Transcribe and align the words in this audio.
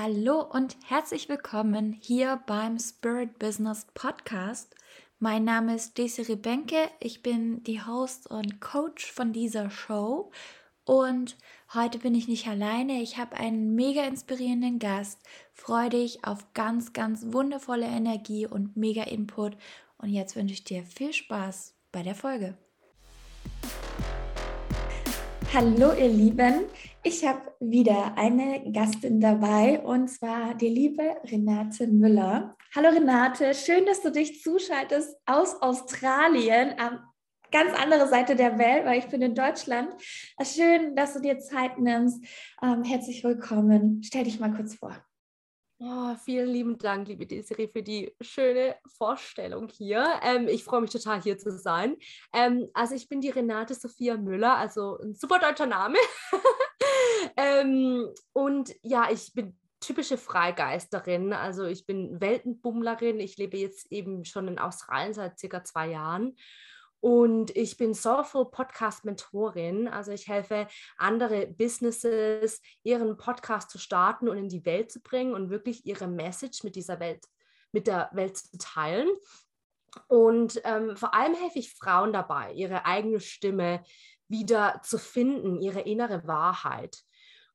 Hallo 0.00 0.42
und 0.42 0.76
herzlich 0.86 1.28
willkommen 1.28 1.92
hier 1.92 2.40
beim 2.46 2.78
Spirit 2.78 3.40
Business 3.40 3.84
Podcast. 3.94 4.76
Mein 5.18 5.42
Name 5.42 5.74
ist 5.74 5.98
Desiree 5.98 6.36
Benke, 6.36 6.88
ich 7.00 7.20
bin 7.20 7.64
die 7.64 7.84
Host 7.84 8.30
und 8.30 8.60
Coach 8.60 9.10
von 9.10 9.32
dieser 9.32 9.70
Show. 9.70 10.30
Und 10.84 11.36
heute 11.74 11.98
bin 11.98 12.14
ich 12.14 12.28
nicht 12.28 12.46
alleine, 12.46 13.02
ich 13.02 13.18
habe 13.18 13.36
einen 13.38 13.74
mega 13.74 14.04
inspirierenden 14.04 14.78
Gast, 14.78 15.18
freue 15.52 15.88
dich 15.88 16.24
auf 16.24 16.52
ganz, 16.54 16.92
ganz 16.92 17.32
wundervolle 17.32 17.86
Energie 17.86 18.46
und 18.46 18.76
mega 18.76 19.02
Input. 19.02 19.56
Und 19.96 20.10
jetzt 20.10 20.36
wünsche 20.36 20.54
ich 20.54 20.62
dir 20.62 20.84
viel 20.84 21.12
Spaß 21.12 21.74
bei 21.90 22.04
der 22.04 22.14
Folge. 22.14 22.56
Hallo 25.54 25.94
ihr 25.94 26.08
Lieben, 26.08 26.66
ich 27.02 27.26
habe 27.26 27.40
wieder 27.58 28.18
eine 28.18 28.70
Gastin 28.70 29.18
dabei 29.18 29.80
und 29.80 30.08
zwar 30.08 30.54
die 30.54 30.68
liebe 30.68 31.16
Renate 31.24 31.86
Müller. 31.86 32.54
Hallo 32.74 32.90
Renate, 32.90 33.54
schön, 33.54 33.86
dass 33.86 34.02
du 34.02 34.12
dich 34.12 34.42
zuschaltest 34.42 35.16
aus 35.24 35.60
Australien 35.62 36.74
am 36.78 37.00
ganz 37.50 37.72
andere 37.72 38.08
Seite 38.08 38.36
der 38.36 38.58
Welt, 38.58 38.84
weil 38.84 38.98
ich 38.98 39.06
bin 39.06 39.22
in 39.22 39.34
Deutschland. 39.34 39.88
Schön, 40.42 40.94
dass 40.94 41.14
du 41.14 41.20
dir 41.20 41.38
Zeit 41.38 41.78
nimmst. 41.78 42.22
Ähm, 42.62 42.84
herzlich 42.84 43.24
willkommen. 43.24 44.02
Stell 44.04 44.24
dich 44.24 44.38
mal 44.38 44.52
kurz 44.52 44.74
vor. 44.74 45.02
Oh, 45.80 46.16
vielen 46.24 46.48
lieben 46.48 46.76
Dank, 46.76 47.06
liebe 47.06 47.24
Desiree, 47.24 47.68
für 47.68 47.84
die 47.84 48.12
schöne 48.20 48.74
Vorstellung 48.96 49.68
hier. 49.68 50.04
Ähm, 50.24 50.48
ich 50.48 50.64
freue 50.64 50.80
mich 50.80 50.90
total, 50.90 51.22
hier 51.22 51.38
zu 51.38 51.56
sein. 51.56 51.96
Ähm, 52.32 52.68
also 52.74 52.96
ich 52.96 53.08
bin 53.08 53.20
die 53.20 53.30
Renate 53.30 53.74
Sophia 53.74 54.16
Müller, 54.16 54.56
also 54.56 54.98
ein 54.98 55.14
super 55.14 55.38
deutscher 55.38 55.66
Name. 55.66 55.96
ähm, 57.36 58.08
und 58.32 58.74
ja, 58.82 59.08
ich 59.12 59.32
bin 59.34 59.56
typische 59.78 60.18
Freigeisterin. 60.18 61.32
Also 61.32 61.66
ich 61.66 61.86
bin 61.86 62.20
Weltenbummlerin. 62.20 63.20
Ich 63.20 63.36
lebe 63.36 63.56
jetzt 63.56 63.92
eben 63.92 64.24
schon 64.24 64.48
in 64.48 64.58
Australien 64.58 65.14
seit 65.14 65.38
circa 65.38 65.62
zwei 65.62 65.90
Jahren. 65.90 66.34
Und 67.00 67.56
ich 67.56 67.76
bin 67.76 67.94
Soulful 67.94 68.50
Podcast 68.50 69.04
Mentorin. 69.04 69.86
Also 69.86 70.10
ich 70.10 70.26
helfe 70.26 70.66
andere 70.96 71.46
Businesses, 71.46 72.60
ihren 72.82 73.16
Podcast 73.16 73.70
zu 73.70 73.78
starten 73.78 74.28
und 74.28 74.36
in 74.36 74.48
die 74.48 74.64
Welt 74.64 74.90
zu 74.90 75.00
bringen 75.00 75.34
und 75.34 75.50
wirklich 75.50 75.86
ihre 75.86 76.08
Message 76.08 76.64
mit 76.64 76.74
dieser 76.74 76.98
Welt, 76.98 77.24
mit 77.72 77.86
der 77.86 78.10
Welt 78.12 78.36
zu 78.36 78.58
teilen. 78.58 79.08
Und 80.08 80.60
ähm, 80.64 80.96
vor 80.96 81.14
allem 81.14 81.34
helfe 81.34 81.60
ich 81.60 81.74
Frauen 81.74 82.12
dabei, 82.12 82.52
ihre 82.52 82.84
eigene 82.84 83.20
Stimme 83.20 83.82
wieder 84.28 84.80
zu 84.84 84.98
finden, 84.98 85.60
ihre 85.60 85.80
innere 85.80 86.26
Wahrheit. 86.26 86.98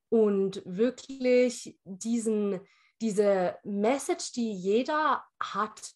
Und 0.10 0.62
wirklich 0.66 1.78
diesen, 1.84 2.60
diese 3.02 3.58
Message, 3.64 4.32
die 4.34 4.54
jeder 4.54 5.24
hat, 5.40 5.92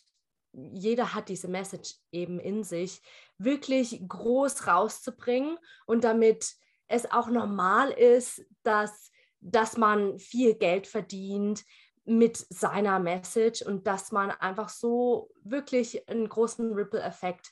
jeder 0.54 1.14
hat 1.14 1.30
diese 1.30 1.48
Message 1.48 1.96
eben 2.12 2.40
in 2.40 2.64
sich, 2.64 3.02
wirklich 3.38 4.02
groß 4.08 4.68
rauszubringen 4.68 5.58
und 5.86 6.04
damit 6.04 6.56
es 6.88 7.12
auch 7.12 7.28
normal 7.28 7.92
ist, 7.92 8.46
dass, 8.64 9.12
dass 9.40 9.78
man 9.78 10.20
viel 10.20 10.56
Geld 10.56 10.88
verdient 10.88 11.64
mit 12.06 12.38
seiner 12.38 13.00
Message 13.00 13.62
und 13.62 13.86
dass 13.86 14.12
man 14.12 14.32
einfach 14.32 14.70
so 14.70 15.30
wirklich 15.44 16.08
einen 16.10 16.30
großen 16.30 16.74
Ripple-Effekt 16.74 17.52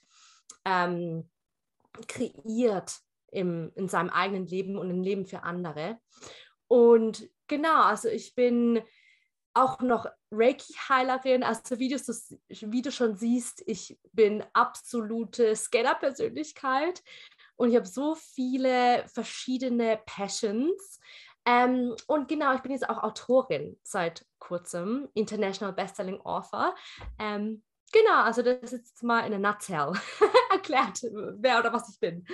ähm, 0.63 1.29
kreiert 2.07 2.99
im, 3.31 3.71
in 3.75 3.89
seinem 3.89 4.09
eigenen 4.09 4.47
Leben 4.47 4.77
und 4.77 4.89
im 4.89 5.01
Leben 5.01 5.25
für 5.25 5.43
andere. 5.43 5.99
Und 6.67 7.29
genau, 7.47 7.83
also 7.83 8.07
ich 8.07 8.33
bin 8.33 8.81
auch 9.55 9.79
noch 9.79 10.05
Reiki-Heilerin. 10.31 11.43
Also 11.43 11.79
wie 11.79 11.89
du, 11.89 11.97
wie 11.97 12.81
du 12.81 12.91
schon 12.91 13.15
siehst, 13.15 13.63
ich 13.65 13.97
bin 14.11 14.43
absolute 14.53 15.55
Scanner-Persönlichkeit 15.55 17.01
und 17.55 17.69
ich 17.69 17.75
habe 17.75 17.87
so 17.87 18.15
viele 18.15 19.07
verschiedene 19.07 19.99
Passions. 20.05 20.99
Ähm, 21.45 21.95
und 22.07 22.27
genau, 22.27 22.53
ich 22.55 22.61
bin 22.61 22.71
jetzt 22.71 22.89
auch 22.89 23.01
Autorin 23.03 23.77
seit 23.83 24.25
kurzem, 24.39 25.07
International 25.13 25.73
Bestselling 25.73 26.19
Author. 26.21 26.75
Ähm, 27.19 27.63
genau, 27.93 28.23
also 28.23 28.41
das 28.41 28.73
ist 28.73 28.89
jetzt 28.89 29.03
mal 29.03 29.25
in 29.25 29.33
a 29.33 29.39
nutshell 29.39 29.93
erklärt, 30.51 31.01
wer 31.37 31.59
oder 31.59 31.71
was 31.71 31.89
ich 31.89 31.99
bin. 31.99 32.25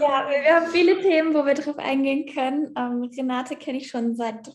ja, 0.00 0.28
wir 0.28 0.54
haben 0.56 0.66
viele 0.68 1.00
Themen, 1.00 1.34
wo 1.34 1.44
wir 1.44 1.54
drauf 1.54 1.78
eingehen 1.78 2.32
können. 2.34 2.74
Ähm, 2.76 3.10
Renate 3.16 3.56
kenne 3.56 3.78
ich 3.78 3.88
schon 3.88 4.16
seit 4.16 4.50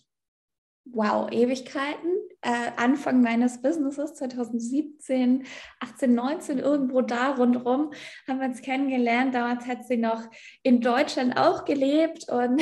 wow, 0.85 1.29
Ewigkeiten. 1.31 2.11
Äh, 2.41 2.71
Anfang 2.75 3.21
meines 3.21 3.61
Businesses 3.61 4.16
2017, 4.16 5.45
18, 5.79 6.13
19, 6.13 6.59
irgendwo 6.59 7.01
da 7.01 7.31
rundherum 7.35 7.94
haben 8.27 8.39
wir 8.41 8.47
uns 8.47 8.61
kennengelernt. 8.61 9.33
Damals 9.33 9.66
hat 9.66 9.85
sie 9.85 9.95
noch 9.95 10.21
in 10.61 10.81
Deutschland 10.81 11.38
auch 11.38 11.63
gelebt 11.63 12.29
und 12.29 12.61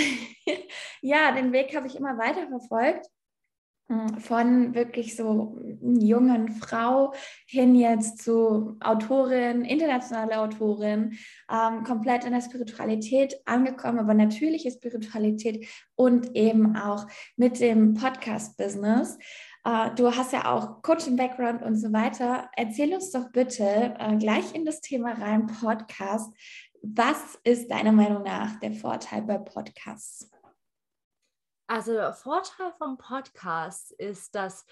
ja, 1.01 1.31
den 1.31 1.51
Weg 1.51 1.75
habe 1.75 1.87
ich 1.87 1.95
immer 1.95 2.17
weiter 2.19 2.47
verfolgt. 2.47 3.07
Hm, 3.91 4.19
von 4.19 4.73
wirklich 4.73 5.17
so 5.17 5.59
jungen 5.81 6.47
Frau 6.47 7.13
hin 7.45 7.75
jetzt 7.75 8.23
zu 8.23 8.77
Autorin, 8.79 9.65
internationale 9.65 10.39
Autorin, 10.39 11.17
ähm, 11.51 11.83
komplett 11.83 12.23
in 12.23 12.31
der 12.31 12.41
Spiritualität 12.41 13.35
angekommen, 13.43 13.99
aber 13.99 14.13
natürliche 14.13 14.71
Spiritualität 14.71 15.67
und 15.95 16.37
eben 16.37 16.77
auch 16.77 17.05
mit 17.35 17.59
dem 17.59 17.93
Podcast-Business. 17.95 19.17
Äh, 19.65 19.89
du 19.97 20.15
hast 20.15 20.31
ja 20.31 20.49
auch 20.53 20.81
Coaching-Background 20.83 21.61
und 21.61 21.75
so 21.75 21.91
weiter. 21.91 22.49
Erzähl 22.55 22.93
uns 22.93 23.11
doch 23.11 23.29
bitte 23.33 23.93
äh, 23.99 24.15
gleich 24.15 24.55
in 24.55 24.63
das 24.63 24.79
Thema 24.79 25.11
rein 25.11 25.47
Podcast. 25.47 26.33
Was 26.81 27.37
ist 27.43 27.69
deiner 27.69 27.91
Meinung 27.91 28.23
nach 28.23 28.57
der 28.61 28.71
Vorteil 28.71 29.23
bei 29.23 29.37
Podcasts? 29.37 30.30
Also 31.71 31.93
der 31.93 32.11
Vorteil 32.11 32.73
vom 32.77 32.97
Podcast 32.97 33.93
ist, 33.93 34.35
dass 34.35 34.65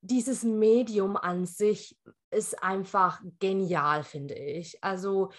dieses 0.00 0.42
Medium 0.42 1.16
an 1.16 1.46
sich 1.46 1.96
ist 2.32 2.60
einfach 2.64 3.22
genial, 3.38 4.02
finde 4.02 4.34
ich. 4.34 4.82
Also 4.82 5.30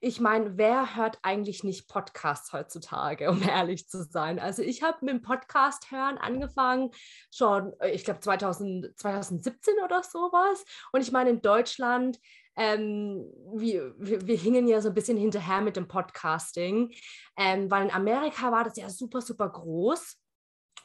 ich 0.00 0.20
meine, 0.20 0.56
wer 0.56 0.96
hört 0.96 1.18
eigentlich 1.20 1.64
nicht 1.64 1.86
Podcasts 1.86 2.54
heutzutage, 2.54 3.28
um 3.28 3.42
ehrlich 3.46 3.90
zu 3.90 4.02
sein? 4.04 4.38
Also 4.38 4.62
ich 4.62 4.82
habe 4.82 4.96
mit 5.02 5.16
dem 5.16 5.20
Podcast 5.20 5.90
hören 5.90 6.16
angefangen 6.16 6.92
schon, 7.30 7.78
äh, 7.80 7.90
ich 7.90 8.04
glaube 8.04 8.20
2017 8.20 9.74
oder 9.84 10.02
sowas. 10.02 10.64
Und 10.92 11.02
ich 11.02 11.12
meine, 11.12 11.28
in 11.28 11.42
Deutschland, 11.42 12.18
ähm, 12.56 13.30
wir, 13.54 13.94
wir, 13.98 14.26
wir, 14.26 14.36
hingen 14.38 14.66
ja 14.66 14.80
so 14.80 14.88
ein 14.88 14.94
bisschen 14.94 15.18
hinterher 15.18 15.60
mit 15.60 15.76
dem 15.76 15.88
Podcasting, 15.88 16.90
ähm, 17.36 17.70
weil 17.70 17.84
in 17.84 17.92
Amerika 17.92 18.50
war 18.50 18.64
das 18.64 18.78
ja 18.78 18.88
super, 18.88 19.20
super 19.20 19.50
groß. 19.50 20.16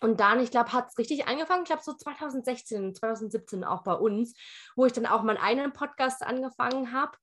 Und 0.03 0.19
dann, 0.19 0.41
ich 0.41 0.52
glaube, 0.52 0.74
hat 0.74 0.90
es 0.90 0.97
richtig 0.97 1.30
angefangen, 1.30 1.64
ich 1.64 1.69
glaube 1.69 1.81
so 1.81 1.94
2016, 1.94 2.94
2017 2.94 3.64
auch 3.64 3.84
bei 3.84 3.94
uns, 3.94 4.36
wo 4.75 4.86
ich 4.86 4.91
dann 4.91 5.06
auch 5.06 5.24
meinen 5.24 5.38
eigenen 5.38 5.72
Podcast 5.72 6.24
angefangen 6.24 6.91
habe. 6.91 7.18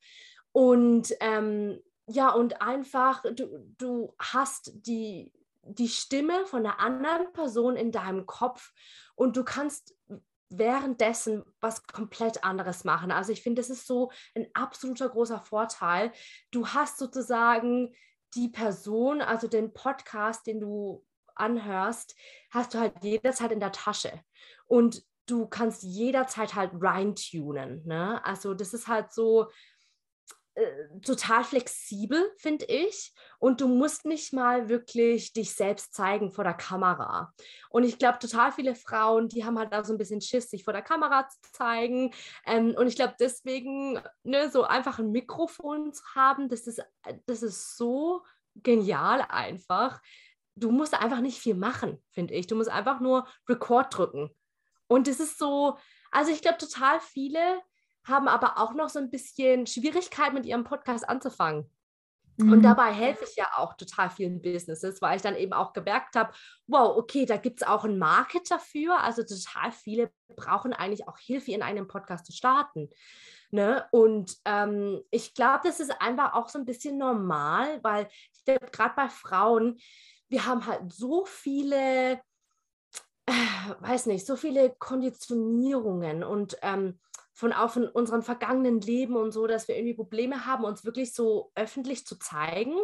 Und 0.53 1.15
ähm, 1.21 1.79
ja, 2.07 2.31
und 2.31 2.63
einfach, 2.63 3.23
du, 3.23 3.75
du 3.77 4.15
hast 4.19 4.73
die, 4.87 5.31
die 5.63 5.91
Stimme 5.91 6.47
von 6.47 6.65
einer 6.65 6.81
anderen 6.81 7.31
Person 7.35 7.77
in 7.77 7.93
deinem 7.93 8.25
Kopf 8.25 8.73
und 9.15 9.37
du 9.37 9.45
kannst 9.45 9.95
währenddessen 10.49 11.45
was 11.61 11.87
komplett 11.87 12.45
anderes 12.45 12.85
machen. 12.85 13.13
Also 13.13 13.31
ich 13.31 13.43
finde, 13.43 13.61
das 13.61 13.69
ist 13.69 13.87
so 13.87 14.11
ein 14.35 14.47
absoluter 14.55 15.11
großer 15.11 15.41
Vorteil. 15.41 16.13
Du 16.51 16.67
hast 16.67 16.97
sozusagen 16.97 17.95
die 18.35 18.49
Person, 18.49 19.21
also 19.21 19.49
den 19.49 19.75
Podcast, 19.75 20.47
den 20.47 20.61
du 20.61 21.05
anhörst, 21.35 22.15
hast 22.51 22.75
du 22.75 22.79
halt 22.79 22.95
jederzeit 23.03 23.53
in 23.53 23.61
der 23.61 23.73
Tasche. 23.73 24.21
Und 24.67 25.03
du 25.27 25.47
kannst 25.47 25.83
jederzeit 25.83 26.55
halt 26.55 26.73
reintunen. 26.75 27.87
Ne? 27.87 28.25
Also 28.25 28.55
das 28.55 28.75
ist 28.75 28.89
halt 28.89 29.13
so 29.13 29.49
äh, 30.55 31.01
total 31.05 31.45
flexibel, 31.45 32.33
finde 32.37 32.65
ich. 32.67 33.15
Und 33.39 33.61
du 33.61 33.69
musst 33.69 34.05
nicht 34.05 34.33
mal 34.33 34.69
wirklich 34.69 35.33
dich 35.33 35.55
selbst 35.55 35.95
zeigen 35.95 36.33
vor 36.33 36.45
der 36.45 36.55
Kamera. 36.55 37.33
Und 37.71 37.85
ich 37.85 37.99
glaube, 37.99 38.19
total 38.19 38.51
viele 38.51 38.75
Frauen, 38.75 39.29
die 39.29 39.45
haben 39.45 39.59
halt 39.59 39.73
auch 39.73 39.85
so 39.85 39.95
ein 39.95 39.99
bisschen 39.99 40.21
Schiss, 40.21 40.51
sich 40.51 40.65
vor 40.65 40.73
der 40.73 40.83
Kamera 40.83 41.29
zu 41.29 41.39
zeigen. 41.53 42.13
Ähm, 42.45 42.75
und 42.77 42.89
ich 42.89 42.97
glaube, 42.97 43.15
deswegen 43.21 44.01
ne, 44.25 44.51
so 44.51 44.65
einfach 44.65 44.99
ein 44.99 45.13
Mikrofon 45.13 45.93
zu 45.93 46.03
haben, 46.15 46.49
das 46.49 46.67
ist, 46.67 46.83
das 47.27 47.43
ist 47.43 47.77
so 47.77 48.23
genial 48.57 49.25
einfach 49.29 50.01
du 50.61 50.71
musst 50.71 50.95
einfach 50.95 51.21
nicht 51.21 51.39
viel 51.39 51.55
machen, 51.55 52.03
finde 52.11 52.35
ich. 52.35 52.47
Du 52.47 52.55
musst 52.55 52.71
einfach 52.71 53.01
nur 53.01 53.27
Record 53.49 53.97
drücken. 53.97 54.31
Und 54.87 55.09
es 55.09 55.21
ist 55.21 55.39
so, 55.39 55.79
also 56.11 56.31
ich 56.33 56.43
glaube, 56.43 56.59
total 56.59 57.01
viele 57.01 57.61
haben 58.05 58.29
aber 58.29 58.59
auch 58.59 58.75
noch 58.75 58.89
so 58.89 58.99
ein 58.99 59.11
bisschen 59.11 59.67
Schwierigkeit 59.67 60.33
mit 60.33 60.47
ihrem 60.47 60.65
Podcast 60.65 61.09
anzufangen. 61.09 61.71
Und 62.41 62.59
mhm. 62.59 62.63
dabei 62.63 62.93
helfe 62.93 63.25
ich 63.29 63.37
ja 63.37 63.49
auch 63.57 63.75
total 63.75 64.09
vielen 64.09 64.41
Businesses, 64.41 65.03
weil 65.03 65.17
ich 65.17 65.23
dann 65.23 65.37
eben 65.37 65.53
auch 65.53 65.73
gemerkt 65.73 66.17
habe, 66.17 66.33
wow, 66.67 66.97
okay, 66.97 67.27
da 67.27 67.37
gibt 67.37 67.61
es 67.61 67.69
auch 67.69 67.85
einen 67.85 67.99
Market 67.99 68.51
dafür. 68.51 68.99
Also 69.03 69.23
total 69.23 69.73
viele 69.73 70.11
brauchen 70.37 70.73
eigentlich 70.73 71.07
auch 71.07 71.19
Hilfe, 71.19 71.53
in 71.53 71.63
einem 71.63 71.87
Podcast 71.87 72.25
zu 72.25 72.33
starten. 72.33 72.89
Ne? 73.51 73.85
Und 73.91 74.37
ähm, 74.45 75.03
ich 75.11 75.35
glaube, 75.35 75.61
das 75.65 75.81
ist 75.81 75.93
einfach 76.01 76.35
auch 76.35 76.49
so 76.49 76.59
ein 76.59 76.65
bisschen 76.65 76.97
normal, 76.97 77.81
weil 77.83 78.09
ich 78.33 78.45
glaube, 78.45 78.71
gerade 78.71 78.95
bei 78.97 79.09
Frauen, 79.09 79.79
wir 80.31 80.47
haben 80.47 80.67
halt 80.67 80.93
so 80.93 81.27
viele, 81.27 82.21
äh, 83.27 83.33
weiß 83.81 84.07
nicht, 84.07 84.25
so 84.25 84.37
viele 84.37 84.75
Konditionierungen 84.79 86.25
und 86.25 86.57
ähm, 86.63 86.99
von 87.35 87.53
auch 87.53 87.71
von 87.71 87.89
unserem 87.89 88.23
vergangenen 88.23 88.81
Leben 88.81 89.17
und 89.17 89.33
so, 89.33 89.47
dass 89.47 89.67
wir 89.67 89.77
irgendwie 89.77 89.95
Probleme 89.95 90.47
haben, 90.47 90.65
uns 90.65 90.85
wirklich 90.85 91.15
so 91.15 91.51
öffentlich 91.55 92.07
zu 92.07 92.19
zeigen. 92.19 92.75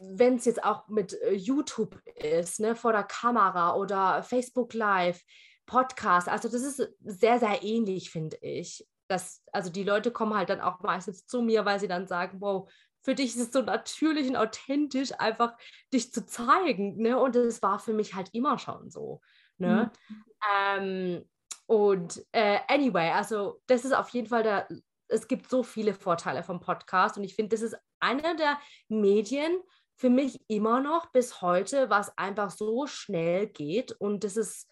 Wenn 0.00 0.36
es 0.36 0.46
jetzt 0.46 0.64
auch 0.64 0.88
mit 0.88 1.12
äh, 1.22 1.34
YouTube 1.34 2.00
ist, 2.16 2.60
ne, 2.60 2.74
vor 2.74 2.92
der 2.92 3.04
Kamera 3.04 3.76
oder 3.76 4.22
Facebook 4.22 4.74
Live, 4.74 5.22
Podcast, 5.66 6.28
also 6.28 6.48
das 6.48 6.62
ist 6.62 6.92
sehr, 7.00 7.38
sehr 7.38 7.62
ähnlich, 7.62 8.10
finde 8.10 8.36
ich. 8.40 8.88
Das, 9.06 9.42
also 9.52 9.70
die 9.70 9.84
Leute 9.84 10.10
kommen 10.10 10.34
halt 10.34 10.48
dann 10.48 10.60
auch 10.60 10.80
meistens 10.80 11.26
zu 11.26 11.42
mir, 11.42 11.64
weil 11.64 11.78
sie 11.78 11.88
dann 11.88 12.08
sagen, 12.08 12.40
wow, 12.40 12.68
für 13.02 13.14
dich 13.14 13.36
ist 13.36 13.40
es 13.40 13.52
so 13.52 13.62
natürlich 13.62 14.28
und 14.28 14.36
authentisch, 14.36 15.12
einfach 15.18 15.56
dich 15.92 16.12
zu 16.12 16.26
zeigen. 16.26 16.96
Ne? 16.96 17.18
Und 17.18 17.34
das 17.34 17.62
war 17.62 17.78
für 17.78 17.92
mich 17.92 18.14
halt 18.14 18.30
immer 18.32 18.58
schon 18.58 18.90
so. 18.90 19.20
Ne? 19.58 19.90
Mhm. 20.08 20.24
Ähm, 20.54 21.28
und 21.66 22.24
äh, 22.32 22.58
anyway, 22.68 23.10
also 23.12 23.60
das 23.66 23.84
ist 23.84 23.92
auf 23.92 24.08
jeden 24.10 24.26
Fall 24.26 24.42
der, 24.42 24.68
es 25.08 25.28
gibt 25.28 25.48
so 25.48 25.62
viele 25.62 25.94
Vorteile 25.94 26.42
vom 26.42 26.60
Podcast 26.60 27.16
und 27.16 27.24
ich 27.24 27.34
finde, 27.34 27.50
das 27.50 27.62
ist 27.62 27.76
einer 28.00 28.34
der 28.34 28.58
Medien 28.88 29.60
für 29.94 30.10
mich 30.10 30.40
immer 30.48 30.80
noch 30.80 31.12
bis 31.12 31.42
heute, 31.42 31.90
was 31.90 32.16
einfach 32.16 32.50
so 32.50 32.86
schnell 32.86 33.46
geht 33.46 33.92
und 33.92 34.24
das 34.24 34.36
ist, 34.36 34.68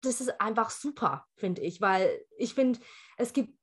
das 0.00 0.20
ist 0.20 0.40
einfach 0.40 0.70
super, 0.70 1.26
finde 1.36 1.62
ich, 1.62 1.80
weil 1.80 2.24
ich 2.38 2.54
finde, 2.54 2.80
es 3.18 3.32
gibt, 3.32 3.58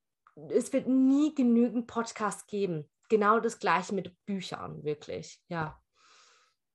es 0.50 0.72
wird 0.72 0.88
nie 0.88 1.34
genügend 1.34 1.88
Podcasts 1.88 2.48
geben. 2.48 2.90
Genau 3.14 3.40
das 3.40 3.60
gleiche 3.60 3.94
mit 3.94 4.12
Büchern, 4.26 4.84
wirklich, 4.84 5.40
ja. 5.48 5.80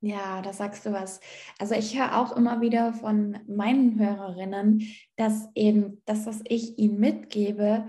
Ja, 0.00 0.40
da 0.40 0.52
sagst 0.52 0.86
du 0.86 0.92
was. 0.92 1.18
Also 1.58 1.74
ich 1.74 1.98
höre 1.98 2.16
auch 2.16 2.36
immer 2.36 2.60
wieder 2.60 2.92
von 2.92 3.40
meinen 3.48 3.98
Hörerinnen, 3.98 4.84
dass 5.16 5.48
eben 5.56 6.00
das, 6.04 6.26
was 6.26 6.40
ich 6.44 6.78
ihnen 6.78 7.00
mitgebe, 7.00 7.88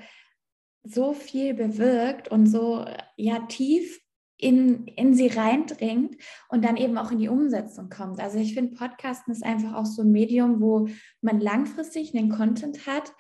so 0.84 1.13
viel 1.13 1.54
bewirkt 1.54 2.30
und 2.30 2.48
so 2.48 2.88
ja 3.18 3.38
tief 3.42 4.01
in, 4.38 4.88
in 4.88 5.13
sie 5.13 5.28
reindringt 5.28 6.16
und 6.48 6.66
dann 6.66 6.75
eben 6.75 6.98
auch 6.98 7.12
in 7.12 7.19
die 7.19 7.30
Umsetzung 7.30 7.92
kommt. 7.92 8.19
Also 8.19 8.40
ich 8.40 8.56
finde, 8.56 8.75
Podcasten 8.75 9.31
ist 9.31 9.44
einfach 9.44 9.75
auch 9.75 9.86
so 9.86 10.02
ein 10.02 10.12
Medium, 10.12 10.60
wo 10.60 10.88
man 11.22 11.40
langfristig 11.40 12.18
einen 12.18 12.30
Content 12.30 12.88
hat, 12.88 13.13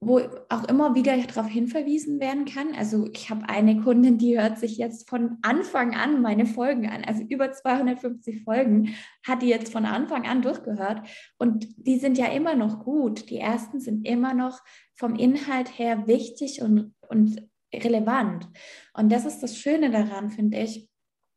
wo 0.00 0.20
auch 0.50 0.64
immer 0.68 0.94
wieder 0.94 1.16
darauf 1.16 1.48
hinverwiesen 1.48 2.20
werden 2.20 2.44
kann. 2.44 2.74
Also 2.74 3.08
ich 3.12 3.30
habe 3.30 3.48
eine 3.48 3.80
Kundin, 3.80 4.18
die 4.18 4.38
hört 4.38 4.58
sich 4.58 4.76
jetzt 4.76 5.08
von 5.08 5.38
Anfang 5.42 5.94
an 5.94 6.20
meine 6.20 6.44
Folgen 6.44 6.88
an, 6.88 7.04
also 7.04 7.22
über 7.22 7.50
250 7.52 8.44
Folgen 8.44 8.94
hat 9.26 9.42
die 9.42 9.48
jetzt 9.48 9.72
von 9.72 9.86
Anfang 9.86 10.26
an 10.26 10.42
durchgehört 10.42 11.08
und 11.38 11.66
die 11.78 11.98
sind 11.98 12.18
ja 12.18 12.26
immer 12.26 12.54
noch 12.54 12.84
gut. 12.84 13.30
Die 13.30 13.38
ersten 13.38 13.80
sind 13.80 14.06
immer 14.06 14.34
noch 14.34 14.60
vom 14.94 15.14
Inhalt 15.14 15.78
her 15.78 16.06
wichtig 16.06 16.60
und, 16.60 16.94
und 17.08 17.48
relevant. 17.74 18.48
Und 18.94 19.10
das 19.10 19.24
ist 19.24 19.42
das 19.42 19.58
Schöne 19.58 19.90
daran, 19.90 20.30
finde 20.30 20.58
ich, 20.58 20.88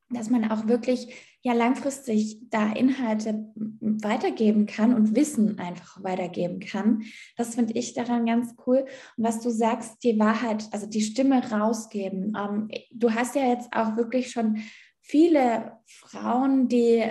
dass 0.09 0.29
man 0.29 0.49
auch 0.51 0.67
wirklich 0.67 1.13
ja 1.41 1.53
langfristig 1.53 2.49
da 2.49 2.71
Inhalte 2.73 3.45
weitergeben 3.79 4.65
kann 4.65 4.93
und 4.93 5.15
Wissen 5.15 5.57
einfach 5.59 6.03
weitergeben 6.03 6.59
kann. 6.59 7.03
Das 7.37 7.55
finde 7.55 7.73
ich 7.73 7.93
daran 7.93 8.25
ganz 8.25 8.55
cool. 8.65 8.85
Und 9.17 9.23
was 9.23 9.39
du 9.39 9.49
sagst, 9.49 10.03
die 10.03 10.19
Wahrheit, 10.19 10.67
also 10.71 10.85
die 10.87 11.01
Stimme 11.01 11.49
rausgeben. 11.49 12.33
Ähm, 12.37 12.69
du 12.91 13.13
hast 13.13 13.35
ja 13.35 13.47
jetzt 13.47 13.71
auch 13.71 13.95
wirklich 13.95 14.31
schon 14.31 14.61
viele 15.01 15.77
Frauen, 15.85 16.67
die 16.67 17.03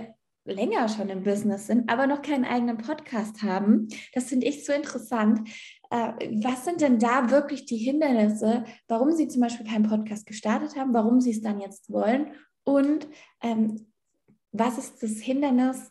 länger 0.44 0.88
schon 0.88 1.08
im 1.08 1.22
Business 1.22 1.66
sind, 1.66 1.90
aber 1.90 2.06
noch 2.06 2.22
keinen 2.22 2.44
eigenen 2.44 2.78
Podcast 2.78 3.42
haben. 3.42 3.88
Das 4.14 4.24
finde 4.24 4.46
ich 4.46 4.64
so 4.64 4.72
interessant. 4.72 5.48
Äh, 5.90 6.12
was 6.42 6.64
sind 6.64 6.80
denn 6.80 6.98
da 6.98 7.30
wirklich 7.30 7.64
die 7.64 7.76
Hindernisse, 7.76 8.64
warum 8.88 9.12
Sie 9.12 9.28
zum 9.28 9.40
Beispiel 9.40 9.66
keinen 9.66 9.88
Podcast 9.88 10.26
gestartet 10.26 10.76
haben, 10.76 10.92
warum 10.92 11.20
Sie 11.20 11.30
es 11.30 11.40
dann 11.40 11.60
jetzt 11.60 11.90
wollen 11.90 12.28
und 12.69 13.09
ähm, 13.41 13.91
was 14.53 14.76
ist 14.76 15.03
das 15.03 15.12
Hindernis, 15.20 15.91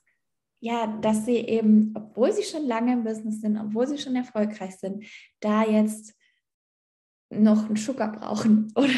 ja, 0.60 0.86
dass 0.86 1.26
sie 1.26 1.38
eben, 1.38 1.92
obwohl 1.96 2.32
sie 2.32 2.44
schon 2.44 2.68
lange 2.68 2.94
im 2.94 3.04
Business 3.04 3.42
sind, 3.42 3.58
obwohl 3.58 3.88
sie 3.88 3.98
schon 3.98 4.16
erfolgreich 4.16 4.78
sind, 4.78 5.04
da 5.40 5.64
jetzt 5.64 6.14
noch 7.32 7.66
einen 7.66 7.78
Sugar 7.78 8.12
brauchen 8.12 8.72
oder 8.76 8.94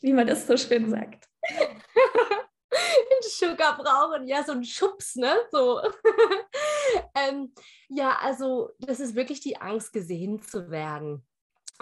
wie 0.00 0.12
man 0.12 0.26
das 0.26 0.46
so 0.46 0.56
schön 0.58 0.90
sagt. 0.90 1.30
einen 1.48 3.22
Sugar 3.22 3.78
brauchen, 3.78 4.28
ja, 4.28 4.44
so 4.44 4.52
ein 4.52 4.64
Schubs, 4.64 5.16
ne? 5.16 5.34
So. 5.50 5.80
ähm, 7.14 7.54
ja, 7.88 8.18
also 8.20 8.72
das 8.80 9.00
ist 9.00 9.14
wirklich 9.14 9.40
die 9.40 9.58
Angst, 9.58 9.94
gesehen 9.94 10.42
zu 10.42 10.70
werden. 10.70 11.26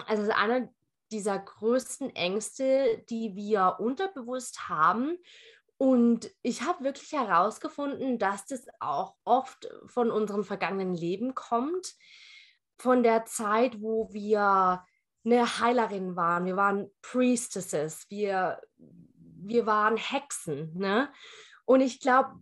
Also 0.07 0.23
das 0.23 0.29
ist 0.29 0.41
einer 0.41 0.69
dieser 1.11 1.39
größten 1.39 2.15
Ängste, 2.15 3.03
die 3.09 3.35
wir 3.35 3.77
unterbewusst 3.79 4.69
haben 4.69 5.17
und 5.77 6.31
ich 6.41 6.61
habe 6.61 6.83
wirklich 6.83 7.11
herausgefunden, 7.11 8.17
dass 8.17 8.45
das 8.45 8.65
auch 8.79 9.15
oft 9.25 9.67
von 9.87 10.09
unserem 10.09 10.45
vergangenen 10.45 10.93
Leben 10.93 11.35
kommt, 11.35 11.95
von 12.77 13.03
der 13.03 13.25
Zeit, 13.25 13.81
wo 13.81 14.11
wir 14.13 14.83
eine 15.25 15.59
Heilerin 15.59 16.15
waren, 16.15 16.45
wir 16.45 16.55
waren 16.55 16.89
Priestesses, 17.01 18.05
wir, 18.09 18.61
wir 18.77 19.65
waren 19.65 19.97
Hexen. 19.97 20.77
Ne? 20.77 21.11
Und 21.65 21.81
ich 21.81 21.99
glaube, 21.99 22.39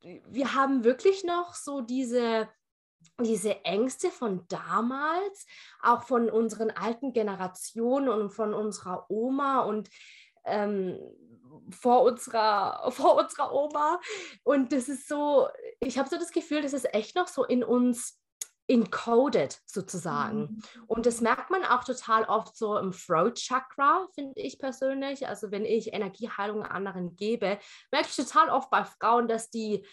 wir 0.00 0.54
haben 0.54 0.82
wirklich 0.82 1.24
noch 1.24 1.54
so 1.54 1.82
diese, 1.82 2.48
diese 3.20 3.64
Ängste 3.64 4.10
von 4.10 4.46
damals, 4.48 5.46
auch 5.80 6.02
von 6.04 6.30
unseren 6.30 6.70
alten 6.70 7.12
Generationen 7.12 8.08
und 8.08 8.30
von 8.30 8.54
unserer 8.54 9.06
Oma 9.10 9.60
und 9.60 9.90
ähm, 10.44 10.98
vor 11.70 12.02
unserer, 12.02 12.90
vor 12.92 13.16
unserer 13.16 13.52
Oma. 13.52 14.00
Und 14.42 14.72
das 14.72 14.88
ist 14.88 15.08
so, 15.08 15.48
ich 15.80 15.98
habe 15.98 16.08
so 16.08 16.18
das 16.18 16.32
Gefühl, 16.32 16.62
das 16.62 16.72
ist 16.72 16.92
echt 16.94 17.16
noch 17.16 17.28
so 17.28 17.44
in 17.44 17.62
uns 17.62 18.18
encoded 18.68 19.60
sozusagen. 19.66 20.40
Mhm. 20.40 20.62
Und 20.86 21.06
das 21.06 21.20
merkt 21.20 21.50
man 21.50 21.64
auch 21.64 21.84
total 21.84 22.24
oft 22.24 22.56
so 22.56 22.78
im 22.78 22.92
Throat 22.92 23.36
Chakra, 23.38 24.06
finde 24.14 24.40
ich 24.40 24.58
persönlich. 24.58 25.28
Also 25.28 25.50
wenn 25.50 25.64
ich 25.64 25.92
Energieheilung 25.92 26.62
anderen 26.62 27.16
gebe, 27.16 27.58
merke 27.90 28.08
ich 28.08 28.16
total 28.16 28.48
oft 28.50 28.70
bei 28.70 28.84
Frauen, 28.84 29.28
dass 29.28 29.50
die, 29.50 29.84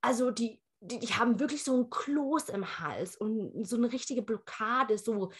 also 0.00 0.30
die, 0.30 0.60
die, 0.84 0.98
die 0.98 1.14
haben 1.14 1.40
wirklich 1.40 1.64
so 1.64 1.76
ein 1.76 1.90
Kloß 1.90 2.50
im 2.50 2.78
Hals 2.78 3.16
und 3.16 3.66
so 3.66 3.76
eine 3.76 3.90
richtige 3.92 4.22
Blockade, 4.22 4.98
so 4.98 5.30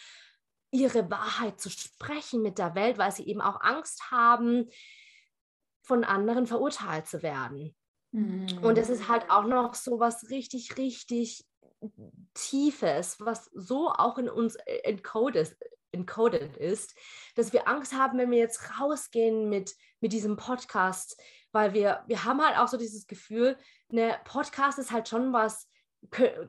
ihre 0.71 1.09
Wahrheit 1.09 1.59
zu 1.59 1.69
sprechen 1.69 2.41
mit 2.41 2.57
der 2.57 2.75
Welt, 2.75 2.97
weil 2.97 3.11
sie 3.11 3.27
eben 3.27 3.41
auch 3.41 3.61
Angst 3.61 4.11
haben, 4.11 4.69
von 5.83 6.03
anderen 6.03 6.47
verurteilt 6.47 7.07
zu 7.07 7.21
werden. 7.21 7.75
Mhm. 8.11 8.47
Und 8.61 8.77
es 8.77 8.89
ist 8.89 9.07
halt 9.07 9.29
auch 9.29 9.45
noch 9.45 9.75
so 9.75 9.99
was 9.99 10.29
richtig, 10.29 10.77
richtig 10.77 11.45
Tiefes, 12.33 13.17
was 13.19 13.49
so 13.53 13.89
auch 13.89 14.17
in 14.17 14.27
uns 14.27 14.55
encoded, 14.83 15.55
encoded 15.91 16.57
ist, 16.57 16.97
dass 17.35 17.53
wir 17.53 17.67
Angst 17.67 17.93
haben, 17.93 18.17
wenn 18.17 18.31
wir 18.31 18.39
jetzt 18.39 18.79
rausgehen 18.79 19.49
mit, 19.49 19.75
mit 20.01 20.11
diesem 20.11 20.37
Podcast, 20.37 21.21
weil 21.55 21.73
wir, 21.73 22.03
wir 22.05 22.25
haben 22.25 22.45
halt 22.45 22.57
auch 22.57 22.67
so 22.67 22.75
dieses 22.75 23.07
Gefühl, 23.07 23.57
ne, 23.87 24.17
Podcast 24.25 24.77
ist 24.77 24.91
halt 24.91 25.07
schon 25.07 25.31
was, 25.31 25.69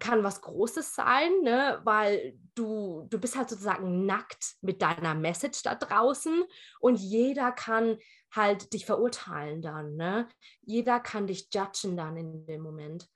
kann 0.01 0.25
was 0.25 0.43
Großes 0.43 0.97
sein, 0.97 1.31
ne? 1.43 1.81
weil 1.85 2.37
du, 2.57 3.07
du 3.09 3.21
bist 3.21 3.37
halt 3.37 3.49
sozusagen 3.49 4.05
nackt 4.05 4.57
mit 4.63 4.83
deiner 4.83 5.15
Message 5.15 5.63
da 5.63 5.77
draußen 5.77 6.43
und 6.81 6.97
jeder 6.97 7.53
kann 7.53 7.99
halt 8.35 8.73
dich 8.73 8.85
verurteilen 8.85 9.63
dann. 9.63 9.95
Ne? 9.95 10.29
Jeder 10.63 10.99
kann 10.99 11.29
dich 11.29 11.49
judgen 11.55 11.97
dann 11.97 12.17
in 12.17 12.45
dem 12.47 12.63
Moment. 12.63 13.09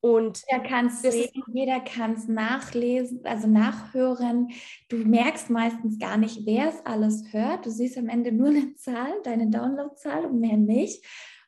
Und 0.00 0.42
jeder 0.50 0.62
kann 0.62 0.86
es 0.86 1.02
sehen, 1.02 1.42
jeder 1.52 1.80
kann 1.80 2.12
es 2.12 2.28
nachlesen, 2.28 3.22
also 3.24 3.48
nachhören. 3.48 4.50
Du 4.88 4.98
merkst 4.98 5.50
meistens 5.50 5.98
gar 5.98 6.16
nicht, 6.16 6.46
wer 6.46 6.68
es 6.68 6.84
alles 6.84 7.32
hört. 7.32 7.66
Du 7.66 7.70
siehst 7.70 7.98
am 7.98 8.08
Ende 8.08 8.30
nur 8.30 8.48
eine 8.48 8.74
Zahl, 8.74 9.20
deine 9.24 9.50
Downloadzahl 9.50 10.26
und 10.26 10.38
mehr 10.38 10.58
nicht. 10.58 11.04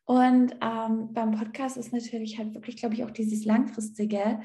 Und 0.08 0.56
ähm, 0.62 1.12
beim 1.12 1.32
Podcast 1.32 1.76
ist 1.76 1.92
natürlich 1.92 2.38
halt 2.38 2.54
wirklich, 2.54 2.78
glaube 2.78 2.94
ich, 2.94 3.04
auch 3.04 3.10
dieses 3.10 3.44
Langfristige 3.44 4.40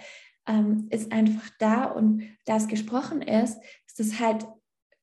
ähm, 0.46 0.88
ist 0.90 1.14
einfach 1.14 1.50
da 1.58 1.86
und 1.86 2.24
da 2.44 2.58
es 2.58 2.68
gesprochen 2.68 3.22
ist, 3.22 3.62
ist 3.88 4.02
es 4.02 4.20
halt 4.20 4.46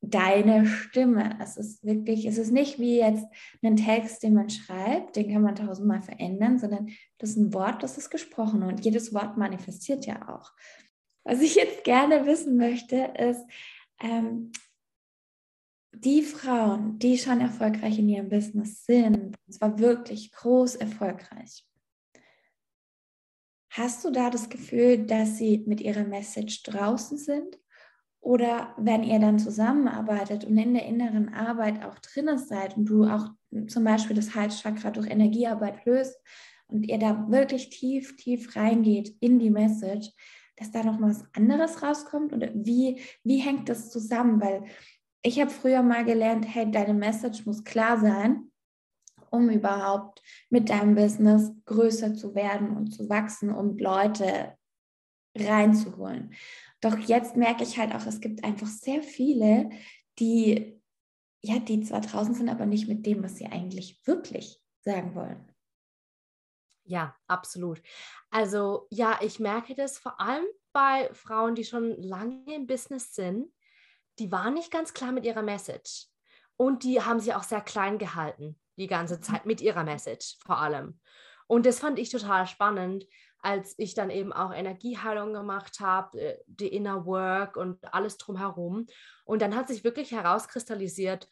deine 0.02 0.66
Stimme. 0.66 1.38
Es 1.40 1.56
ist 1.56 1.82
wirklich, 1.82 2.26
es 2.26 2.36
ist 2.36 2.52
nicht 2.52 2.78
wie 2.78 2.98
jetzt 2.98 3.24
ein 3.62 3.76
Text, 3.76 4.22
den 4.22 4.34
man 4.34 4.50
schreibt, 4.50 5.16
den 5.16 5.32
kann 5.32 5.40
man 5.40 5.54
tausendmal 5.54 6.02
verändern, 6.02 6.58
sondern 6.58 6.90
das 7.16 7.30
ist 7.30 7.36
ein 7.38 7.54
Wort, 7.54 7.82
das 7.82 7.96
ist 7.96 8.10
gesprochen 8.10 8.62
und 8.62 8.84
jedes 8.84 9.14
Wort 9.14 9.38
manifestiert 9.38 10.04
ja 10.04 10.28
auch. 10.28 10.52
Was 11.24 11.40
ich 11.40 11.54
jetzt 11.54 11.84
gerne 11.84 12.26
wissen 12.26 12.58
möchte, 12.58 12.96
ist, 13.18 13.46
ähm, 14.02 14.52
die 15.92 16.22
Frauen, 16.22 16.98
die 16.98 17.18
schon 17.18 17.40
erfolgreich 17.40 17.98
in 17.98 18.08
ihrem 18.08 18.28
Business 18.28 18.84
sind, 18.84 19.36
und 19.46 19.52
zwar 19.52 19.78
wirklich 19.78 20.32
groß 20.32 20.76
erfolgreich, 20.76 21.66
hast 23.70 24.04
du 24.04 24.10
da 24.10 24.30
das 24.30 24.48
Gefühl, 24.48 25.06
dass 25.06 25.38
sie 25.38 25.64
mit 25.66 25.80
ihrer 25.80 26.04
Message 26.04 26.62
draußen 26.62 27.18
sind? 27.18 27.58
Oder 28.20 28.74
wenn 28.76 29.02
ihr 29.02 29.18
dann 29.18 29.38
zusammenarbeitet 29.38 30.44
und 30.44 30.58
in 30.58 30.74
der 30.74 30.84
inneren 30.84 31.32
Arbeit 31.32 31.84
auch 31.84 31.98
drin 32.00 32.36
seid 32.36 32.76
und 32.76 32.84
du 32.84 33.04
auch 33.04 33.30
zum 33.66 33.84
Beispiel 33.84 34.14
das 34.14 34.34
Halschakra 34.34 34.90
durch 34.90 35.08
Energiearbeit 35.08 35.86
löst 35.86 36.20
und 36.66 36.84
ihr 36.84 36.98
da 36.98 37.30
wirklich 37.30 37.70
tief, 37.70 38.16
tief 38.16 38.54
reingeht 38.56 39.16
in 39.20 39.38
die 39.38 39.50
Message, 39.50 40.10
dass 40.56 40.70
da 40.70 40.82
noch 40.84 41.00
was 41.00 41.24
anderes 41.32 41.82
rauskommt? 41.82 42.34
Oder 42.34 42.50
wie, 42.54 43.00
wie 43.24 43.38
hängt 43.38 43.70
das 43.70 43.90
zusammen? 43.90 44.40
Weil 44.40 44.64
ich 45.22 45.40
habe 45.40 45.50
früher 45.50 45.82
mal 45.82 46.04
gelernt, 46.04 46.46
hey, 46.48 46.70
deine 46.70 46.94
Message 46.94 47.46
muss 47.46 47.64
klar 47.64 47.98
sein, 47.98 48.50
um 49.30 49.50
überhaupt 49.50 50.22
mit 50.48 50.70
deinem 50.70 50.94
Business 50.94 51.52
größer 51.66 52.14
zu 52.14 52.34
werden 52.34 52.76
und 52.76 52.92
zu 52.92 53.08
wachsen 53.08 53.50
und 53.50 53.80
Leute 53.80 54.56
reinzuholen. 55.36 56.34
Doch 56.80 56.98
jetzt 56.98 57.36
merke 57.36 57.62
ich 57.62 57.78
halt 57.78 57.94
auch, 57.94 58.06
es 58.06 58.20
gibt 58.20 58.42
einfach 58.42 58.66
sehr 58.66 59.02
viele, 59.02 59.70
die 60.18 60.80
ja, 61.42 61.58
die 61.58 61.80
zwar 61.80 62.00
draußen 62.00 62.34
sind, 62.34 62.48
aber 62.48 62.66
nicht 62.66 62.88
mit 62.88 63.06
dem, 63.06 63.22
was 63.22 63.36
sie 63.36 63.46
eigentlich 63.46 64.00
wirklich 64.06 64.60
sagen 64.80 65.14
wollen. 65.14 65.50
Ja, 66.84 67.16
absolut. 67.26 67.80
Also 68.30 68.86
ja, 68.90 69.18
ich 69.22 69.38
merke 69.38 69.74
das 69.74 69.98
vor 69.98 70.20
allem 70.20 70.44
bei 70.72 71.08
Frauen, 71.12 71.54
die 71.54 71.64
schon 71.64 71.96
lange 72.02 72.54
im 72.54 72.66
Business 72.66 73.14
sind. 73.14 73.52
Die 74.20 74.30
waren 74.30 74.54
nicht 74.54 74.70
ganz 74.70 74.94
klar 74.94 75.12
mit 75.12 75.24
ihrer 75.24 75.42
Message. 75.42 76.06
Und 76.56 76.84
die 76.84 77.00
haben 77.00 77.20
sich 77.20 77.34
auch 77.34 77.42
sehr 77.42 77.62
klein 77.62 77.96
gehalten, 77.98 78.60
die 78.76 78.86
ganze 78.86 79.16
mhm. 79.16 79.22
Zeit 79.22 79.46
mit 79.46 79.62
ihrer 79.62 79.82
Message 79.82 80.36
vor 80.44 80.58
allem. 80.58 81.00
Und 81.46 81.66
das 81.66 81.80
fand 81.80 81.98
ich 81.98 82.10
total 82.10 82.46
spannend, 82.46 83.06
als 83.38 83.74
ich 83.78 83.94
dann 83.94 84.10
eben 84.10 84.32
auch 84.32 84.52
Energieheilung 84.52 85.32
gemacht 85.32 85.80
habe, 85.80 86.20
äh, 86.20 86.38
die 86.46 86.68
Inner 86.68 87.06
Work 87.06 87.56
und 87.56 87.78
alles 87.94 88.18
drumherum. 88.18 88.86
Und 89.24 89.40
dann 89.40 89.56
hat 89.56 89.68
sich 89.68 89.84
wirklich 89.84 90.12
herauskristallisiert, 90.12 91.28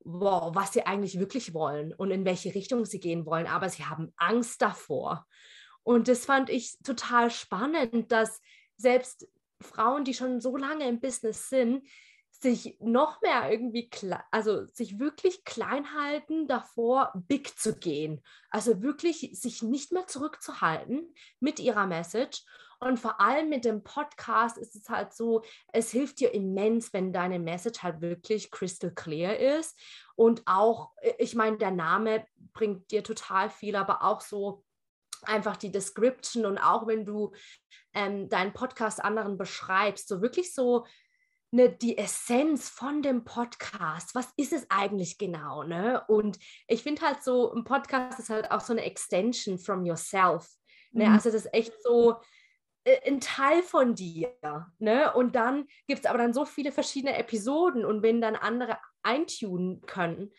wow, 0.00 0.52
was 0.54 0.72
sie 0.72 0.84
eigentlich 0.84 1.20
wirklich 1.20 1.54
wollen 1.54 1.94
und 1.94 2.10
in 2.10 2.24
welche 2.24 2.52
Richtung 2.52 2.84
sie 2.84 2.98
gehen 2.98 3.24
wollen. 3.24 3.46
Aber 3.46 3.68
sie 3.68 3.84
haben 3.84 4.12
Angst 4.16 4.60
davor. 4.60 5.26
Und 5.84 6.08
das 6.08 6.24
fand 6.24 6.50
ich 6.50 6.76
total 6.82 7.30
spannend, 7.30 8.10
dass 8.10 8.40
selbst 8.76 9.28
Frauen, 9.60 10.04
die 10.04 10.14
schon 10.14 10.40
so 10.40 10.56
lange 10.56 10.88
im 10.88 11.00
Business 11.00 11.48
sind, 11.48 11.86
sich 12.42 12.76
noch 12.80 13.22
mehr 13.22 13.50
irgendwie, 13.50 13.88
also 14.30 14.66
sich 14.66 14.98
wirklich 14.98 15.44
klein 15.44 15.94
halten 15.94 16.48
davor, 16.48 17.12
big 17.14 17.58
zu 17.58 17.78
gehen. 17.78 18.20
Also 18.50 18.82
wirklich 18.82 19.30
sich 19.40 19.62
nicht 19.62 19.92
mehr 19.92 20.06
zurückzuhalten 20.06 21.14
mit 21.40 21.60
ihrer 21.60 21.86
Message. 21.86 22.42
Und 22.80 22.98
vor 22.98 23.20
allem 23.20 23.48
mit 23.48 23.64
dem 23.64 23.84
Podcast 23.84 24.58
ist 24.58 24.74
es 24.74 24.88
halt 24.88 25.14
so, 25.14 25.42
es 25.72 25.92
hilft 25.92 26.18
dir 26.18 26.34
immens, 26.34 26.92
wenn 26.92 27.12
deine 27.12 27.38
Message 27.38 27.84
halt 27.84 28.00
wirklich 28.00 28.50
crystal 28.50 28.90
clear 28.90 29.36
ist. 29.36 29.78
Und 30.16 30.42
auch, 30.46 30.90
ich 31.18 31.36
meine, 31.36 31.58
der 31.58 31.70
Name 31.70 32.26
bringt 32.52 32.90
dir 32.90 33.04
total 33.04 33.50
viel, 33.50 33.76
aber 33.76 34.02
auch 34.02 34.20
so 34.20 34.64
einfach 35.22 35.56
die 35.56 35.70
Description 35.70 36.44
und 36.44 36.58
auch 36.58 36.88
wenn 36.88 37.04
du 37.04 37.32
ähm, 37.94 38.28
deinen 38.28 38.52
Podcast 38.52 39.02
anderen 39.04 39.36
beschreibst, 39.38 40.08
so 40.08 40.22
wirklich 40.22 40.54
so 40.54 40.84
ne, 41.52 41.68
die 41.70 41.98
Essenz 41.98 42.68
von 42.68 43.02
dem 43.02 43.24
Podcast. 43.24 44.14
Was 44.14 44.32
ist 44.36 44.52
es 44.52 44.66
eigentlich 44.70 45.18
genau? 45.18 45.62
Ne? 45.62 46.02
Und 46.08 46.38
ich 46.66 46.82
finde 46.82 47.02
halt 47.02 47.22
so, 47.22 47.52
ein 47.52 47.64
Podcast 47.64 48.18
ist 48.18 48.30
halt 48.30 48.50
auch 48.50 48.60
so 48.60 48.72
eine 48.72 48.84
Extension 48.84 49.58
from 49.58 49.84
yourself. 49.84 50.48
Ne? 50.92 51.06
Mhm. 51.06 51.14
Also 51.14 51.30
das 51.30 51.44
ist 51.44 51.54
echt 51.54 51.74
so 51.82 52.16
äh, 52.84 53.06
ein 53.06 53.20
Teil 53.20 53.62
von 53.62 53.94
dir. 53.94 54.34
Ne? 54.78 55.12
Und 55.14 55.36
dann 55.36 55.66
gibt 55.86 56.00
es 56.00 56.06
aber 56.06 56.18
dann 56.18 56.32
so 56.32 56.46
viele 56.46 56.72
verschiedene 56.72 57.16
Episoden 57.16 57.84
und 57.84 58.02
wenn 58.02 58.20
dann 58.20 58.34
andere 58.34 58.78
eintunen 59.02 59.82
können 59.82 60.32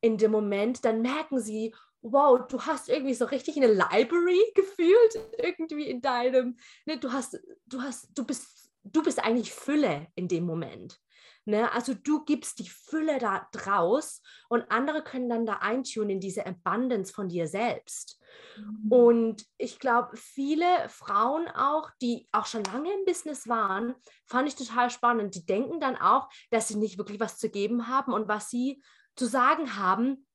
in 0.00 0.18
dem 0.18 0.32
Moment, 0.32 0.84
dann 0.84 1.02
merken 1.02 1.40
sie, 1.40 1.74
wow, 2.02 2.46
du 2.48 2.60
hast 2.62 2.88
irgendwie 2.88 3.14
so 3.14 3.24
richtig 3.24 3.56
eine 3.56 3.72
Library 3.72 4.40
gefühlt, 4.54 5.18
irgendwie 5.38 5.88
in 5.88 6.00
deinem, 6.00 6.56
ne, 6.84 6.98
du 6.98 7.12
hast, 7.12 7.38
du 7.66 7.82
hast, 7.82 8.10
du 8.16 8.24
bist 8.24 8.57
du 8.92 9.02
bist 9.02 9.22
eigentlich 9.22 9.52
Fülle 9.52 10.08
in 10.14 10.28
dem 10.28 10.44
Moment. 10.44 11.00
Ne? 11.48 11.72
Also 11.72 11.94
du 11.94 12.24
gibst 12.26 12.58
die 12.58 12.68
Fülle 12.68 13.18
da 13.18 13.48
draus 13.52 14.20
und 14.50 14.70
andere 14.70 15.02
können 15.02 15.30
dann 15.30 15.46
da 15.46 15.54
eintunen 15.54 16.10
in 16.10 16.20
diese 16.20 16.44
Abundance 16.44 17.10
von 17.10 17.30
dir 17.30 17.46
selbst. 17.46 18.20
Mhm. 18.58 18.92
Und 18.92 19.46
ich 19.56 19.78
glaube, 19.78 20.14
viele 20.18 20.66
Frauen 20.90 21.48
auch, 21.48 21.90
die 22.02 22.28
auch 22.32 22.44
schon 22.44 22.64
lange 22.64 22.92
im 22.92 23.06
Business 23.06 23.48
waren, 23.48 23.94
fand 24.26 24.46
ich 24.46 24.56
total 24.56 24.90
spannend. 24.90 25.36
Die 25.36 25.46
denken 25.46 25.80
dann 25.80 25.96
auch, 25.96 26.28
dass 26.50 26.68
sie 26.68 26.76
nicht 26.76 26.98
wirklich 26.98 27.18
was 27.18 27.38
zu 27.38 27.48
geben 27.48 27.88
haben 27.88 28.12
und 28.12 28.28
was 28.28 28.50
sie 28.50 28.82
zu 29.16 29.24
sagen 29.24 29.76
haben, 29.76 30.26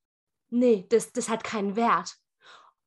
nee, 0.50 0.88
das, 0.90 1.12
das 1.12 1.30
hat 1.30 1.44
keinen 1.44 1.76
Wert. 1.76 2.16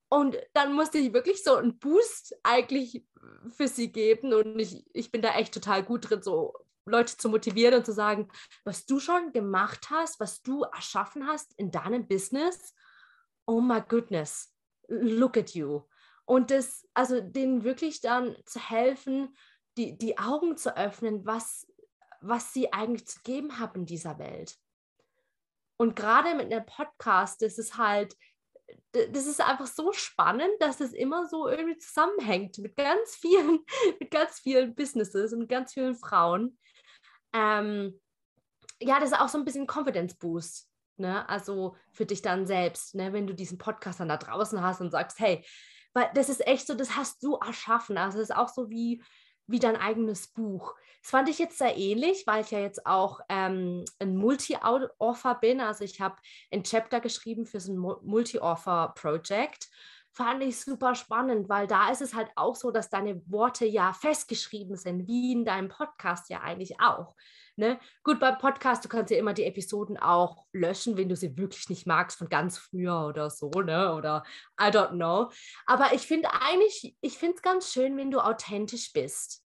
Und 0.08 0.36
dann 0.52 0.72
musste 0.72 0.98
ich 0.98 1.12
wirklich 1.12 1.44
so 1.44 1.54
einen 1.54 1.78
Boost 1.78 2.36
eigentlich 2.42 3.04
für 3.50 3.68
sie 3.68 3.92
geben. 3.92 4.32
Und 4.32 4.58
ich, 4.58 4.84
ich 4.92 5.10
bin 5.10 5.22
da 5.22 5.34
echt 5.34 5.54
total 5.54 5.82
gut 5.82 6.10
drin, 6.10 6.22
so 6.22 6.54
Leute 6.86 7.16
zu 7.16 7.28
motivieren 7.28 7.74
und 7.74 7.86
zu 7.86 7.92
sagen, 7.92 8.28
was 8.64 8.86
du 8.86 9.00
schon 9.00 9.32
gemacht 9.32 9.90
hast, 9.90 10.20
was 10.20 10.42
du 10.42 10.62
erschaffen 10.62 11.26
hast 11.26 11.52
in 11.58 11.70
deinem 11.70 12.06
Business, 12.06 12.74
oh 13.46 13.60
my 13.60 13.80
goodness, 13.86 14.54
look 14.88 15.36
at 15.36 15.54
you. 15.54 15.82
Und 16.24 16.50
das, 16.50 16.88
also 16.94 17.20
denen 17.20 17.64
wirklich 17.64 18.00
dann 18.00 18.36
zu 18.46 18.60
helfen, 18.60 19.36
die, 19.76 19.96
die 19.96 20.18
Augen 20.18 20.56
zu 20.56 20.76
öffnen, 20.76 21.24
was, 21.26 21.66
was 22.20 22.52
sie 22.52 22.72
eigentlich 22.72 23.06
zu 23.06 23.20
geben 23.22 23.58
haben 23.58 23.80
in 23.80 23.86
dieser 23.86 24.18
Welt. 24.18 24.56
Und 25.76 25.94
gerade 25.94 26.34
mit 26.34 26.52
einem 26.52 26.66
Podcast, 26.66 27.42
ist 27.42 27.76
halt, 27.76 28.16
das 28.92 29.26
ist 29.26 29.40
einfach 29.40 29.66
so 29.66 29.92
spannend, 29.92 30.50
dass 30.60 30.80
es 30.80 30.92
immer 30.92 31.26
so 31.26 31.48
irgendwie 31.48 31.78
zusammenhängt 31.78 32.58
mit 32.58 32.76
ganz 32.76 33.14
vielen, 33.14 33.60
mit 34.00 34.10
ganz 34.10 34.40
vielen 34.40 34.74
Businesses 34.74 35.32
und 35.32 35.48
ganz 35.48 35.74
vielen 35.74 35.94
Frauen. 35.94 36.58
Ähm, 37.32 38.00
ja, 38.80 39.00
das 39.00 39.10
ist 39.10 39.20
auch 39.20 39.28
so 39.28 39.38
ein 39.38 39.44
bisschen 39.44 39.66
Confidence 39.66 40.16
Boost. 40.16 40.68
Ne? 40.98 41.28
Also 41.28 41.76
für 41.92 42.06
dich 42.06 42.22
dann 42.22 42.46
selbst, 42.46 42.94
ne? 42.94 43.12
wenn 43.12 43.26
du 43.26 43.34
diesen 43.34 43.58
Podcast 43.58 44.00
dann 44.00 44.08
da 44.08 44.16
draußen 44.16 44.62
hast 44.62 44.80
und 44.80 44.90
sagst, 44.90 45.18
hey, 45.18 45.44
weil 45.92 46.10
das 46.14 46.28
ist 46.28 46.46
echt 46.46 46.66
so, 46.66 46.74
das 46.74 46.96
hast 46.96 47.22
du 47.22 47.36
erschaffen. 47.36 47.98
Also 47.98 48.18
es 48.18 48.30
ist 48.30 48.36
auch 48.36 48.48
so 48.48 48.70
wie, 48.70 49.02
wie 49.46 49.58
dein 49.58 49.76
eigenes 49.76 50.28
Buch. 50.28 50.74
Das 51.02 51.10
fand 51.10 51.28
ich 51.28 51.38
jetzt 51.38 51.58
sehr 51.58 51.76
ähnlich, 51.76 52.26
weil 52.26 52.42
ich 52.42 52.50
ja 52.50 52.58
jetzt 52.58 52.84
auch 52.84 53.20
ähm, 53.28 53.84
ein 54.00 54.16
Multi-Author 54.16 55.34
bin. 55.40 55.60
Also 55.60 55.84
ich 55.84 56.00
habe 56.00 56.16
ein 56.50 56.64
Chapter 56.64 57.00
geschrieben 57.00 57.46
für 57.46 57.60
so 57.60 57.72
ein 57.72 57.78
Multi-Author-Project. 57.78 59.68
Fand 60.10 60.42
ich 60.42 60.58
super 60.58 60.94
spannend, 60.94 61.48
weil 61.48 61.66
da 61.66 61.90
ist 61.90 62.00
es 62.00 62.14
halt 62.14 62.30
auch 62.36 62.56
so, 62.56 62.70
dass 62.70 62.88
deine 62.88 63.22
Worte 63.30 63.66
ja 63.66 63.92
festgeschrieben 63.92 64.76
sind, 64.76 65.06
wie 65.06 65.32
in 65.32 65.44
deinem 65.44 65.68
Podcast 65.68 66.30
ja 66.30 66.40
eigentlich 66.40 66.80
auch. 66.80 67.14
Ne? 67.58 67.80
Gut, 68.04 68.20
beim 68.20 68.36
Podcast, 68.36 68.84
du 68.84 68.88
kannst 68.90 69.10
ja 69.10 69.16
immer 69.16 69.32
die 69.32 69.44
Episoden 69.44 69.96
auch 69.96 70.44
löschen, 70.52 70.98
wenn 70.98 71.08
du 71.08 71.16
sie 71.16 71.38
wirklich 71.38 71.70
nicht 71.70 71.86
magst, 71.86 72.18
von 72.18 72.28
ganz 72.28 72.58
früher 72.58 73.06
oder 73.06 73.30
so, 73.30 73.48
ne? 73.48 73.94
Oder 73.94 74.24
I 74.60 74.64
don't 74.64 74.90
know. 74.90 75.30
Aber 75.64 75.94
ich 75.94 76.06
finde 76.06 76.28
eigentlich, 76.32 76.94
ich 77.00 77.16
finde 77.16 77.36
es 77.36 77.42
ganz 77.42 77.72
schön, 77.72 77.96
wenn 77.96 78.10
du 78.10 78.20
authentisch 78.20 78.92
bist. 78.92 79.42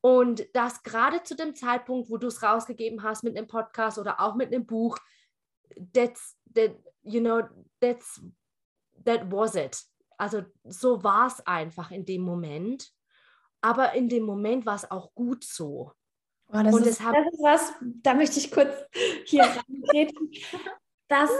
Und 0.00 0.48
das 0.52 0.82
gerade 0.82 1.22
zu 1.22 1.36
dem 1.36 1.54
Zeitpunkt, 1.54 2.10
wo 2.10 2.16
du 2.16 2.26
es 2.26 2.42
rausgegeben 2.42 3.04
hast 3.04 3.22
mit 3.22 3.36
einem 3.36 3.46
Podcast 3.46 3.98
oder 3.98 4.20
auch 4.20 4.34
mit 4.34 4.52
einem 4.52 4.66
Buch, 4.66 4.98
that's, 5.92 6.36
that, 6.54 6.72
you 7.02 7.20
know, 7.20 7.42
that's, 7.80 8.20
that 9.04 9.30
was 9.30 9.54
it. 9.54 9.80
Also 10.16 10.42
so 10.64 11.04
war 11.04 11.28
es 11.28 11.44
einfach 11.46 11.92
in 11.92 12.04
dem 12.04 12.22
Moment. 12.22 12.90
Aber 13.60 13.92
in 13.94 14.08
dem 14.08 14.24
Moment 14.24 14.66
war 14.66 14.76
es 14.76 14.90
auch 14.90 15.14
gut 15.14 15.44
so. 15.44 15.92
Oh, 16.50 16.62
das, 16.62 16.74
und 16.74 16.86
ist, 16.86 17.00
das 17.00 17.32
ist 17.32 17.42
was, 17.42 17.72
da 17.80 18.14
möchte 18.14 18.38
ich 18.38 18.50
kurz 18.50 18.74
hier 19.26 19.42
reintreten. 19.68 20.30
Das 21.08 21.30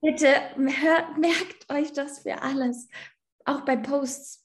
bitte, 0.00 0.28
hört, 0.56 1.18
merkt 1.18 1.70
euch 1.70 1.92
das 1.92 2.20
für 2.20 2.42
alles. 2.42 2.88
Auch 3.44 3.62
bei 3.62 3.76
Posts. 3.76 4.44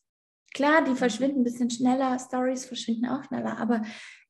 Klar, 0.53 0.83
die 0.83 0.95
verschwinden 0.95 1.41
ein 1.41 1.43
bisschen 1.43 1.69
schneller, 1.69 2.17
Stories 2.19 2.65
verschwinden 2.65 3.07
auch 3.07 3.23
schneller, 3.23 3.57
aber 3.57 3.81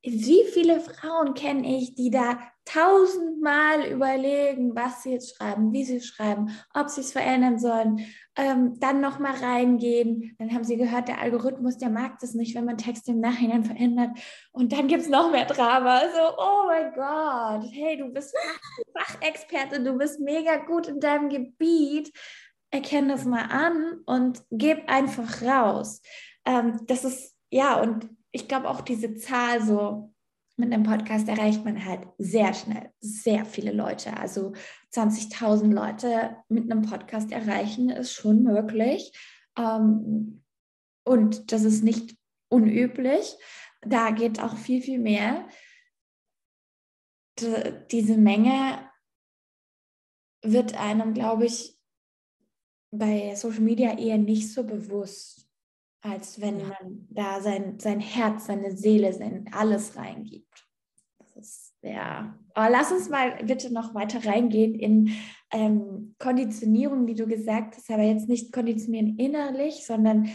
wie 0.03 0.43
viele 0.51 0.81
Frauen 0.81 1.33
kenne 1.33 1.77
ich, 1.77 1.95
die 1.95 2.11
da 2.11 2.37
tausendmal 2.65 3.85
überlegen, 3.85 4.75
was 4.75 5.03
sie 5.03 5.11
jetzt 5.11 5.35
schreiben, 5.35 5.71
wie 5.71 5.83
sie 5.83 6.01
schreiben, 6.01 6.51
ob 6.73 6.89
sie 6.89 7.01
es 7.01 7.11
verändern 7.11 7.59
sollen, 7.59 8.05
ähm, 8.35 8.79
dann 8.79 9.01
nochmal 9.01 9.35
reingehen. 9.35 10.35
Dann 10.39 10.53
haben 10.53 10.63
sie 10.63 10.77
gehört, 10.77 11.07
der 11.07 11.21
Algorithmus, 11.21 11.77
der 11.77 11.89
mag 11.89 12.19
das 12.19 12.33
nicht, 12.33 12.55
wenn 12.55 12.65
man 12.65 12.77
Texte 12.77 13.11
im 13.11 13.19
Nachhinein 13.19 13.63
verändert. 13.63 14.17
Und 14.51 14.73
dann 14.73 14.87
gibt 14.87 15.03
es 15.03 15.09
noch 15.09 15.31
mehr 15.31 15.45
Drama. 15.45 16.01
So, 16.01 16.37
oh 16.37 16.65
mein 16.67 16.93
Gott, 16.93 17.69
hey, 17.71 17.97
du 17.97 18.09
bist 18.09 18.35
Fachexperte, 18.97 19.81
du 19.83 19.97
bist 19.97 20.19
mega 20.19 20.57
gut 20.57 20.87
in 20.87 20.99
deinem 20.99 21.29
Gebiet. 21.29 22.11
Erkenne 22.71 23.13
das 23.13 23.25
mal 23.25 23.45
an 23.49 23.99
und 24.05 24.41
gib 24.51 24.89
einfach 24.89 25.41
raus. 25.41 26.01
Ähm, 26.45 26.79
das 26.87 27.03
ist, 27.03 27.35
ja, 27.51 27.79
und 27.79 28.09
ich 28.33 28.47
glaube 28.47 28.69
auch 28.69 28.81
diese 28.81 29.15
Zahl 29.15 29.63
so, 29.63 30.13
mit 30.55 30.71
einem 30.71 30.83
Podcast 30.83 31.27
erreicht 31.27 31.63
man 31.65 31.83
halt 31.83 32.07
sehr 32.17 32.53
schnell 32.53 32.91
sehr 32.99 33.45
viele 33.45 33.71
Leute. 33.71 34.17
Also 34.17 34.53
20.000 34.91 35.71
Leute 35.73 36.37
mit 36.47 36.71
einem 36.71 36.83
Podcast 36.83 37.31
erreichen 37.31 37.89
ist 37.89 38.13
schon 38.13 38.43
möglich. 38.43 39.11
Ähm, 39.57 40.43
und 41.05 41.51
das 41.51 41.63
ist 41.63 41.83
nicht 41.83 42.15
unüblich. 42.49 43.35
Da 43.81 44.11
geht 44.11 44.41
auch 44.41 44.55
viel, 44.55 44.81
viel 44.81 44.99
mehr. 44.99 45.47
diese 47.91 48.17
Menge 48.17 48.91
wird 50.43 50.79
einem, 50.79 51.15
glaube 51.15 51.45
ich, 51.45 51.79
bei 52.91 53.33
Social 53.35 53.61
Media 53.61 53.97
eher 53.97 54.19
nicht 54.19 54.53
so 54.53 54.63
bewusst 54.63 55.42
als 56.03 56.39
wenn 56.41 56.59
ja. 56.59 56.67
man 56.67 57.07
da 57.09 57.41
sein, 57.41 57.79
sein 57.79 57.99
Herz, 57.99 58.45
seine 58.45 58.75
Seele, 58.75 59.13
sein 59.13 59.49
alles 59.53 59.95
reingibt. 59.95 60.67
Das 61.17 61.35
ist 61.37 61.73
ja. 61.81 62.37
Aber 62.53 62.69
lass 62.69 62.91
uns 62.91 63.09
mal 63.09 63.43
bitte 63.43 63.73
noch 63.73 63.95
weiter 63.95 64.23
reingehen 64.25 64.75
in 64.75 65.11
ähm, 65.51 66.15
Konditionierung, 66.19 67.07
wie 67.07 67.15
du 67.15 67.25
gesagt 67.25 67.77
hast, 67.77 67.89
aber 67.89 68.03
jetzt 68.03 68.27
nicht 68.27 68.51
konditionieren 68.51 69.17
innerlich, 69.17 69.85
sondern 69.85 70.29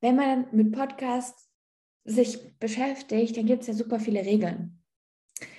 wenn 0.00 0.16
man 0.16 0.46
mit 0.52 0.72
Podcasts 0.72 1.48
sich 2.04 2.58
beschäftigt, 2.58 3.36
dann 3.36 3.46
gibt 3.46 3.62
es 3.62 3.68
ja 3.68 3.74
super 3.74 4.00
viele 4.00 4.24
Regeln. 4.24 4.82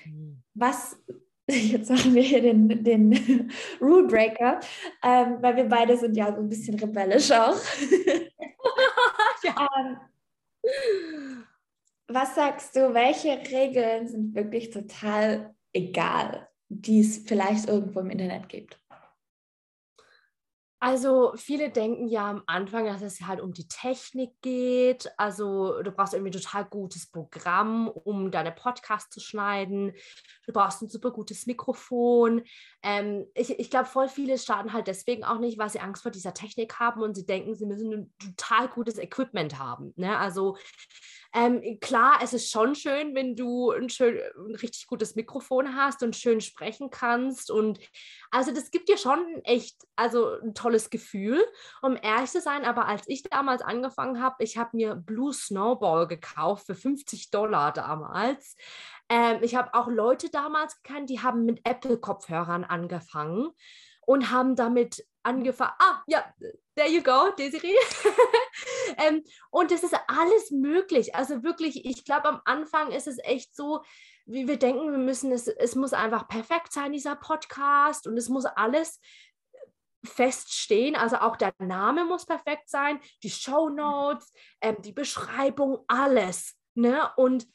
Mhm. 0.05 0.43
Was 0.53 0.97
jetzt 1.49 1.89
machen 1.89 2.15
wir 2.15 2.21
hier 2.21 2.41
den, 2.41 2.83
den 2.83 3.51
Rule 3.81 4.07
Breaker, 4.07 4.59
ähm, 5.03 5.37
weil 5.41 5.55
wir 5.57 5.65
beide 5.65 5.97
sind 5.97 6.15
ja 6.15 6.33
so 6.33 6.41
ein 6.41 6.49
bisschen 6.49 6.79
rebellisch 6.79 7.31
auch. 7.31 7.57
ja. 9.43 9.67
ähm, 9.77 9.97
was 12.07 12.35
sagst 12.35 12.75
du, 12.75 12.93
welche 12.93 13.31
Regeln 13.51 14.07
sind 14.07 14.35
wirklich 14.35 14.69
total 14.69 15.53
egal, 15.73 16.47
die 16.69 17.01
es 17.01 17.17
vielleicht 17.25 17.67
irgendwo 17.67 17.99
im 17.99 18.09
Internet 18.09 18.47
gibt? 18.47 18.79
Also 20.83 21.31
viele 21.37 21.69
denken 21.69 22.09
ja 22.09 22.29
am 22.29 22.43
Anfang, 22.45 22.83
dass 22.87 23.01
es 23.01 23.21
halt 23.21 23.39
um 23.39 23.53
die 23.53 23.69
Technik 23.69 24.33
geht. 24.41 25.09
Also 25.15 25.81
du 25.81 25.91
brauchst 25.93 26.13
irgendwie 26.13 26.31
ein 26.31 26.41
total 26.41 26.65
gutes 26.65 27.09
Programm, 27.09 27.87
um 27.87 28.31
deine 28.31 28.51
Podcasts 28.51 29.09
zu 29.09 29.21
schneiden. 29.21 29.93
Du 30.45 30.51
brauchst 30.51 30.81
ein 30.81 30.89
super 30.89 31.11
gutes 31.11 31.45
Mikrofon. 31.45 32.41
Ähm, 32.81 33.25
ich 33.33 33.57
ich 33.57 33.69
glaube, 33.69 33.85
voll 33.85 34.09
viele 34.09 34.37
starten 34.37 34.73
halt 34.73 34.87
deswegen 34.87 35.23
auch 35.23 35.39
nicht, 35.39 35.57
weil 35.57 35.69
sie 35.69 35.79
Angst 35.79 36.01
vor 36.03 36.11
dieser 36.11 36.33
Technik 36.33 36.77
haben 36.81 37.01
und 37.01 37.15
sie 37.15 37.25
denken, 37.25 37.55
sie 37.55 37.65
müssen 37.65 37.93
ein 37.93 38.13
total 38.19 38.67
gutes 38.67 38.97
Equipment 38.97 39.57
haben. 39.57 39.93
Ne? 39.95 40.17
Also 40.17 40.57
ähm, 41.35 41.79
klar, 41.81 42.19
es 42.21 42.33
ist 42.33 42.51
schon 42.51 42.75
schön, 42.75 43.15
wenn 43.15 43.35
du 43.35 43.71
ein, 43.71 43.89
schön, 43.89 44.19
ein 44.37 44.55
richtig 44.55 44.85
gutes 44.85 45.15
Mikrofon 45.15 45.75
hast 45.75 46.03
und 46.03 46.15
schön 46.15 46.41
sprechen 46.41 46.91
kannst. 46.91 47.49
Und 47.49 47.79
also 48.29 48.53
das 48.53 48.69
gibt 48.69 48.87
dir 48.87 48.97
schon 48.97 49.41
echt, 49.43 49.75
also 49.95 50.39
ein 50.41 50.53
tolles 50.53 50.91
Gefühl, 50.91 51.43
um 51.81 51.97
ehrlich 51.99 52.29
zu 52.29 52.39
sein. 52.39 52.65
Aber 52.65 52.87
als 52.87 53.07
ich 53.07 53.23
damals 53.23 53.63
angefangen 53.63 54.21
habe, 54.21 54.43
ich 54.43 54.57
habe 54.57 54.77
mir 54.77 54.95
Blue 54.95 55.33
Snowball 55.33 56.07
gekauft 56.07 56.67
für 56.67 56.75
50 56.75 57.31
Dollar 57.31 57.71
damals. 57.71 58.55
Ähm, 59.09 59.39
ich 59.41 59.55
habe 59.55 59.73
auch 59.73 59.87
Leute 59.87 60.29
damals 60.29 60.81
gekannt, 60.83 61.09
die 61.09 61.21
haben 61.21 61.45
mit 61.45 61.61
Apple-Kopfhörern 61.63 62.63
angefangen 62.63 63.49
und 64.05 64.29
haben 64.29 64.55
damit 64.55 65.03
angefangen. 65.23 65.73
Ah, 65.79 66.03
ja, 66.05 66.23
there 66.75 66.89
you 66.89 67.01
go, 67.01 67.31
Desiree. 67.37 67.73
ähm, 68.97 69.23
und 69.49 69.71
es 69.71 69.83
ist 69.83 69.95
alles 70.07 70.51
möglich. 70.51 71.15
Also 71.15 71.43
wirklich, 71.43 71.85
ich 71.85 72.05
glaube, 72.05 72.29
am 72.29 72.41
Anfang 72.45 72.91
ist 72.91 73.07
es 73.07 73.17
echt 73.19 73.55
so, 73.55 73.81
wie 74.25 74.47
wir 74.47 74.57
denken, 74.57 74.91
wir 74.91 74.97
müssen 74.97 75.31
es, 75.31 75.47
es 75.47 75.75
muss 75.75 75.93
einfach 75.93 76.27
perfekt 76.27 76.71
sein, 76.71 76.93
dieser 76.93 77.15
Podcast, 77.15 78.07
und 78.07 78.17
es 78.17 78.29
muss 78.29 78.45
alles 78.45 78.99
feststehen. 80.05 80.95
Also 80.95 81.17
auch 81.17 81.35
der 81.35 81.53
Name 81.59 82.05
muss 82.05 82.25
perfekt 82.25 82.69
sein, 82.69 82.99
die 83.23 83.29
Show 83.29 83.69
Notes, 83.69 84.31
ähm, 84.61 84.77
die 84.81 84.91
Beschreibung, 84.91 85.83
alles. 85.87 86.55
Ne? 86.75 87.09
Und 87.15 87.47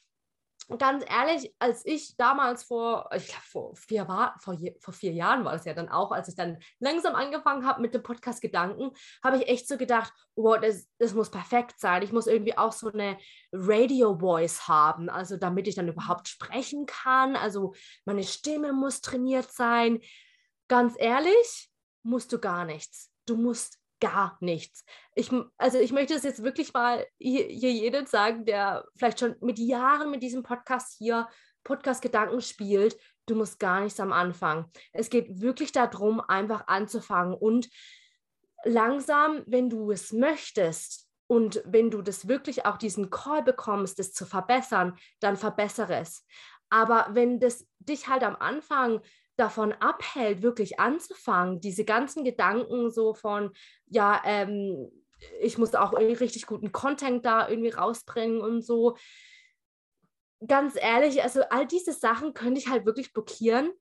ganz 0.77 1.03
ehrlich, 1.07 1.53
als 1.57 1.83
ich 1.83 2.15
damals 2.15 2.63
vor, 2.63 3.09
ich 3.15 3.27
glaube, 3.27 3.43
vor 3.43 3.75
vier, 3.75 4.05
vor, 4.39 4.55
vor 4.79 4.93
vier 4.93 5.11
Jahren 5.13 5.43
war 5.43 5.53
das 5.53 5.65
ja 5.65 5.73
dann 5.73 5.89
auch, 5.89 6.11
als 6.11 6.27
ich 6.27 6.35
dann 6.35 6.59
langsam 6.79 7.15
angefangen 7.15 7.65
habe 7.65 7.81
mit 7.81 7.95
dem 7.95 8.03
Podcast 8.03 8.39
Gedanken, 8.39 8.91
habe 9.23 9.37
ich 9.37 9.47
echt 9.47 9.67
so 9.67 9.77
gedacht, 9.77 10.13
wow, 10.35 10.59
das, 10.61 10.87
das 10.99 11.15
muss 11.15 11.31
perfekt 11.31 11.79
sein. 11.79 12.03
Ich 12.03 12.11
muss 12.11 12.27
irgendwie 12.27 12.55
auch 12.55 12.71
so 12.71 12.91
eine 12.91 13.17
Radio-Voice 13.51 14.67
haben, 14.67 15.09
also 15.09 15.37
damit 15.37 15.67
ich 15.67 15.73
dann 15.73 15.87
überhaupt 15.87 16.27
sprechen 16.27 16.85
kann. 16.85 17.35
Also 17.35 17.73
meine 18.05 18.23
Stimme 18.23 18.71
muss 18.71 19.01
trainiert 19.01 19.51
sein. 19.51 19.99
Ganz 20.67 20.93
ehrlich, 20.99 21.71
musst 22.03 22.31
du 22.31 22.39
gar 22.39 22.65
nichts. 22.65 23.11
Du 23.25 23.37
musst 23.37 23.78
gar 23.99 24.37
nichts. 24.39 24.83
Ich, 25.15 25.31
also 25.57 25.77
ich 25.79 25.91
möchte 25.91 26.13
es 26.13 26.23
jetzt 26.23 26.43
wirklich 26.43 26.73
mal 26.73 27.05
hier, 27.17 27.49
jedem 27.49 28.05
sagen, 28.05 28.45
der 28.45 28.85
vielleicht 28.95 29.19
schon 29.19 29.35
mit 29.41 29.59
Jahren 29.59 30.11
mit 30.11 30.23
diesem 30.23 30.43
Podcast 30.43 30.95
hier 30.97 31.27
Podcast-Gedanken 31.63 32.41
spielt, 32.41 32.97
du 33.25 33.35
musst 33.35 33.59
gar 33.59 33.81
nichts 33.81 33.99
am 33.99 34.13
Anfang. 34.13 34.71
Es 34.93 35.09
geht 35.09 35.41
wirklich 35.41 35.71
darum, 35.71 36.19
einfach 36.21 36.67
anzufangen 36.67 37.35
und 37.35 37.69
langsam, 38.63 39.43
wenn 39.45 39.69
du 39.69 39.91
es 39.91 40.11
möchtest 40.11 41.07
und 41.27 41.61
wenn 41.65 41.91
du 41.91 42.01
das 42.01 42.27
wirklich 42.27 42.65
auch 42.65 42.77
diesen 42.77 43.09
Call 43.09 43.43
bekommst, 43.43 43.99
das 43.99 44.13
zu 44.13 44.25
verbessern, 44.25 44.97
dann 45.19 45.37
verbessere 45.37 45.97
es. 45.97 46.25
Aber 46.69 47.07
wenn 47.11 47.39
das 47.39 47.67
dich 47.79 48.07
halt 48.07 48.23
am 48.23 48.35
Anfang 48.35 49.01
davon 49.39 49.73
abhält, 49.73 50.41
wirklich 50.41 50.79
anzufangen, 50.79 51.61
diese 51.61 51.85
ganzen 51.85 52.23
Gedanken 52.23 52.91
so 52.91 53.13
von, 53.13 53.51
ja, 53.87 54.21
ähm, 54.25 54.91
ich 55.41 55.57
muss 55.57 55.75
auch 55.75 55.93
richtig 55.93 56.45
guten 56.45 56.71
Content 56.71 57.25
da 57.25 57.49
irgendwie 57.49 57.71
rausbringen 57.71 58.41
und 58.41 58.61
so. 58.61 58.97
Ganz 60.47 60.75
ehrlich, 60.75 61.23
also 61.23 61.41
all 61.49 61.67
diese 61.67 61.93
Sachen 61.93 62.33
könnte 62.33 62.59
ich 62.59 62.69
halt 62.69 62.85
wirklich 62.85 63.11
blockieren 63.11 63.71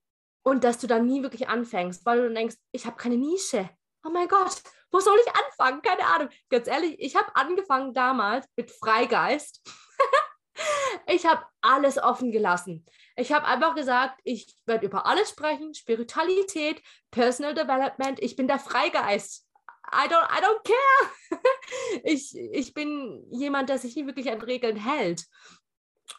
und 0.43 0.65
dass 0.65 0.79
du 0.79 0.87
dann 0.87 1.07
nie 1.07 1.23
wirklich 1.23 1.49
anfängst, 1.49 2.05
weil 2.07 2.29
du 2.29 2.35
denkst, 2.35 2.57
ich 2.73 2.87
habe 2.87 2.97
keine 2.97 3.17
Nische. 3.17 3.69
Oh 4.05 4.11
mein 4.11 4.29
Gott, 4.29 4.63
wo 4.91 5.01
soll 5.01 5.19
ich 5.25 5.33
anfangen? 5.35 5.83
Keine 5.83 6.07
Ahnung. 6.07 6.29
Ganz 6.49 6.67
ehrlich, 6.67 6.97
ich 6.99 7.17
habe 7.17 7.35
angefangen 7.35 7.95
damals 7.95 8.47
mit 8.57 8.71
Freigeist. 8.71 9.61
ich 11.07 11.27
habe 11.27 11.45
alles 11.61 11.99
offen 11.99 12.33
gelassen. 12.33 12.87
Ich 13.19 13.33
habe 13.33 13.47
einfach 13.47 13.75
gesagt, 13.75 14.21
ich 14.23 14.55
werde 14.65 14.87
über 14.87 15.05
alles 15.07 15.31
sprechen, 15.31 15.75
Spiritualität, 15.75 16.81
Personal 17.11 17.53
Development, 17.53 18.23
ich 18.23 18.37
bin 18.37 18.47
der 18.47 18.61
Freigeist. 18.61 19.45
I 19.93 20.07
don't, 20.09 20.29
I 20.31 20.41
don't 20.41 20.63
care. 20.63 21.41
ich, 22.05 22.33
ich 22.37 22.75
bin 22.75 23.27
jemand, 23.33 23.71
der 23.71 23.79
sich 23.79 23.97
nie 23.97 24.07
wirklich 24.07 24.31
an 24.31 24.41
Regeln 24.41 24.77
hält. 24.77 25.25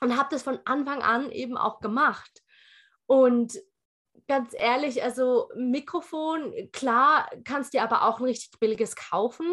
Und 0.01 0.17
habe 0.17 0.27
das 0.31 0.43
von 0.43 0.59
Anfang 0.65 1.01
an 1.01 1.31
eben 1.31 1.57
auch 1.57 1.79
gemacht. 1.79 2.41
Und 3.05 3.57
ganz 4.27 4.53
ehrlich, 4.53 5.01
also 5.01 5.49
Mikrofon, 5.55 6.53
klar, 6.73 7.29
kannst 7.45 7.73
dir 7.73 7.83
aber 7.83 8.03
auch 8.03 8.19
ein 8.19 8.25
richtig 8.25 8.59
billiges 8.59 8.97
kaufen. 8.97 9.45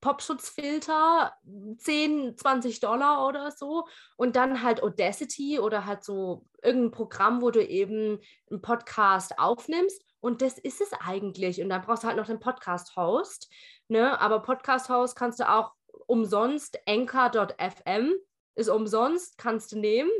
Popschutzfilter, 0.00 1.34
10, 1.78 2.36
20 2.36 2.80
Dollar 2.80 3.26
oder 3.26 3.50
so. 3.50 3.86
Und 4.16 4.36
dann 4.36 4.62
halt 4.62 4.82
Audacity 4.82 5.58
oder 5.58 5.86
halt 5.86 6.04
so 6.04 6.46
irgendein 6.62 6.90
Programm, 6.92 7.42
wo 7.42 7.50
du 7.50 7.64
eben 7.64 8.18
einen 8.50 8.62
Podcast 8.62 9.38
aufnimmst. 9.38 10.02
Und 10.20 10.42
das 10.42 10.58
ist 10.58 10.80
es 10.80 10.92
eigentlich. 11.00 11.62
Und 11.62 11.68
dann 11.68 11.82
brauchst 11.82 12.02
du 12.02 12.08
halt 12.08 12.16
noch 12.16 12.26
den 12.26 12.40
Podcast-Host. 12.40 13.50
Ne? 13.88 14.20
Aber 14.20 14.42
Podcast-Host 14.42 15.16
kannst 15.16 15.40
du 15.40 15.48
auch 15.48 15.72
umsonst, 16.06 16.78
anchor.fm 16.86 18.14
ist 18.54 18.68
umsonst, 18.68 19.38
kannst 19.38 19.72
du 19.72 19.78
nehmen. 19.78 20.10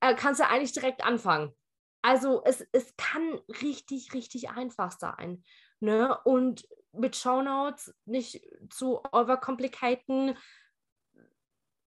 Äh, 0.00 0.14
kannst 0.14 0.40
du 0.40 0.46
eigentlich 0.46 0.72
direkt 0.72 1.04
anfangen. 1.04 1.54
Also 2.02 2.42
es, 2.44 2.66
es 2.72 2.94
kann 2.96 3.40
richtig, 3.62 4.12
richtig 4.12 4.50
einfach 4.50 4.92
sein. 4.92 5.42
Ne? 5.80 6.16
Und 6.24 6.66
mit 6.92 7.16
Shownotes 7.16 7.94
nicht 8.04 8.40
zu 8.70 9.00
overcomplicaten, 9.12 10.36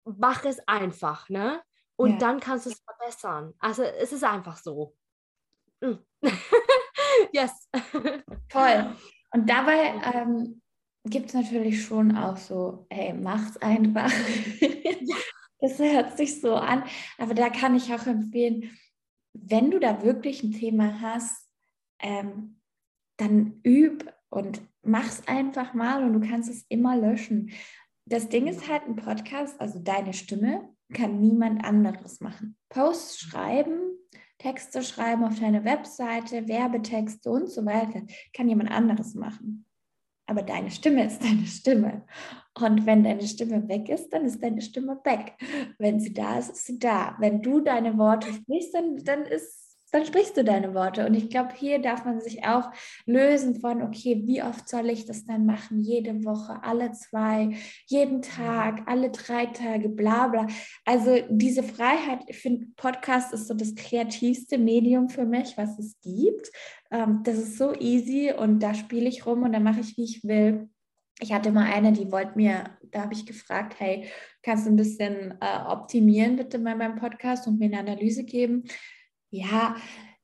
mach 0.06 0.46
es 0.46 0.60
einfach, 0.68 1.30
ne? 1.30 1.62
Und 1.96 2.12
Ja. 2.12 2.18
dann 2.18 2.40
kannst 2.40 2.66
du 2.66 2.72
es 2.72 2.82
verbessern. 2.82 3.54
Also 3.60 3.84
es 3.84 4.12
ist 4.12 4.24
einfach 4.24 4.58
so. 4.58 4.96
Mm. 5.82 5.94
yes. 7.32 7.70
Toll. 8.50 8.96
Und 9.32 9.50
dabei 9.50 10.02
ähm, 10.14 10.62
gibt 11.06 11.28
es 11.28 11.34
natürlich 11.34 11.84
schon 11.84 12.16
auch 12.16 12.38
so, 12.38 12.88
hey, 12.90 13.14
mach's 13.14 13.58
einfach. 13.58 14.12
das 15.60 15.80
hört 15.80 16.18
sich 16.18 16.42
so 16.42 16.56
an. 16.56 16.84
Aber 17.18 17.34
da 17.34 17.50
kann 17.50 17.76
ich 17.76 17.94
auch 17.94 18.06
empfehlen, 18.08 18.78
wenn 19.34 19.72
du 19.72 19.80
da 19.80 20.04
wirklich 20.04 20.44
ein 20.44 20.52
Thema 20.52 21.00
hast, 21.02 21.50
ähm, 22.00 22.60
dann 23.24 23.60
üb 23.66 24.12
und 24.30 24.62
mach's 24.82 25.24
einfach 25.28 25.74
mal 25.74 26.04
und 26.04 26.14
du 26.14 26.28
kannst 26.28 26.50
es 26.50 26.66
immer 26.70 26.98
löschen. 26.98 27.52
Das 28.06 28.30
Ding 28.30 28.48
ist 28.48 28.68
halt 28.68 28.84
ein 28.88 28.96
Podcast, 28.96 29.60
also 29.62 29.80
deine 29.80 30.14
Stimme 30.14 30.70
kann 30.94 31.20
niemand 31.20 31.64
anderes 31.64 32.20
machen. 32.20 32.58
Posts 32.70 33.20
schreiben, 33.20 33.80
Texte 34.38 34.84
schreiben 34.84 35.24
auf 35.24 35.40
deine 35.40 35.64
Webseite, 35.64 36.48
Werbetexte 36.48 37.30
und 37.30 37.50
so 37.50 37.66
weiter, 37.66 38.02
kann 38.34 38.50
jemand 38.50 38.72
anderes 38.72 39.16
machen. 39.16 39.66
Aber 40.26 40.42
deine 40.42 40.70
Stimme 40.72 41.06
ist 41.06 41.24
deine 41.24 41.46
Stimme. 41.46 42.06
Und 42.60 42.86
wenn 42.86 43.04
deine 43.04 43.26
Stimme 43.26 43.68
weg 43.68 43.90
ist, 43.90 44.10
dann 44.10 44.26
ist 44.26 44.44
deine 44.44 44.62
Stimme 44.62 45.00
weg. 45.04 45.34
Wenn 45.80 46.00
sie 46.00 46.14
da 46.14 46.38
ist, 46.38 46.52
ist 46.52 46.66
sie 46.66 46.78
da. 46.78 47.16
Wenn 47.20 47.42
du 47.42 47.62
deine 47.62 47.98
Worte 47.98 48.32
sprichst, 48.32 48.76
dann, 48.76 48.98
dann 48.98 49.24
ist 49.24 49.63
dann 49.94 50.06
sprichst 50.08 50.36
du 50.36 50.44
deine 50.44 50.74
Worte. 50.74 51.06
Und 51.06 51.14
ich 51.14 51.30
glaube, 51.30 51.54
hier 51.56 51.80
darf 51.80 52.04
man 52.04 52.20
sich 52.20 52.44
auch 52.46 52.72
lösen 53.06 53.62
von, 53.62 53.84
okay, 53.84 54.24
wie 54.26 54.42
oft 54.42 54.68
soll 54.68 54.90
ich 54.90 55.06
das 55.06 55.26
dann 55.26 55.46
machen? 55.46 55.80
Jede 55.80 56.26
Woche, 56.26 56.60
alle 56.64 56.92
zwei, 56.94 57.56
jeden 57.86 58.24
Tag, 58.24 58.82
alle 58.88 59.12
drei 59.12 59.46
Tage, 59.46 59.90
bla 59.90 60.28
bla. 60.30 60.48
Also 60.84 61.20
diese 61.30 61.62
Freiheit, 61.62 62.24
ich 62.26 62.40
finde, 62.40 62.66
Podcast 62.76 63.34
ist 63.34 63.48
so 63.48 63.54
das 63.54 63.76
kreativste 63.76 64.58
Medium 64.58 65.10
für 65.10 65.26
mich, 65.26 65.56
was 65.58 65.78
es 65.78 66.02
gibt. 66.02 66.52
Ähm, 66.90 67.22
das 67.24 67.38
ist 67.38 67.60
so 67.60 67.76
easy 67.76 68.34
und 68.36 68.64
da 68.64 68.74
spiele 68.74 69.08
ich 69.08 69.28
rum 69.28 69.44
und 69.44 69.54
da 69.54 69.60
mache 69.60 69.82
ich, 69.82 69.96
wie 69.96 70.06
ich 70.06 70.24
will. 70.24 70.70
Ich 71.20 71.32
hatte 71.32 71.52
mal 71.52 71.72
eine, 71.72 71.94
die 71.94 72.12
wollte 72.12 72.36
mir, 72.36 72.64
da 72.90 73.04
habe 73.04 73.14
ich 73.14 73.28
gefragt, 73.28 73.76
hey, 73.78 74.10
kannst 74.42 74.66
du 74.66 74.72
ein 74.72 74.76
bisschen 74.76 75.36
äh, 75.40 75.68
optimieren 75.68 76.36
bitte 76.36 76.58
bei 76.58 76.74
meinem 76.74 76.96
Podcast 76.96 77.46
und 77.46 77.60
mir 77.60 77.66
eine 77.66 77.80
Analyse 77.80 78.24
geben? 78.24 78.64
Ja, 79.34 79.76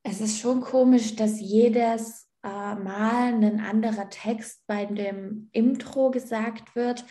es 0.03 0.21
ist 0.21 0.39
schon 0.39 0.61
komisch, 0.61 1.15
dass 1.15 1.39
jedes 1.39 2.29
äh, 2.43 2.75
Mal 2.75 3.33
ein 3.43 3.59
anderer 3.59 4.07
Text 4.07 4.61
bei 4.67 4.85
dem 4.85 5.49
Intro 5.51 6.11
gesagt 6.11 6.75
wird. 6.75 7.03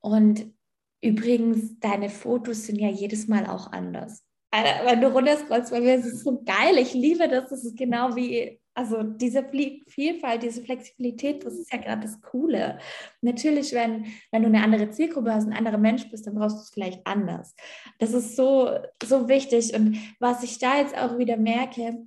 Und 0.00 0.52
übrigens, 1.00 1.78
deine 1.78 2.10
Fotos 2.10 2.66
sind 2.66 2.80
ja 2.80 2.88
jedes 2.88 3.28
Mal 3.28 3.46
auch 3.46 3.70
anders. 3.70 4.24
Also, 4.50 4.84
wenn 4.84 5.00
du 5.00 5.12
runterscrollst, 5.12 5.70
bei 5.70 5.80
mir 5.80 5.94
ist 5.94 6.06
es 6.06 6.24
so 6.24 6.42
geil. 6.42 6.76
Ich 6.78 6.92
liebe 6.92 7.28
das. 7.28 7.50
Das 7.50 7.64
ist 7.64 7.76
genau 7.76 8.16
wie, 8.16 8.60
also 8.74 9.02
diese 9.02 9.44
Vielfalt, 9.86 10.42
diese 10.42 10.62
Flexibilität, 10.62 11.44
das 11.44 11.54
ist 11.54 11.72
ja 11.72 11.78
gerade 11.78 12.02
das 12.02 12.20
Coole. 12.20 12.78
Natürlich, 13.20 13.72
wenn, 13.72 14.06
wenn 14.32 14.42
du 14.42 14.48
eine 14.48 14.62
andere 14.62 14.90
Zielgruppe 14.90 15.32
hast, 15.32 15.46
ein 15.46 15.52
anderer 15.52 15.78
Mensch 15.78 16.10
bist, 16.10 16.26
dann 16.26 16.34
brauchst 16.34 16.56
du 16.56 16.62
es 16.62 16.70
vielleicht 16.70 17.06
anders. 17.06 17.54
Das 17.98 18.12
ist 18.12 18.34
so, 18.34 18.70
so 19.02 19.28
wichtig. 19.28 19.74
Und 19.74 19.96
was 20.18 20.42
ich 20.42 20.58
da 20.58 20.78
jetzt 20.78 20.96
auch 20.96 21.18
wieder 21.18 21.36
merke, 21.36 22.06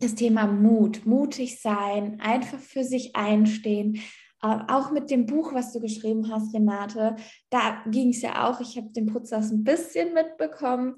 das 0.00 0.14
Thema 0.14 0.46
Mut, 0.46 1.06
mutig 1.06 1.60
sein, 1.60 2.20
einfach 2.20 2.58
für 2.58 2.84
sich 2.84 3.14
einstehen. 3.14 4.00
Äh, 4.42 4.58
auch 4.68 4.90
mit 4.90 5.10
dem 5.10 5.26
Buch, 5.26 5.52
was 5.52 5.72
du 5.72 5.80
geschrieben 5.80 6.32
hast, 6.32 6.54
Renate, 6.54 7.16
da 7.50 7.82
ging 7.86 8.08
es 8.08 8.22
ja 8.22 8.48
auch, 8.48 8.60
ich 8.60 8.76
habe 8.76 8.90
den 8.90 9.06
Prozess 9.06 9.50
ein 9.50 9.62
bisschen 9.62 10.14
mitbekommen, 10.14 10.96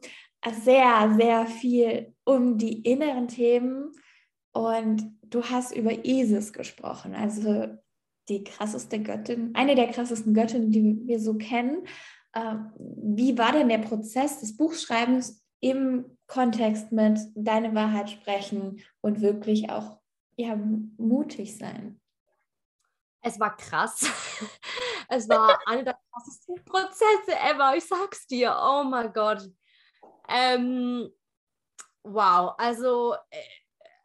sehr, 0.64 1.14
sehr 1.18 1.46
viel 1.46 2.14
um 2.24 2.58
die 2.58 2.80
inneren 2.82 3.28
Themen. 3.28 3.92
Und 4.52 5.18
du 5.22 5.42
hast 5.44 5.74
über 5.74 6.04
Isis 6.04 6.52
gesprochen, 6.52 7.14
also 7.14 7.68
die 8.28 8.44
krasseste 8.44 9.02
Göttin, 9.02 9.54
eine 9.54 9.74
der 9.74 9.88
krassesten 9.88 10.34
Göttinnen, 10.34 10.70
die 10.70 11.06
wir 11.06 11.18
so 11.18 11.34
kennen. 11.34 11.86
Äh, 12.32 12.56
wie 12.78 13.36
war 13.36 13.52
denn 13.52 13.68
der 13.68 13.78
Prozess 13.78 14.40
des 14.40 14.56
Buchschreibens 14.56 15.42
im 15.60 16.16
Kontext 16.26 16.92
mit 16.92 17.18
deine 17.34 17.74
Wahrheit 17.74 18.10
sprechen 18.10 18.82
und 19.00 19.20
wirklich 19.20 19.70
auch 19.70 19.98
ja, 20.36 20.56
mutig 20.56 21.56
sein? 21.56 22.00
Es 23.22 23.38
war 23.40 23.56
krass. 23.56 24.06
Es 25.14 25.28
war 25.28 25.58
einer 25.66 25.82
der 25.82 25.98
krassesten 26.10 26.64
Prozesse 26.64 27.38
ever. 27.38 27.76
Ich 27.76 27.84
sag's 27.84 28.26
dir. 28.26 28.56
Oh 28.58 28.82
mein 28.82 29.12
Gott. 29.12 29.46
Ähm, 30.26 31.12
wow. 32.02 32.54
Also, 32.56 33.14
äh, 33.28 33.44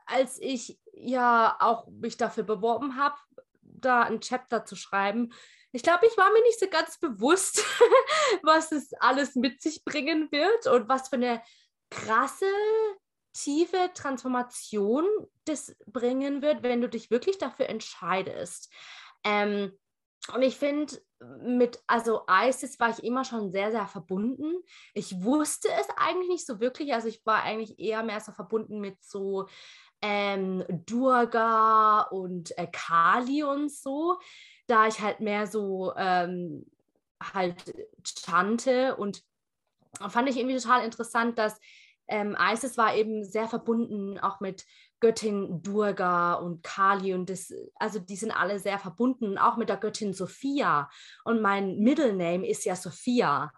als 0.07 0.39
ich 0.39 0.79
ja 0.93 1.57
auch 1.59 1.87
mich 1.87 2.17
dafür 2.17 2.43
beworben 2.43 2.97
habe, 2.97 3.15
da 3.61 4.01
ein 4.01 4.21
Chapter 4.21 4.65
zu 4.65 4.75
schreiben, 4.75 5.31
ich 5.71 5.83
glaube, 5.83 6.07
ich 6.07 6.17
war 6.17 6.31
mir 6.31 6.41
nicht 6.43 6.59
so 6.59 6.67
ganz 6.67 6.97
bewusst, 6.97 7.63
was 8.41 8.71
es 8.71 8.93
alles 8.99 9.35
mit 9.35 9.61
sich 9.61 9.83
bringen 9.83 10.31
wird 10.31 10.67
und 10.67 10.89
was 10.89 11.09
für 11.09 11.17
eine 11.17 11.41
krasse, 11.89 12.45
tiefe 13.33 13.91
Transformation 13.93 15.05
das 15.45 15.75
bringen 15.85 16.41
wird, 16.41 16.63
wenn 16.63 16.81
du 16.81 16.89
dich 16.89 17.11
wirklich 17.11 17.37
dafür 17.37 17.69
entscheidest. 17.69 18.73
Ähm, 19.23 19.77
und 20.33 20.41
ich 20.41 20.57
finde, 20.57 20.99
mit, 21.19 21.79
also 21.87 22.21
ISIS 22.29 22.79
war 22.79 22.89
ich 22.89 23.03
immer 23.03 23.23
schon 23.23 23.51
sehr, 23.51 23.71
sehr 23.71 23.87
verbunden. 23.87 24.53
Ich 24.93 25.23
wusste 25.23 25.69
es 25.79 25.87
eigentlich 25.95 26.29
nicht 26.29 26.45
so 26.45 26.59
wirklich. 26.59 26.93
Also 26.93 27.07
ich 27.07 27.25
war 27.25 27.43
eigentlich 27.43 27.79
eher 27.79 28.03
mehr 28.03 28.19
so 28.19 28.31
verbunden 28.31 28.79
mit 28.79 29.03
so 29.03 29.47
ähm, 30.01 30.63
Durga 30.69 32.01
und 32.01 32.57
äh, 32.57 32.67
Kali 32.71 33.43
und 33.43 33.71
so, 33.71 34.19
da 34.67 34.87
ich 34.87 35.01
halt 35.01 35.19
mehr 35.19 35.47
so 35.47 35.93
ähm, 35.95 36.65
halt 37.21 37.73
chante 38.03 38.95
und 38.95 39.23
fand 40.09 40.29
ich 40.29 40.37
irgendwie 40.37 40.57
total 40.57 40.83
interessant, 40.85 41.37
dass 41.39 41.59
ähm, 42.07 42.37
Isis 42.39 42.77
war 42.77 42.95
eben 42.95 43.25
sehr 43.25 43.47
verbunden 43.47 44.17
auch 44.19 44.39
mit 44.39 44.65
Göttin 44.99 45.61
Durga 45.61 46.33
und 46.35 46.63
Kali 46.63 47.13
und 47.13 47.29
das, 47.29 47.53
also 47.75 47.99
die 47.99 48.15
sind 48.15 48.31
alle 48.31 48.59
sehr 48.59 48.79
verbunden, 48.79 49.37
auch 49.37 49.57
mit 49.57 49.69
der 49.69 49.77
Göttin 49.77 50.13
Sophia. 50.13 50.89
Und 51.23 51.41
mein 51.41 51.77
Middle 51.79 52.13
Name 52.13 52.47
ist 52.47 52.65
ja 52.65 52.75
Sophia. 52.75 53.51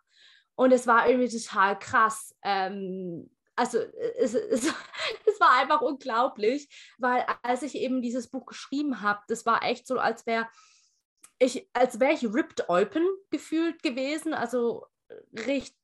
Und 0.56 0.74
es 0.74 0.88
war 0.88 1.08
irgendwie 1.08 1.30
total 1.30 1.80
krass. 1.80 2.36
Ähm, 2.44 3.30
also 3.60 3.78
es, 4.18 4.34
es, 4.34 4.74
es, 5.26 5.40
war 5.40 5.60
einfach 5.60 5.82
unglaublich, 5.82 6.70
weil 6.98 7.26
als 7.44 7.62
ich 7.62 7.76
eben 7.76 8.02
dieses 8.02 8.30
Buch 8.30 8.46
geschrieben 8.46 9.02
habe, 9.02 9.20
das 9.28 9.46
war 9.46 9.64
echt 9.64 9.86
so, 9.86 10.00
als 10.00 10.26
wäre 10.26 10.48
ich, 11.40 11.70
als 11.74 12.00
wäre 12.00 12.14
ich 12.14 12.24
ripped 12.24 12.70
open 12.70 13.06
gefühlt 13.32 13.84
gewesen. 13.84 14.34
Also, 14.34 14.86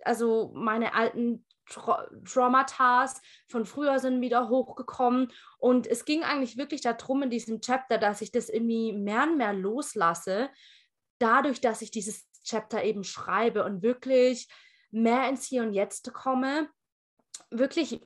also 0.03 0.51
meine 0.55 0.93
alten 0.93 1.45
Tra 1.65 2.07
Traumata 2.25 3.11
von 3.47 3.65
früher 3.65 3.99
sind 3.99 4.21
wieder 4.21 4.49
hochgekommen. 4.49 5.31
Und 5.57 5.87
es 5.87 6.05
ging 6.05 6.23
eigentlich 6.23 6.57
wirklich 6.57 6.81
darum 6.81 7.23
in 7.23 7.29
diesem 7.29 7.59
Chapter, 7.59 7.97
dass 7.97 8.21
ich 8.21 8.31
das 8.31 8.49
irgendwie 8.49 8.93
mehr 8.93 9.23
und 9.23 9.37
mehr 9.37 9.53
loslasse, 9.53 10.49
dadurch, 11.19 11.59
dass 11.59 11.81
ich 11.81 11.91
dieses 11.91 12.25
Chapter 12.43 12.83
eben 12.83 13.03
schreibe 13.03 13.63
und 13.65 13.81
wirklich 13.81 14.47
mehr 14.91 15.27
ins 15.27 15.45
Hier 15.45 15.63
und 15.63 15.73
Jetzt 15.73 16.13
komme, 16.13 16.69
wirklich 17.51 18.01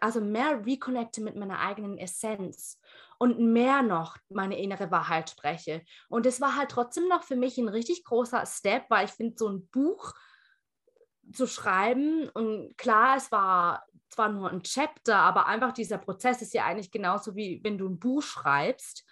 also 0.00 0.20
mehr 0.20 0.64
reconnecte 0.64 1.20
mit 1.20 1.36
meiner 1.36 1.60
eigenen 1.60 1.98
Essenz 1.98 2.80
und 3.18 3.38
mehr 3.38 3.82
noch 3.82 4.16
meine 4.28 4.58
innere 4.58 4.90
Wahrheit 4.90 5.30
spreche. 5.30 5.82
Und 6.08 6.26
es 6.26 6.40
war 6.40 6.56
halt 6.56 6.70
trotzdem 6.70 7.08
noch 7.08 7.22
für 7.22 7.36
mich 7.36 7.58
ein 7.58 7.68
richtig 7.68 8.04
großer 8.04 8.44
Step, 8.46 8.84
weil 8.88 9.06
ich 9.06 9.12
finde, 9.12 9.36
so 9.36 9.48
ein 9.48 9.66
Buch 9.68 10.14
zu 11.32 11.46
schreiben. 11.46 12.28
Und 12.30 12.76
klar, 12.76 13.16
es 13.16 13.30
war 13.32 13.86
zwar 14.10 14.28
nur 14.28 14.50
ein 14.50 14.62
Chapter, 14.62 15.16
aber 15.16 15.46
einfach 15.46 15.72
dieser 15.72 15.98
Prozess 15.98 16.42
ist 16.42 16.54
ja 16.54 16.64
eigentlich 16.64 16.90
genauso 16.90 17.34
wie 17.34 17.60
wenn 17.64 17.78
du 17.78 17.88
ein 17.88 17.98
Buch 17.98 18.22
schreibst. 18.22 19.04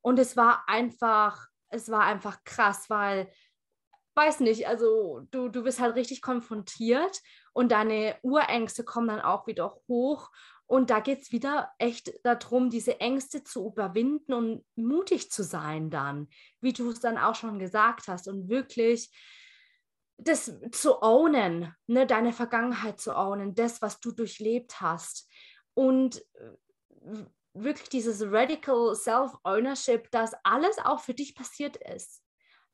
Und 0.00 0.18
es 0.18 0.36
war 0.36 0.64
einfach, 0.66 1.46
es 1.68 1.90
war 1.90 2.02
einfach 2.02 2.42
krass, 2.44 2.90
weil, 2.90 3.30
weiß 4.14 4.40
nicht, 4.40 4.66
also 4.66 5.26
du, 5.30 5.48
du 5.48 5.62
bist 5.62 5.80
halt 5.80 5.94
richtig 5.94 6.20
konfrontiert 6.20 7.20
und 7.52 7.72
deine 7.72 8.16
Urängste 8.22 8.84
kommen 8.84 9.08
dann 9.08 9.20
auch 9.20 9.46
wieder 9.46 9.76
hoch. 9.88 10.30
Und 10.66 10.88
da 10.88 11.00
geht 11.00 11.22
es 11.22 11.32
wieder 11.32 11.70
echt 11.78 12.12
darum, 12.24 12.70
diese 12.70 12.98
Ängste 12.98 13.44
zu 13.44 13.66
überwinden 13.66 14.32
und 14.32 14.64
mutig 14.74 15.30
zu 15.30 15.42
sein 15.42 15.90
dann, 15.90 16.28
wie 16.60 16.72
du 16.72 16.90
es 16.90 17.00
dann 17.00 17.18
auch 17.18 17.34
schon 17.34 17.58
gesagt 17.58 18.08
hast 18.08 18.26
und 18.26 18.48
wirklich 18.48 19.10
das 20.16 20.52
zu 20.70 21.02
ownen, 21.02 21.74
ne, 21.86 22.06
deine 22.06 22.32
Vergangenheit 22.32 23.00
zu 23.00 23.16
ownen, 23.16 23.54
das, 23.54 23.82
was 23.82 24.00
du 24.00 24.12
durchlebt 24.12 24.80
hast. 24.80 25.28
Und 25.74 26.24
äh, 26.34 27.24
wirklich 27.54 27.88
dieses 27.88 28.22
radical 28.22 28.94
Self-Ownership, 28.94 30.10
dass 30.10 30.32
alles 30.42 30.78
auch 30.78 31.00
für 31.00 31.14
dich 31.14 31.34
passiert 31.34 31.76
ist. 31.76 32.21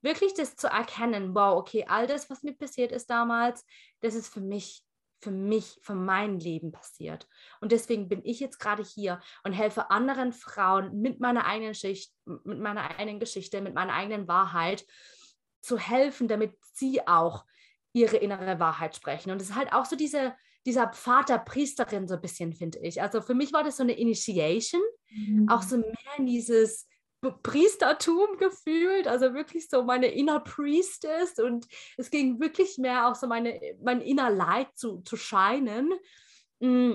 Wirklich 0.02 0.34
das 0.34 0.56
zu 0.56 0.68
erkennen, 0.68 1.34
wow, 1.34 1.58
okay, 1.58 1.84
all 1.88 2.06
das, 2.06 2.30
was 2.30 2.42
mir 2.42 2.54
passiert 2.54 2.92
ist 2.92 3.10
damals, 3.10 3.64
das 4.00 4.14
ist 4.14 4.32
für 4.32 4.40
mich, 4.40 4.84
für 5.20 5.30
mich, 5.30 5.78
für 5.82 5.94
mein 5.94 6.38
Leben 6.38 6.70
passiert. 6.70 7.28
Und 7.60 7.72
deswegen 7.72 8.08
bin 8.08 8.24
ich 8.24 8.38
jetzt 8.38 8.58
gerade 8.58 8.82
hier 8.82 9.20
und 9.42 9.52
helfe 9.52 9.90
anderen 9.90 10.32
Frauen 10.32 11.00
mit 11.00 11.18
meiner 11.20 11.46
eigenen 11.46 11.74
Schicht, 11.74 12.12
mit 12.24 12.60
meiner 12.60 12.98
eigenen 12.98 13.18
Geschichte, 13.18 13.60
mit 13.60 13.74
meiner 13.74 13.94
eigenen 13.94 14.28
Wahrheit 14.28 14.86
zu 15.60 15.78
helfen, 15.78 16.28
damit 16.28 16.56
sie 16.72 17.06
auch 17.06 17.44
ihre 17.92 18.16
innere 18.16 18.60
Wahrheit 18.60 18.94
sprechen. 18.96 19.30
Und 19.30 19.42
es 19.42 19.50
ist 19.50 19.56
halt 19.56 19.72
auch 19.72 19.84
so 19.84 19.96
diese, 19.96 20.34
dieser 20.66 20.88
Pfad 20.88 21.28
der 21.28 21.38
Priesterin 21.38 22.06
so 22.06 22.14
ein 22.14 22.20
bisschen, 22.20 22.52
finde 22.52 22.78
ich. 22.80 23.02
Also 23.02 23.20
für 23.20 23.34
mich 23.34 23.52
war 23.52 23.64
das 23.64 23.76
so 23.76 23.82
eine 23.82 23.98
Initiation, 23.98 24.82
mhm. 25.10 25.48
auch 25.48 25.62
so 25.62 25.78
mehr 25.78 26.14
in 26.16 26.26
dieses 26.26 26.87
Priestertum 27.20 28.36
gefühlt, 28.38 29.08
also 29.08 29.34
wirklich 29.34 29.68
so 29.68 29.82
meine 29.82 30.06
Inner 30.06 30.40
Priestess 30.40 31.38
und 31.38 31.66
es 31.96 32.10
ging 32.10 32.40
wirklich 32.40 32.78
mehr 32.78 33.08
auch 33.08 33.14
so 33.14 33.26
meine, 33.26 33.60
mein 33.82 34.00
Inner 34.00 34.30
Light 34.30 34.68
zu, 34.76 35.00
zu 35.00 35.16
scheinen. 35.16 35.92
Mm. 36.60 36.94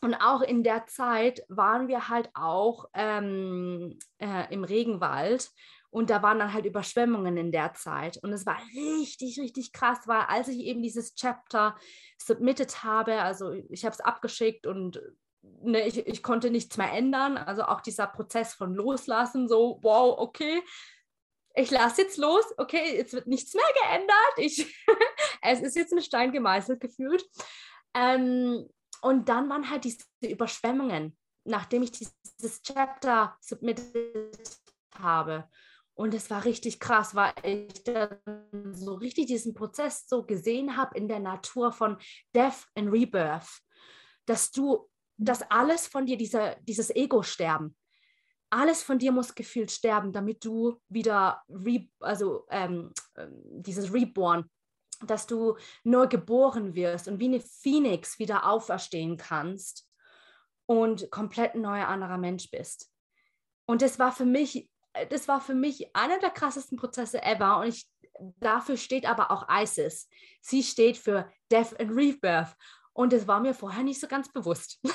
Und 0.00 0.14
auch 0.16 0.42
in 0.42 0.62
der 0.64 0.86
Zeit 0.86 1.42
waren 1.48 1.88
wir 1.88 2.10
halt 2.10 2.28
auch 2.34 2.90
ähm, 2.92 3.98
äh, 4.18 4.52
im 4.52 4.62
Regenwald 4.62 5.50
und 5.94 6.10
da 6.10 6.24
waren 6.24 6.40
dann 6.40 6.52
halt 6.52 6.66
Überschwemmungen 6.66 7.36
in 7.36 7.52
der 7.52 7.72
Zeit. 7.72 8.18
Und 8.22 8.32
es 8.32 8.44
war 8.44 8.58
richtig, 8.74 9.38
richtig 9.38 9.72
krass, 9.72 10.00
weil 10.06 10.22
als 10.22 10.48
ich 10.48 10.58
eben 10.58 10.82
dieses 10.82 11.14
Chapter 11.14 11.76
submitted 12.18 12.82
habe, 12.82 13.22
also 13.22 13.52
ich 13.52 13.84
habe 13.84 13.94
es 13.94 14.00
abgeschickt 14.00 14.66
und 14.66 15.00
ne, 15.62 15.86
ich, 15.86 16.06
ich 16.06 16.22
konnte 16.22 16.50
nichts 16.50 16.76
mehr 16.76 16.92
ändern. 16.92 17.36
Also 17.36 17.64
auch 17.64 17.80
dieser 17.80 18.06
Prozess 18.06 18.54
von 18.54 18.74
Loslassen, 18.74 19.48
so, 19.48 19.78
wow, 19.82 20.18
okay, 20.18 20.62
ich 21.54 21.70
lasse 21.70 22.02
jetzt 22.02 22.18
los, 22.18 22.44
okay, 22.56 22.96
jetzt 22.96 23.12
wird 23.12 23.26
nichts 23.26 23.54
mehr 23.54 23.64
geändert. 23.82 24.34
Ich, 24.38 24.84
es 25.42 25.60
ist 25.60 25.76
jetzt 25.76 25.92
ein 25.92 26.02
Stein 26.02 26.32
gemeißelt 26.32 26.80
gefühlt. 26.80 27.24
Ähm, 27.94 28.68
und 29.02 29.28
dann 29.28 29.48
waren 29.48 29.70
halt 29.70 29.84
diese 29.84 30.04
Überschwemmungen, 30.22 31.16
nachdem 31.44 31.82
ich 31.82 31.92
dieses 31.92 32.62
Chapter 32.62 33.36
submitted 33.40 34.58
habe. 34.98 35.48
Und 35.96 36.12
es 36.12 36.28
war 36.28 36.44
richtig 36.44 36.80
krass, 36.80 37.14
weil 37.14 37.32
ich 37.44 37.84
dann 37.84 38.18
so 38.72 38.94
richtig 38.94 39.26
diesen 39.26 39.54
Prozess 39.54 40.08
so 40.08 40.24
gesehen 40.24 40.76
habe 40.76 40.98
in 40.98 41.06
der 41.06 41.20
Natur 41.20 41.70
von 41.70 41.98
Death 42.34 42.66
and 42.74 42.90
Rebirth, 42.90 43.60
dass 44.26 44.50
du 44.50 44.90
dass 45.16 45.42
alles 45.50 45.86
von 45.86 46.06
dir, 46.06 46.16
dieser, 46.16 46.56
dieses 46.56 46.94
Ego-Sterben, 46.94 47.76
alles 48.50 48.82
von 48.82 48.98
dir 48.98 49.10
muss 49.10 49.34
gefühlt 49.34 49.70
sterben, 49.70 50.12
damit 50.12 50.44
du 50.44 50.80
wieder, 50.88 51.42
re, 51.48 51.88
also 52.00 52.46
ähm, 52.50 52.92
ähm, 53.16 53.42
dieses 53.42 53.92
Reborn, 53.92 54.48
dass 55.06 55.26
du 55.26 55.56
neu 55.82 56.06
geboren 56.06 56.74
wirst 56.74 57.08
und 57.08 57.18
wie 57.18 57.26
eine 57.26 57.40
Phoenix 57.40 58.18
wieder 58.18 58.46
auferstehen 58.46 59.16
kannst 59.16 59.88
und 60.66 61.10
komplett 61.10 61.56
neuer 61.56 61.88
anderer 61.88 62.18
Mensch 62.18 62.50
bist. 62.50 62.90
Und 63.66 63.82
das 63.82 63.98
war 63.98 64.12
für 64.12 64.24
mich, 64.24 64.70
das 65.10 65.26
war 65.26 65.40
für 65.40 65.54
mich 65.54 65.94
einer 65.96 66.18
der 66.20 66.30
krassesten 66.30 66.78
Prozesse 66.78 67.22
ever. 67.22 67.58
Und 67.58 67.68
ich, 67.68 67.88
dafür 68.38 68.76
steht 68.76 69.06
aber 69.06 69.30
auch 69.30 69.48
ISIS. 69.50 70.08
Sie 70.40 70.62
steht 70.62 70.96
für 70.96 71.30
Death 71.50 71.78
and 71.80 71.90
Rebirth. 71.90 72.54
Und 72.94 73.12
das 73.12 73.26
war 73.26 73.40
mir 73.40 73.54
vorher 73.54 73.82
nicht 73.82 74.00
so 74.00 74.06
ganz 74.06 74.32
bewusst. 74.32 74.78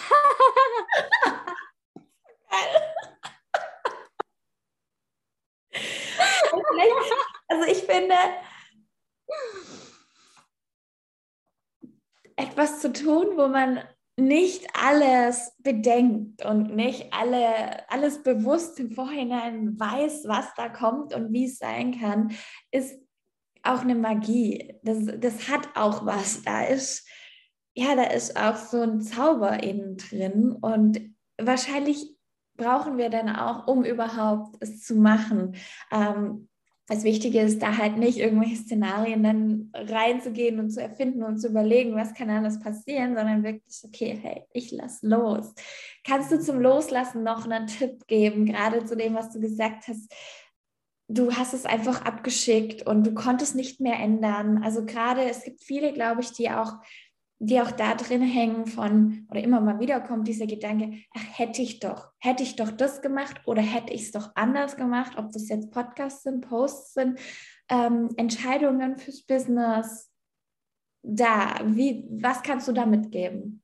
also 7.48 7.66
ich 7.70 7.84
finde, 7.84 8.16
etwas 12.38 12.80
zu 12.80 12.94
tun, 12.94 13.36
wo 13.36 13.48
man 13.50 13.84
nicht 14.16 14.68
alles 14.74 15.54
bedenkt 15.60 16.46
und 16.46 16.76
nicht 16.76 17.14
alle, 17.14 17.90
alles 17.90 18.24
bewusst 18.24 18.80
im 18.80 18.92
Vorhinein 18.92 19.80
weiß, 19.80 20.24
was 20.28 20.54
da 20.56 20.70
kommt 20.70 21.14
und 21.14 21.34
wie 21.34 21.46
es 21.46 21.58
sein 21.58 22.00
kann, 22.00 22.32
ist 22.72 22.98
auch 23.64 23.82
eine 23.82 23.96
Magie. 23.96 24.76
Das, 24.84 25.00
das 25.20 25.50
hat 25.50 25.70
auch 25.76 26.06
was. 26.06 26.44
Da 26.44 26.64
ist 26.64 27.08
ja, 27.80 27.96
da 27.96 28.04
ist 28.04 28.36
auch 28.36 28.58
so 28.58 28.82
ein 28.82 29.02
Zauber 29.02 29.63
innen 29.63 29.96
drin 29.96 30.52
und 30.52 31.00
wahrscheinlich 31.38 32.13
brauchen 32.58 32.98
wir 32.98 33.10
dann 33.10 33.30
auch, 33.30 33.68
um 33.68 33.86
überhaupt 33.86 34.58
es 34.60 34.84
zu 34.84 34.96
machen. 34.96 35.56
Ähm, 35.89 36.50
das 36.88 37.04
Wichtige 37.04 37.39
ist, 37.39 37.62
da 37.62 37.78
halt 37.78 37.98
nicht 37.98 38.18
irgendwelche 38.18 38.58
Szenarien 38.58 39.24
dann 39.24 39.72
reinzugehen 39.74 40.60
und 40.60 40.72
zu 40.72 40.82
erfinden 40.82 41.24
und 41.24 41.39
zu 41.39 41.48
überlegen, 41.48 41.96
was 41.96 42.15
kann 42.15 42.30
alles 42.30 42.60
passieren, 42.60 43.15
sondern 43.15 43.44
wirklich, 43.44 43.82
okay, 43.86 44.20
hey, 44.22 44.44
ich 44.52 44.72
lass 44.72 45.02
los. 45.02 45.54
Kannst 46.04 46.32
du 46.32 46.42
zum 46.42 46.60
Loslassen 46.60 47.24
noch 47.24 47.46
einen 47.46 47.68
Tipp 47.68 48.08
geben, 48.08 48.46
gerade 48.46 48.84
zu 48.84 48.98
dem, 48.98 49.13
was 49.13 49.30
du 49.30 49.39
gesagt 49.39 49.88
hast? 49.88 50.12
Du 51.08 51.32
hast 51.32 51.54
es 51.54 51.65
einfach 51.65 52.04
abgeschickt 52.04 52.86
und 52.86 53.06
du 53.06 53.13
konntest 53.13 53.56
nicht 53.56 53.80
mehr 53.80 54.00
ändern. 54.00 54.63
Also 54.63 54.86
gerade, 54.86 55.22
es 55.30 55.44
gibt 55.44 55.62
viele, 55.62 55.94
glaube 55.94 56.22
ich, 56.22 56.34
die 56.34 56.50
auch 56.50 56.74
die 57.39 57.62
auch 57.62 57.71
da 57.71 57.95
drin 57.95 58.21
hängen 58.21 58.65
von, 58.65 59.25
oder 59.32 59.41
immer 59.41 59.62
mal 59.62 59.80
wieder 59.80 60.02
kommt 60.02 60.28
dieser 60.28 60.45
Gedanke, 60.45 61.04
ach, 61.15 61.39
hätte 61.39 61.62
ich 61.62 61.80
doch, 61.80 62.12
hätte 62.19 62.43
ich 62.43 62.58
doch 62.58 62.69
das 62.69 63.02
gemacht 63.02 63.41
oder 63.45 63.62
hätte 63.62 63.93
ich 63.93 64.04
es 64.04 64.12
doch 64.12 64.32
anders 64.36 64.75
gemacht, 64.75 65.17
ob 65.17 65.32
das 65.32 65.47
jetzt 65.47 65.71
Podcasts 65.71 66.23
sind, 66.23 66.41
Posts 66.41 66.93
sind, 66.93 67.19
ähm, 67.69 68.10
Entscheidungen 68.17 68.97
fürs 68.97 69.21
Business, 69.21 70.12
da, 71.02 71.62
wie, 71.63 72.06
was 72.12 72.43
kannst 72.43 72.67
du 72.67 72.73
da 72.73 72.86
mitgeben? 72.86 73.63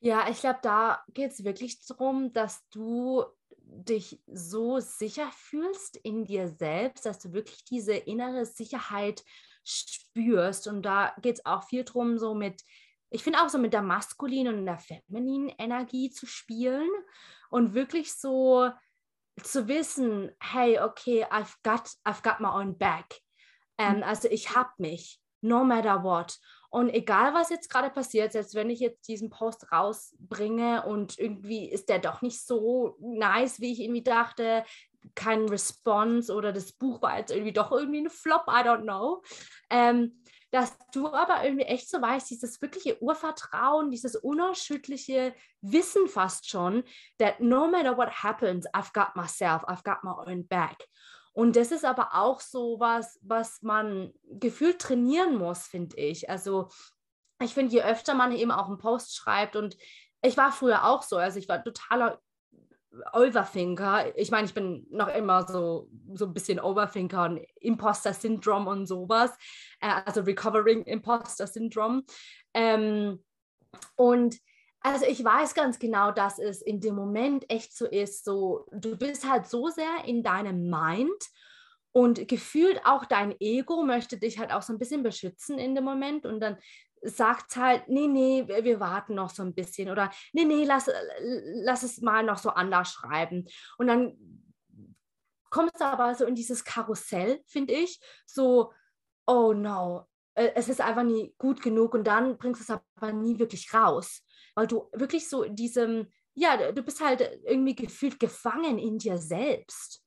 Ja, 0.00 0.28
ich 0.28 0.40
glaube, 0.40 0.58
da 0.60 1.02
geht 1.14 1.30
es 1.30 1.44
wirklich 1.44 1.86
darum, 1.86 2.32
dass 2.32 2.68
du 2.70 3.24
dich 3.56 4.20
so 4.26 4.80
sicher 4.80 5.30
fühlst 5.32 5.96
in 5.96 6.24
dir 6.24 6.48
selbst, 6.48 7.06
dass 7.06 7.20
du 7.20 7.32
wirklich 7.32 7.64
diese 7.64 7.94
innere 7.94 8.44
Sicherheit 8.44 9.24
spürst. 9.64 10.68
Und 10.68 10.82
da 10.82 11.14
geht 11.20 11.36
es 11.36 11.46
auch 11.46 11.64
viel 11.64 11.84
darum, 11.84 12.18
so 12.18 12.34
mit, 12.34 12.62
ich 13.10 13.22
finde 13.22 13.40
auch 13.40 13.48
so 13.48 13.58
mit 13.58 13.72
der 13.72 13.82
maskulinen 13.82 14.58
und 14.58 14.66
der 14.66 14.78
femininen 14.78 15.48
Energie 15.58 16.10
zu 16.10 16.26
spielen 16.26 16.88
und 17.50 17.74
wirklich 17.74 18.14
so 18.14 18.70
zu 19.42 19.66
wissen, 19.66 20.30
hey, 20.40 20.78
okay, 20.78 21.24
I've 21.24 21.56
got, 21.62 21.88
I've 22.04 22.22
got 22.22 22.40
my 22.40 22.48
own 22.48 22.78
back. 22.78 23.20
Ähm, 23.78 23.96
mhm. 23.96 24.02
Also 24.04 24.28
ich 24.28 24.54
habe 24.54 24.70
mich, 24.78 25.20
no 25.40 25.64
matter 25.64 26.02
what. 26.04 26.38
Und 26.70 26.92
egal, 26.92 27.34
was 27.34 27.50
jetzt 27.50 27.70
gerade 27.70 27.90
passiert, 27.90 28.32
selbst 28.32 28.54
wenn 28.54 28.68
ich 28.68 28.80
jetzt 28.80 29.06
diesen 29.06 29.30
Post 29.30 29.70
rausbringe 29.70 30.84
und 30.84 31.18
irgendwie 31.18 31.70
ist 31.70 31.88
der 31.88 32.00
doch 32.00 32.20
nicht 32.20 32.44
so 32.44 32.96
nice, 33.00 33.60
wie 33.60 33.72
ich 33.72 33.80
irgendwie 33.80 34.02
dachte, 34.02 34.64
kein 35.14 35.48
Response 35.48 36.32
oder 36.32 36.52
das 36.52 36.72
Buch 36.72 37.02
war 37.02 37.18
jetzt 37.18 37.30
irgendwie 37.30 37.52
doch 37.52 37.72
irgendwie 37.72 38.00
ein 38.00 38.10
Flop, 38.10 38.44
I 38.48 38.62
don't 38.62 38.82
know. 38.82 39.22
Ähm, 39.70 40.20
dass 40.50 40.78
du 40.92 41.08
aber 41.08 41.44
irgendwie 41.44 41.64
echt 41.64 41.90
so 41.90 42.00
weißt, 42.00 42.30
dieses 42.30 42.62
wirkliche 42.62 43.02
Urvertrauen, 43.02 43.90
dieses 43.90 44.14
unerschütterliche 44.14 45.34
Wissen 45.62 46.06
fast 46.06 46.48
schon, 46.48 46.84
that 47.18 47.40
no 47.40 47.66
matter 47.66 47.96
what 47.96 48.22
happens, 48.22 48.64
I've 48.72 48.92
got 48.92 49.16
myself, 49.16 49.64
I've 49.64 49.82
got 49.82 50.04
my 50.04 50.12
own 50.12 50.46
back. 50.46 50.76
Und 51.32 51.56
das 51.56 51.72
ist 51.72 51.84
aber 51.84 52.14
auch 52.14 52.40
so 52.40 52.78
was, 52.78 53.18
was 53.22 53.62
man 53.62 54.12
gefühlt 54.30 54.78
trainieren 54.80 55.36
muss, 55.36 55.66
finde 55.66 55.96
ich. 55.96 56.30
Also 56.30 56.68
ich 57.42 57.52
finde, 57.52 57.72
je 57.72 57.82
öfter 57.82 58.14
man 58.14 58.30
eben 58.30 58.52
auch 58.52 58.68
einen 58.68 58.78
Post 58.78 59.16
schreibt 59.16 59.56
und 59.56 59.76
ich 60.22 60.36
war 60.36 60.52
früher 60.52 60.84
auch 60.84 61.02
so, 61.02 61.16
also 61.16 61.38
ich 61.40 61.48
war 61.48 61.64
totaler 61.64 62.20
Overthinker. 63.12 64.16
Ich 64.16 64.30
meine, 64.30 64.46
ich 64.46 64.54
bin 64.54 64.86
noch 64.90 65.08
immer 65.08 65.46
so, 65.46 65.88
so 66.14 66.26
ein 66.26 66.34
bisschen 66.34 66.60
Overthinker 66.60 67.24
und 67.24 67.40
Imposter-Syndrom 67.60 68.66
und 68.66 68.86
sowas. 68.86 69.30
Äh, 69.80 70.02
also 70.04 70.22
Recovering 70.22 70.82
Imposter-Syndrom. 70.84 72.04
Ähm, 72.54 73.22
und 73.96 74.38
also 74.80 75.06
ich 75.06 75.24
weiß 75.24 75.54
ganz 75.54 75.78
genau, 75.78 76.10
dass 76.12 76.38
es 76.38 76.60
in 76.60 76.80
dem 76.80 76.94
Moment 76.94 77.50
echt 77.50 77.76
so 77.76 77.86
ist, 77.86 78.24
so 78.24 78.66
du 78.70 78.96
bist 78.96 79.28
halt 79.28 79.46
so 79.46 79.68
sehr 79.68 80.04
in 80.04 80.22
deinem 80.22 80.68
Mind 80.68 81.24
und 81.92 82.28
gefühlt 82.28 82.84
auch 82.84 83.06
dein 83.06 83.34
Ego 83.40 83.82
möchte 83.82 84.18
dich 84.18 84.38
halt 84.38 84.52
auch 84.52 84.62
so 84.62 84.72
ein 84.72 84.78
bisschen 84.78 85.02
beschützen 85.02 85.58
in 85.58 85.74
dem 85.74 85.84
Moment 85.84 86.26
und 86.26 86.40
dann 86.40 86.58
sagt 87.04 87.56
halt, 87.56 87.88
nee, 87.88 88.06
nee, 88.06 88.46
wir 88.46 88.80
warten 88.80 89.14
noch 89.14 89.30
so 89.30 89.42
ein 89.42 89.54
bisschen 89.54 89.90
oder 89.90 90.10
nee, 90.32 90.44
nee, 90.44 90.64
lass, 90.64 90.90
lass 91.20 91.82
es 91.82 92.00
mal 92.00 92.22
noch 92.24 92.38
so 92.38 92.50
anders 92.50 92.92
schreiben. 92.92 93.46
Und 93.78 93.86
dann 93.86 94.16
kommst 95.50 95.80
du 95.80 95.84
aber 95.84 96.14
so 96.14 96.24
in 96.24 96.34
dieses 96.34 96.64
Karussell, 96.64 97.40
finde 97.46 97.74
ich, 97.74 98.00
so, 98.26 98.72
oh 99.26 99.52
no, 99.52 100.06
äh, 100.34 100.50
es 100.54 100.68
ist 100.68 100.80
einfach 100.80 101.04
nie 101.04 101.34
gut 101.38 101.62
genug 101.62 101.94
und 101.94 102.04
dann 102.04 102.38
bringst 102.38 102.68
du 102.68 102.72
es 102.72 102.80
aber 102.96 103.12
nie 103.12 103.38
wirklich 103.38 103.72
raus, 103.72 104.22
weil 104.54 104.66
du 104.66 104.88
wirklich 104.92 105.28
so 105.28 105.42
in 105.42 105.54
diesem, 105.54 106.10
ja, 106.34 106.72
du 106.72 106.82
bist 106.82 107.00
halt 107.00 107.20
irgendwie 107.44 107.76
gefühlt 107.76 108.18
gefangen 108.18 108.78
in 108.78 108.98
dir 108.98 109.18
selbst. 109.18 110.04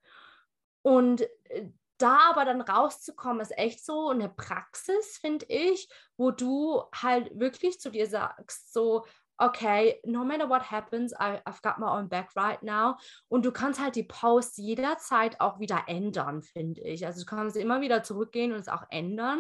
Und 0.82 1.22
äh, 1.46 1.70
da 1.98 2.30
aber 2.30 2.46
dann 2.46 2.62
rauszukommen, 2.62 3.42
ist 3.42 3.58
echt 3.58 3.86
so 3.86 4.10
eine 4.10 4.30
Praxis, 4.30 5.18
finde 5.18 5.46
ich, 5.50 5.90
wo 6.18 6.32
du 6.32 6.84
halt 6.94 7.38
wirklich 7.40 7.80
zu 7.80 7.90
dir 7.90 8.08
sagst, 8.08 8.74
so, 8.74 9.06
okay, 9.38 10.00
no 10.04 10.24
matter 10.24 10.50
what 10.50 10.72
happens, 10.72 11.14
I, 11.14 11.40
I've 11.46 11.62
got 11.62 11.78
my 11.78 11.88
own 11.88 12.10
back 12.10 12.36
right 12.36 12.62
now. 12.64 12.96
Und 13.30 13.46
du 13.46 13.52
kannst 13.52 13.80
halt 13.80 13.96
die 13.96 14.04
Posts 14.04 14.58
jederzeit 14.58 15.40
auch 15.40 15.60
wieder 15.60 15.84
ändern, 15.88 16.42
finde 16.42 16.82
ich. 16.82 17.06
Also 17.06 17.22
du 17.22 17.26
kannst 17.26 17.56
immer 17.56 17.82
wieder 17.82 18.04
zurückgehen 18.04 18.52
und 18.52 18.60
es 18.60 18.68
auch 18.68 18.84
ändern. 18.90 19.40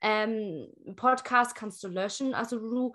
Ähm, 0.00 0.72
Podcast 0.96 1.54
kannst 1.54 1.82
du 1.84 1.88
löschen. 1.88 2.34
Also 2.34 2.58
du, 2.58 2.92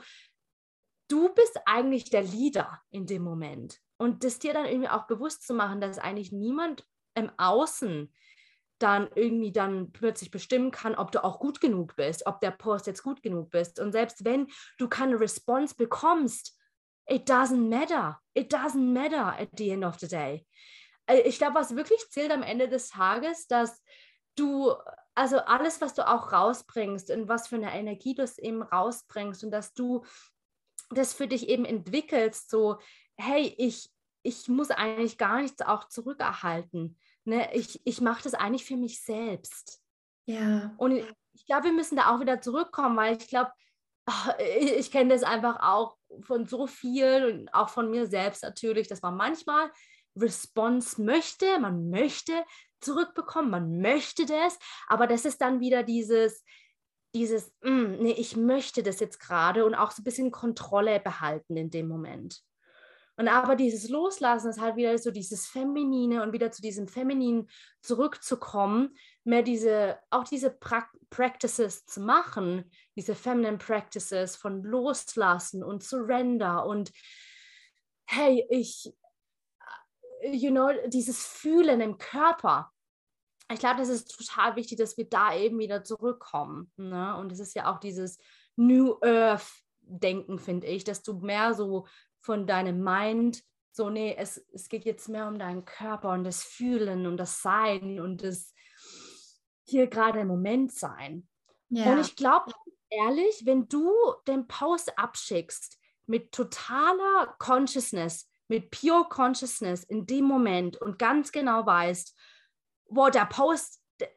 du 1.08 1.34
bist 1.34 1.60
eigentlich 1.66 2.10
der 2.10 2.24
Leader 2.24 2.82
in 2.90 3.06
dem 3.06 3.24
Moment. 3.24 3.80
Und 3.98 4.24
das 4.24 4.40
dir 4.40 4.54
dann 4.54 4.66
irgendwie 4.66 4.90
auch 4.90 5.08
bewusst 5.08 5.48
zu 5.48 5.54
machen, 5.54 5.80
dass 5.80 5.98
eigentlich 5.98 6.34
niemand 6.34 6.86
im 7.16 7.32
Außen 7.38 8.12
dann 8.84 9.10
irgendwie 9.16 9.54
dann 9.54 9.94
plötzlich 9.94 10.30
bestimmen 10.30 10.70
kann, 10.70 10.96
ob 10.96 11.12
du 11.14 11.24
auch 11.24 11.40
gut 11.40 11.62
genug 11.62 11.96
bist, 11.96 12.26
ob 12.26 12.42
der 12.42 12.52
Post 12.52 12.86
jetzt 12.86 13.02
gut 13.02 13.24
genug 13.24 13.50
bist. 13.50 13.80
Und 13.80 13.94
selbst 13.94 14.26
wenn 14.26 14.48
du 14.78 14.90
keine 14.90 15.20
Response 15.20 15.74
bekommst, 15.76 16.60
it 17.08 17.30
doesn't 17.30 17.70
matter. 17.70 18.20
It 18.34 18.54
doesn't 18.54 18.94
matter 18.94 19.40
at 19.40 19.50
the 19.58 19.70
end 19.70 19.86
of 19.86 20.00
the 20.00 20.08
day. 20.08 20.46
Äh, 21.06 21.22
ich 21.22 21.38
glaube, 21.38 21.56
was 21.56 21.78
wirklich 21.78 22.00
zählt 22.10 22.32
am 22.32 22.44
Ende 22.44 22.68
des 22.68 22.90
Tages, 22.90 23.48
dass 23.48 23.82
du, 24.36 24.74
also 25.16 25.38
alles, 25.38 25.80
was 25.80 25.94
du 25.94 26.06
auch 26.06 26.34
rausbringst 26.34 27.10
und 27.12 27.30
was 27.30 27.48
für 27.48 27.56
eine 27.56 27.74
Energie 27.74 28.16
du 28.16 28.24
es 28.24 28.38
eben 28.38 28.64
rausbringst 28.64 29.46
und 29.46 29.52
dass 29.52 29.74
du 29.74 30.04
das 30.90 31.14
für 31.14 31.28
dich 31.28 31.48
eben 31.48 31.64
entwickelst, 31.64 32.50
so, 32.50 32.80
hey, 33.16 33.56
ich, 33.58 33.90
ich 34.24 34.50
muss 34.50 34.72
eigentlich 34.72 35.18
gar 35.18 35.42
nichts 35.42 35.62
auch 35.62 35.88
zurückerhalten 35.88 36.98
ne, 37.26 37.54
ich, 37.54 37.82
ich 37.86 38.02
mache 38.02 38.24
das 38.24 38.34
eigentlich 38.34 38.66
für 38.66 38.78
mich 38.78 39.04
selbst. 39.04 39.82
Ja. 40.26 40.74
Und 40.78 41.04
ich 41.34 41.46
glaube, 41.46 41.66
wir 41.66 41.74
müssen 41.74 41.96
da 41.96 42.14
auch 42.14 42.20
wieder 42.20 42.42
zurückkommen, 42.42 42.96
weil 42.98 43.18
ich 43.18 43.28
glaube, 43.28 43.52
ich, 44.60 44.72
ich 44.72 44.92
kenne 44.92 45.14
das 45.14 45.24
einfach 45.24 45.60
auch 45.62 45.98
von 46.22 46.46
so 46.48 46.68
viel 46.68 47.26
und 47.26 47.54
auch 47.54 47.70
von 47.70 47.90
mir 47.90 48.08
selbst 48.08 48.44
natürlich, 48.44 48.88
dass 48.88 49.02
man 49.02 49.16
manchmal 49.16 49.72
Response 50.16 51.02
möchte, 51.02 51.60
man 51.60 51.90
möchte 51.90 52.34
zurückbekommen, 52.82 53.50
man 53.50 53.80
möchte 53.80 54.26
das, 54.26 54.60
aber 54.88 55.08
das 55.08 55.26
ist 55.26 55.42
dann 55.42 55.60
wieder 55.60 55.84
dieses, 55.84 56.44
dieses, 57.16 57.52
mm, 57.62 57.96
nee, 58.00 58.12
ich 58.12 58.36
möchte 58.36 58.84
das 58.84 59.00
jetzt 59.00 59.20
gerade 59.20 59.66
und 59.66 59.74
auch 59.76 59.92
so 59.92 60.02
ein 60.02 60.04
bisschen 60.04 60.32
Kontrolle 60.32 61.00
behalten 61.00 61.58
in 61.58 61.70
dem 61.70 61.88
Moment. 61.88 62.44
Und 63.16 63.28
aber 63.28 63.56
dieses 63.56 63.90
Loslassen 63.90 64.50
ist 64.50 64.60
halt 64.60 64.76
wieder 64.76 64.98
so 64.98 65.12
dieses 65.12 65.46
Feminine 65.46 66.24
und 66.24 66.34
wieder 66.34 66.52
zu 66.52 66.62
diesem 66.62 66.88
Femininen 66.88 67.48
zurückzukommen, 67.82 68.98
mehr 69.24 69.44
diese, 69.44 70.00
auch 70.10 70.24
diese 70.24 70.50
pra 70.50 70.88
Practices 71.12 71.86
zu 71.86 72.02
machen, 72.02 72.72
diese 72.96 73.14
Feminine 73.14 73.60
Practices 73.60 74.36
von 74.36 74.64
Loslassen 74.64 75.64
und 75.64 75.84
Surrender 75.84 76.66
und 76.66 76.92
hey, 78.08 78.46
ich, 78.50 78.92
you 80.24 80.50
know, 80.50 80.72
dieses 80.88 81.24
Fühlen 81.24 81.82
im 81.82 82.00
Körper. 82.00 82.72
Ich 83.52 83.60
glaube, 83.60 83.78
das 83.80 83.90
ist 83.90 84.08
total 84.08 84.56
wichtig, 84.56 84.80
dass 84.80 84.98
wir 84.98 85.08
da 85.08 85.36
eben 85.36 85.60
wieder 85.60 85.84
zurückkommen. 85.84 86.72
Ne? 86.78 87.16
Und 87.18 87.32
es 87.32 87.40
ist 87.40 87.54
ja 87.54 87.72
auch 87.72 87.80
dieses 87.80 88.18
New 88.56 88.98
Earth 89.02 89.46
Denken, 89.86 90.40
finde 90.40 90.68
ich, 90.68 90.84
dass 90.84 91.04
du 91.04 91.20
mehr 91.20 91.54
so 91.54 91.88
von 92.24 92.48
deinem 92.48 92.82
Mind, 92.82 93.44
so, 93.74 93.90
nee, 93.90 94.16
es, 94.18 94.38
es 94.54 94.70
geht 94.70 94.86
jetzt 94.86 95.10
mehr 95.10 95.28
um 95.28 95.38
deinen 95.38 95.66
Körper 95.66 96.12
und 96.12 96.24
das 96.24 96.44
Fühlen 96.44 97.06
und 97.06 97.18
das 97.18 97.42
Sein 97.42 98.00
und 98.00 98.24
das 98.24 98.54
hier 99.66 99.88
gerade 99.88 100.22
im 100.22 100.28
Moment 100.28 100.72
sein. 100.72 101.28
Ja. 101.70 101.92
Und 101.92 102.00
ich 102.00 102.16
glaube, 102.16 102.54
ehrlich, 102.90 103.42
wenn 103.46 103.68
du 103.68 103.92
den 104.28 104.48
Post 104.48 104.98
abschickst 104.98 105.80
mit 106.06 106.32
totaler 106.32 107.36
Consciousness, 107.40 108.30
mit 108.48 108.72
pure 108.72 109.08
Consciousness 109.10 109.84
in 109.84 110.06
dem 110.06 110.26
Moment 110.26 110.78
und 110.78 110.98
ganz 111.00 111.32
genau 111.32 111.66
weißt, 111.66 112.16
wow, 112.86 113.12
der 113.12 113.26
Post, 113.26 113.82
der, 114.00 114.10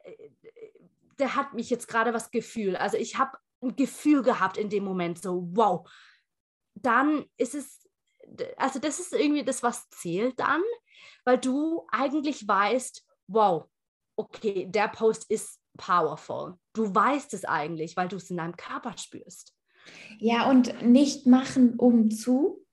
der 1.19 1.35
hat 1.35 1.53
mich 1.53 1.69
jetzt 1.69 1.87
gerade 1.87 2.13
was 2.13 2.31
Gefühl. 2.31 2.77
Also 2.77 2.95
ich 2.95 3.17
habe 3.17 3.37
ein 3.61 3.75
Gefühl 3.75 4.21
gehabt 4.21 4.57
in 4.57 4.69
dem 4.69 4.85
Moment, 4.85 5.21
so 5.21 5.49
wow. 5.51 5.89
Dann 6.75 7.25
ist 7.37 7.55
es 7.55 7.86
also 8.57 8.79
das 8.79 8.99
ist 8.99 9.13
irgendwie 9.13 9.43
das, 9.43 9.63
was 9.63 9.89
zählt 9.89 10.39
dann, 10.39 10.61
weil 11.25 11.37
du 11.37 11.85
eigentlich 11.91 12.47
weißt, 12.47 13.05
wow, 13.27 13.65
okay, 14.15 14.65
der 14.69 14.87
Post 14.87 15.29
ist 15.29 15.59
powerful. 15.77 16.57
Du 16.73 16.93
weißt 16.93 17.33
es 17.33 17.45
eigentlich, 17.45 17.95
weil 17.95 18.07
du 18.07 18.17
es 18.17 18.29
in 18.29 18.37
deinem 18.37 18.57
Körper 18.57 18.97
spürst. 18.97 19.53
Ja, 20.19 20.49
und 20.49 20.81
nicht 20.81 21.27
machen, 21.27 21.75
um 21.77 22.11
zu. 22.11 22.65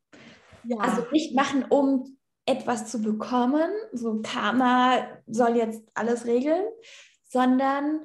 Ja. 0.64 0.78
Also 0.78 1.06
nicht 1.12 1.34
machen, 1.34 1.64
um 1.68 2.18
etwas 2.46 2.90
zu 2.90 3.00
bekommen. 3.00 3.70
So 3.92 4.20
Karma 4.22 5.06
soll 5.26 5.56
jetzt 5.56 5.82
alles 5.94 6.26
regeln, 6.26 6.64
sondern 7.22 8.04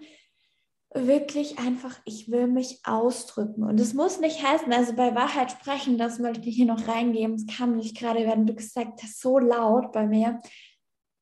wirklich 0.93 1.59
einfach, 1.59 1.99
ich 2.05 2.31
will 2.31 2.47
mich 2.47 2.79
ausdrücken. 2.83 3.63
Und 3.63 3.79
es 3.79 3.93
muss 3.93 4.19
nicht 4.19 4.43
heißen, 4.43 4.71
also 4.73 4.93
bei 4.93 5.13
Wahrheit 5.13 5.51
sprechen, 5.51 5.97
das 5.97 6.19
möchte 6.19 6.49
ich 6.49 6.55
hier 6.55 6.65
noch 6.65 6.87
reingeben. 6.87 7.35
Es 7.35 7.45
kam 7.45 7.75
nicht 7.75 7.97
gerade, 7.97 8.25
wenn 8.25 8.47
du 8.47 8.55
gesagt 8.55 9.01
hast, 9.03 9.21
so 9.21 9.37
laut 9.37 9.91
bei 9.91 10.07
mir. 10.07 10.41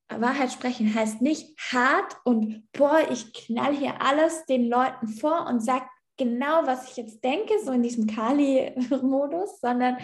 Wahrheit 0.10 0.54
sprechen 0.54 0.94
heißt 0.94 1.22
nicht 1.22 1.58
hart 1.72 2.16
und 2.24 2.64
boah, 2.72 3.00
ich 3.12 3.34
knall 3.34 3.76
hier 3.76 4.02
alles 4.02 4.46
den 4.46 4.70
Leuten 4.70 5.10
vor 5.10 5.48
und 5.48 5.62
sag 5.62 5.90
genau, 6.16 6.66
was 6.66 6.90
ich 6.90 6.98
jetzt 6.98 7.24
denke, 7.24 7.54
so 7.64 7.72
in 7.72 7.84
diesem 7.84 8.08
Kali-Modus, 8.08 9.60
sondern 9.60 9.98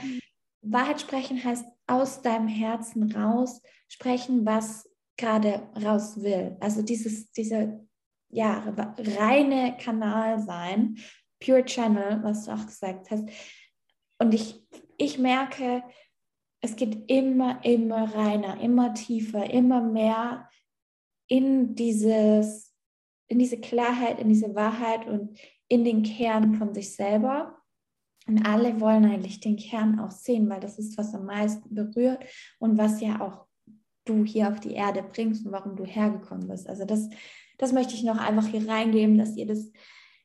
Wahrheit 0.61 0.99
sprechen 0.99 1.43
heißt 1.43 1.65
aus 1.87 2.21
deinem 2.21 2.47
Herzen 2.47 3.11
raus 3.11 3.61
sprechen, 3.87 4.45
was 4.45 4.89
gerade 5.17 5.67
raus 5.81 6.21
will. 6.21 6.57
Also 6.59 6.81
dieses, 6.81 7.31
diese 7.31 7.85
ja, 8.33 8.73
reine 8.97 9.77
Kanal 9.77 10.39
sein, 10.39 10.97
Pure 11.43 11.65
Channel, 11.65 12.23
was 12.23 12.45
du 12.45 12.51
auch 12.51 12.65
gesagt 12.65 13.11
hast. 13.11 13.25
Und 14.19 14.33
ich, 14.33 14.65
ich 14.97 15.17
merke, 15.19 15.83
es 16.61 16.75
geht 16.75 17.11
immer, 17.11 17.63
immer 17.65 18.15
reiner, 18.15 18.59
immer 18.61 18.93
tiefer, 18.93 19.49
immer 19.49 19.81
mehr 19.81 20.49
in 21.27 21.75
dieses, 21.75 22.73
in 23.27 23.39
diese 23.39 23.59
Klarheit, 23.59 24.19
in 24.19 24.29
diese 24.29 24.55
Wahrheit 24.55 25.05
und 25.07 25.37
in 25.67 25.83
den 25.83 26.03
Kern 26.03 26.55
von 26.55 26.73
sich 26.73 26.95
selber. 26.95 27.57
Und 28.25 28.45
alle 28.45 28.79
wollen 28.79 29.05
eigentlich 29.05 29.41
den 29.41 29.57
Kern 29.57 29.99
auch 29.99 30.11
sehen, 30.11 30.49
weil 30.49 30.61
das 30.61 30.79
ist, 30.79 30.97
was 30.97 31.13
am 31.13 31.25
meisten 31.25 31.75
berührt 31.75 32.23
und 32.59 32.77
was 32.77 33.01
ja 33.01 33.19
auch 33.19 33.45
du 34.05 34.23
hier 34.23 34.49
auf 34.49 34.59
die 34.59 34.73
Erde 34.73 35.03
bringst 35.03 35.45
und 35.45 35.51
warum 35.51 35.75
du 35.75 35.83
hergekommen 35.83 36.47
bist. 36.47 36.69
Also 36.69 36.85
das 36.85 37.09
das 37.57 37.71
möchte 37.71 37.93
ich 37.93 38.03
noch 38.03 38.17
einfach 38.17 38.47
hier 38.47 38.67
reingeben, 38.67 39.17
dass 39.17 39.35
ihr 39.35 39.47
das 39.47 39.71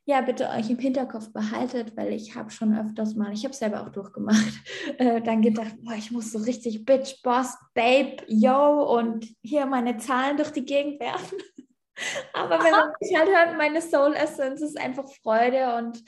ja 0.08 0.22
bitte 0.22 0.48
euch 0.48 0.70
im 0.70 0.78
Hinterkopf 0.78 1.32
behaltet, 1.34 1.94
weil 1.94 2.14
ich 2.14 2.34
habe 2.34 2.50
schon 2.50 2.76
öfters 2.76 3.14
mal, 3.14 3.30
ich 3.32 3.44
habe 3.44 3.52
es 3.52 3.58
selber 3.58 3.82
auch 3.82 3.90
durchgemacht, 3.90 4.54
äh, 4.98 5.20
dann 5.20 5.42
gedacht, 5.42 5.74
boah, 5.82 5.94
ich 5.94 6.10
muss 6.10 6.32
so 6.32 6.38
richtig 6.38 6.86
Bitch, 6.86 7.22
Boss, 7.22 7.58
Babe, 7.74 8.16
Yo 8.26 8.96
und 8.98 9.26
hier 9.42 9.66
meine 9.66 9.98
Zahlen 9.98 10.38
durch 10.38 10.50
die 10.50 10.64
Gegend 10.64 10.98
werfen. 10.98 11.38
Aber 12.32 12.64
wenn 12.64 12.70
man 12.70 12.90
mich 13.00 13.14
halt 13.14 13.28
hört, 13.28 13.58
meine 13.58 13.82
Soul 13.82 14.14
Essence 14.14 14.62
ist 14.62 14.80
einfach 14.80 15.04
Freude 15.22 15.76
und 15.76 16.02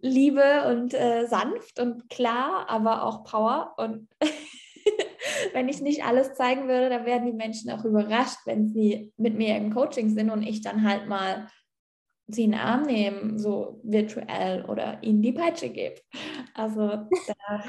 Liebe 0.00 0.64
und 0.68 0.94
äh, 0.94 1.26
sanft 1.26 1.80
und 1.80 2.08
klar, 2.08 2.66
aber 2.68 3.02
auch 3.02 3.24
Power. 3.24 3.74
Und 3.76 4.08
wenn 5.52 5.68
ich 5.68 5.80
nicht 5.80 6.04
alles 6.04 6.34
zeigen 6.34 6.68
würde, 6.68 6.88
dann 6.88 7.06
werden 7.06 7.26
die 7.26 7.32
Menschen 7.32 7.70
auch 7.70 7.84
überrascht, 7.84 8.38
wenn 8.44 8.68
sie 8.68 9.12
mit 9.16 9.36
mir 9.36 9.56
im 9.56 9.72
Coaching 9.72 10.10
sind 10.10 10.30
und 10.30 10.42
ich 10.42 10.62
dann 10.62 10.88
halt 10.88 11.08
mal 11.08 11.48
sie 12.26 12.44
in 12.44 12.52
den 12.52 12.60
Arm 12.60 12.82
nehmen, 12.82 13.38
so 13.38 13.80
virtuell 13.82 14.64
oder 14.64 15.02
ihnen 15.02 15.22
die 15.22 15.32
Peitsche 15.32 15.68
gebe. 15.68 16.00
Also 16.54 16.88
da 16.88 17.06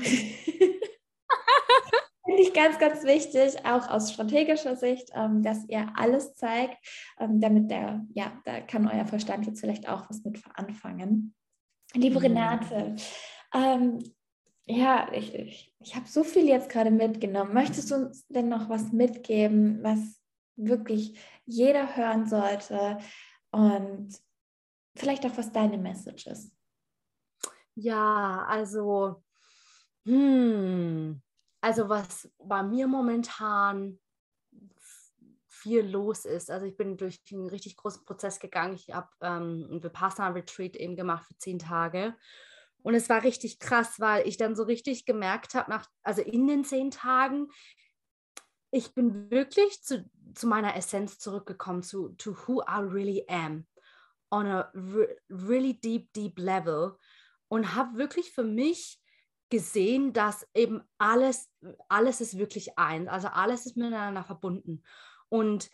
finde 2.25 2.41
ich 2.41 2.53
ganz, 2.53 2.79
ganz 2.79 3.03
wichtig, 3.03 3.65
auch 3.65 3.89
aus 3.89 4.13
strategischer 4.13 4.75
Sicht, 4.75 5.09
ähm, 5.13 5.43
dass 5.43 5.67
ihr 5.67 5.87
alles 5.95 6.35
zeigt, 6.35 6.77
ähm, 7.19 7.41
damit 7.41 7.69
der, 7.69 8.05
ja, 8.13 8.39
da 8.45 8.61
kann 8.61 8.87
euer 8.87 9.05
Verstand 9.05 9.45
jetzt 9.45 9.59
vielleicht 9.59 9.89
auch 9.89 10.09
was 10.09 10.23
mit 10.23 10.41
anfangen. 10.53 11.35
Liebe 11.93 12.19
mhm. 12.19 12.25
Renate, 12.25 12.95
ähm, 13.53 13.99
ja, 14.65 15.11
ich, 15.13 15.33
ich, 15.35 15.73
ich 15.79 15.95
habe 15.95 16.07
so 16.07 16.23
viel 16.23 16.47
jetzt 16.47 16.69
gerade 16.69 16.91
mitgenommen. 16.91 17.53
Möchtest 17.53 17.91
du 17.91 17.95
uns 17.95 18.27
denn 18.27 18.49
noch 18.49 18.69
was 18.69 18.91
mitgeben, 18.91 19.83
was 19.83 20.19
wirklich 20.55 21.19
jeder 21.45 21.95
hören 21.95 22.27
sollte 22.27 22.97
und 23.51 24.09
vielleicht 24.95 25.25
auch 25.25 25.37
was 25.37 25.51
deine 25.51 25.77
Message 25.77 26.27
ist? 26.27 26.51
Ja, 27.75 28.45
also, 28.47 29.23
hm, 30.05 31.21
also 31.61 31.89
was 31.89 32.31
bei 32.37 32.63
mir 32.63 32.87
momentan 32.87 33.99
viel 35.65 35.85
los 35.85 36.25
ist. 36.25 36.51
Also 36.51 36.65
ich 36.65 36.77
bin 36.77 36.95
durch 36.95 37.21
einen 37.31 37.49
richtig 37.49 37.75
großen 37.75 38.05
Prozess 38.05 38.39
gegangen. 38.39 38.75
Ich 38.75 38.93
habe 38.93 39.09
ähm, 39.21 39.67
ein 39.71 39.83
Vipassana-Retreat 39.83 40.75
eben 40.75 40.95
gemacht 40.95 41.25
für 41.25 41.37
zehn 41.37 41.59
Tage. 41.59 42.15
Und 42.85 42.93
es 42.93 43.09
war 43.09 43.23
richtig 43.23 43.57
krass, 43.57 43.99
weil 43.99 44.27
ich 44.27 44.37
dann 44.37 44.55
so 44.55 44.61
richtig 44.61 45.07
gemerkt 45.07 45.55
habe, 45.55 45.81
also 46.03 46.21
in 46.21 46.45
den 46.45 46.63
zehn 46.63 46.91
Tagen, 46.91 47.47
ich 48.69 48.93
bin 48.93 49.31
wirklich 49.31 49.81
zu, 49.81 50.07
zu 50.35 50.45
meiner 50.45 50.75
Essenz 50.75 51.17
zurückgekommen, 51.17 51.81
zu 51.81 52.09
to 52.09 52.37
who 52.45 52.61
I 52.61 52.81
really 52.81 53.25
am, 53.27 53.65
on 54.29 54.45
a 54.45 54.71
re 54.75 55.17
really 55.31 55.73
deep, 55.73 56.13
deep 56.13 56.37
level. 56.37 56.95
Und 57.47 57.73
habe 57.73 57.97
wirklich 57.97 58.31
für 58.31 58.43
mich 58.43 59.01
gesehen, 59.49 60.13
dass 60.13 60.47
eben 60.53 60.83
alles, 60.99 61.49
alles 61.89 62.21
ist 62.21 62.37
wirklich 62.37 62.77
eins, 62.77 63.09
also 63.09 63.29
alles 63.29 63.65
ist 63.65 63.77
miteinander 63.77 64.23
verbunden. 64.23 64.83
Und 65.29 65.71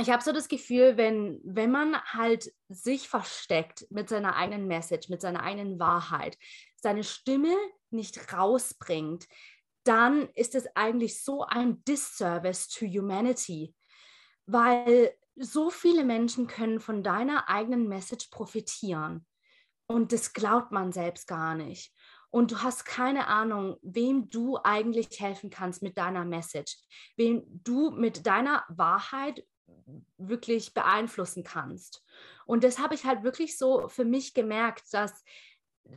ich 0.00 0.10
habe 0.10 0.22
so 0.22 0.32
das 0.32 0.48
Gefühl, 0.48 0.96
wenn, 0.96 1.40
wenn 1.44 1.70
man 1.70 2.00
halt 2.02 2.52
sich 2.68 3.08
versteckt 3.08 3.86
mit 3.90 4.08
seiner 4.08 4.36
eigenen 4.36 4.66
Message, 4.66 5.08
mit 5.08 5.20
seiner 5.20 5.42
eigenen 5.42 5.78
Wahrheit, 5.78 6.36
seine 6.76 7.04
Stimme 7.04 7.54
nicht 7.90 8.32
rausbringt, 8.32 9.26
dann 9.84 10.28
ist 10.34 10.54
es 10.54 10.66
eigentlich 10.74 11.22
so 11.22 11.44
ein 11.44 11.84
Disservice 11.84 12.68
to 12.68 12.86
humanity, 12.86 13.74
weil 14.46 15.14
so 15.36 15.70
viele 15.70 16.04
Menschen 16.04 16.46
können 16.46 16.80
von 16.80 17.02
deiner 17.02 17.48
eigenen 17.48 17.88
Message 17.88 18.28
profitieren 18.30 19.26
und 19.86 20.12
das 20.12 20.32
glaubt 20.32 20.72
man 20.72 20.92
selbst 20.92 21.26
gar 21.26 21.54
nicht. 21.54 21.92
Und 22.30 22.50
du 22.50 22.62
hast 22.62 22.84
keine 22.84 23.28
Ahnung, 23.28 23.76
wem 23.82 24.28
du 24.28 24.58
eigentlich 24.64 25.20
helfen 25.20 25.50
kannst 25.50 25.82
mit 25.82 25.96
deiner 25.98 26.24
Message, 26.24 26.78
wem 27.16 27.44
du 27.46 27.90
mit 27.90 28.26
deiner 28.26 28.64
Wahrheit 28.68 29.44
wirklich 30.18 30.74
beeinflussen 30.74 31.44
kannst. 31.44 32.02
Und 32.46 32.64
das 32.64 32.78
habe 32.78 32.94
ich 32.94 33.04
halt 33.04 33.22
wirklich 33.22 33.58
so 33.58 33.88
für 33.88 34.04
mich 34.04 34.34
gemerkt, 34.34 34.92
dass, 34.92 35.24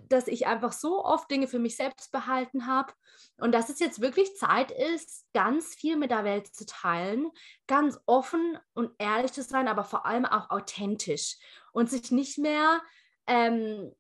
dass 0.10 0.28
ich 0.28 0.48
einfach 0.48 0.74
so 0.74 1.04
oft 1.04 1.30
Dinge 1.30 1.48
für 1.48 1.60
mich 1.60 1.76
selbst 1.76 2.12
behalten 2.12 2.68
habe 2.68 2.94
und 3.38 3.54
dass 3.54 3.70
es 3.70 3.80
jetzt 3.80 4.02
wirklich 4.02 4.36
Zeit 4.36 4.72
ist, 4.72 5.26
ganz 5.34 5.76
viel 5.76 5.98
mit 5.98 6.12
der 6.12 6.24
Welt 6.24 6.48
zu 6.48 6.66
teilen, 6.66 7.30
ganz 7.68 8.00
offen 8.06 8.58
und 8.74 8.92
ehrlich 8.98 9.34
zu 9.34 9.44
sein, 9.44 9.68
aber 9.68 9.84
vor 9.84 10.06
allem 10.06 10.26
auch 10.26 10.50
authentisch 10.50 11.38
und 11.72 11.90
sich 11.90 12.12
nicht 12.12 12.38
mehr 12.38 12.82
ähm, 13.28 13.94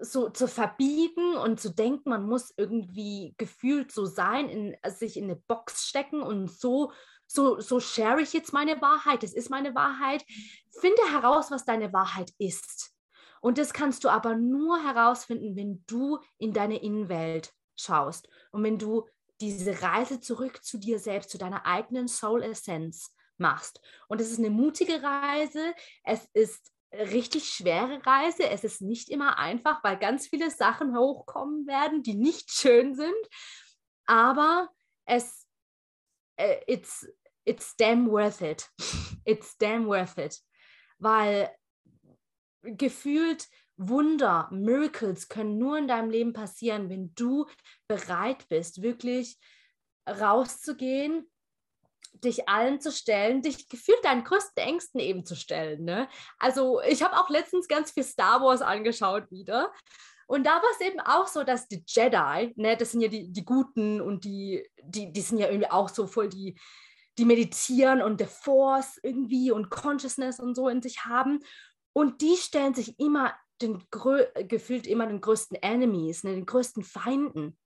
so 0.00 0.28
zu 0.28 0.48
verbiegen 0.48 1.36
und 1.36 1.60
zu 1.60 1.70
denken, 1.70 2.10
man 2.10 2.26
muss 2.26 2.52
irgendwie 2.56 3.34
gefühlt 3.38 3.92
so 3.92 4.04
sein, 4.04 4.48
in, 4.48 4.76
sich 4.86 5.16
in 5.16 5.24
eine 5.24 5.36
Box 5.36 5.88
stecken 5.88 6.22
und 6.22 6.50
so 6.50 6.92
so, 7.26 7.60
so 7.60 7.80
share 7.80 8.20
ich 8.20 8.32
jetzt 8.32 8.52
meine 8.52 8.80
Wahrheit, 8.80 9.22
das 9.22 9.32
ist 9.32 9.50
meine 9.50 9.74
Wahrheit. 9.74 10.24
Finde 10.80 11.02
heraus, 11.10 11.50
was 11.50 11.64
deine 11.64 11.92
Wahrheit 11.92 12.32
ist. 12.38 12.92
Und 13.40 13.58
das 13.58 13.72
kannst 13.72 14.04
du 14.04 14.08
aber 14.08 14.34
nur 14.34 14.82
herausfinden, 14.82 15.56
wenn 15.56 15.84
du 15.86 16.18
in 16.38 16.52
deine 16.52 16.82
Innenwelt 16.82 17.52
schaust 17.76 18.28
und 18.50 18.62
wenn 18.62 18.78
du 18.78 19.06
diese 19.40 19.82
Reise 19.82 20.20
zurück 20.20 20.64
zu 20.64 20.78
dir 20.78 20.98
selbst, 20.98 21.30
zu 21.30 21.38
deiner 21.38 21.66
eigenen 21.66 22.08
Soul 22.08 22.42
Essenz 22.42 23.14
machst. 23.36 23.80
Und 24.08 24.20
es 24.20 24.30
ist 24.30 24.38
eine 24.38 24.50
mutige 24.50 25.02
Reise, 25.02 25.74
es 26.04 26.26
ist 26.32 26.72
richtig 26.92 27.48
schwere 27.50 28.04
Reise, 28.06 28.48
es 28.48 28.64
ist 28.64 28.80
nicht 28.80 29.10
immer 29.10 29.38
einfach, 29.38 29.84
weil 29.84 29.98
ganz 29.98 30.28
viele 30.28 30.50
Sachen 30.50 30.96
hochkommen 30.96 31.66
werden, 31.66 32.02
die 32.02 32.14
nicht 32.14 32.50
schön 32.50 32.94
sind, 32.94 33.14
aber 34.06 34.70
es 35.04 35.45
äh, 36.36 36.60
it's, 36.66 37.06
it's 37.44 37.76
damn 37.76 38.10
worth 38.10 38.42
it. 38.42 38.68
It's 39.24 39.58
damn 39.58 39.88
worth 39.88 40.18
it. 40.18 40.38
Weil 41.00 41.50
gefühlt 42.62 43.48
Wunder, 43.76 44.48
Miracles 44.52 45.28
können 45.28 45.58
nur 45.58 45.78
in 45.78 45.88
deinem 45.88 46.10
Leben 46.10 46.32
passieren, 46.32 46.88
wenn 46.88 47.12
du 47.14 47.46
bereit 47.88 48.48
bist, 48.48 48.82
wirklich 48.82 49.36
rauszugehen, 50.08 51.28
dich 52.24 52.48
allen 52.48 52.80
zu 52.80 52.92
stellen, 52.92 53.42
dich 53.42 53.68
gefühlt 53.68 54.02
deinen 54.04 54.24
größten 54.24 54.62
Ängsten 54.62 55.00
eben 55.00 55.26
zu 55.26 55.34
stellen. 55.34 55.84
Ne? 55.84 56.08
Also 56.38 56.80
ich 56.82 57.02
habe 57.02 57.18
auch 57.18 57.28
letztens 57.28 57.68
ganz 57.68 57.90
viel 57.90 58.04
Star 58.04 58.40
Wars 58.40 58.62
angeschaut 58.62 59.30
wieder 59.30 59.72
und 60.26 60.44
da 60.44 60.50
war 60.50 60.70
es 60.74 60.86
eben 60.86 61.00
auch 61.00 61.28
so, 61.28 61.44
dass 61.44 61.68
die 61.68 61.84
Jedi, 61.86 62.52
ne, 62.56 62.76
das 62.76 62.92
sind 62.92 63.00
ja 63.00 63.08
die, 63.08 63.32
die 63.32 63.44
Guten 63.44 64.00
und 64.00 64.24
die, 64.24 64.68
die, 64.82 65.12
die 65.12 65.20
sind 65.20 65.38
ja 65.38 65.48
irgendwie 65.48 65.70
auch 65.70 65.88
so 65.88 66.06
voll 66.06 66.28
die, 66.28 66.58
die 67.18 67.24
meditieren 67.24 68.02
und 68.02 68.20
der 68.20 68.28
Force 68.28 68.98
irgendwie 69.02 69.52
und 69.52 69.70
Consciousness 69.70 70.40
und 70.40 70.54
so 70.54 70.68
in 70.68 70.82
sich 70.82 71.04
haben. 71.04 71.40
Und 71.92 72.20
die 72.20 72.36
stellen 72.36 72.74
sich 72.74 72.98
immer 72.98 73.34
den 73.62 73.82
gefühlt 74.48 74.86
immer 74.86 75.06
den 75.06 75.20
größten 75.20 75.56
Enemies, 75.62 76.24
ne, 76.24 76.32
den 76.32 76.44
größten 76.44 76.82
Feinden. 76.82 77.56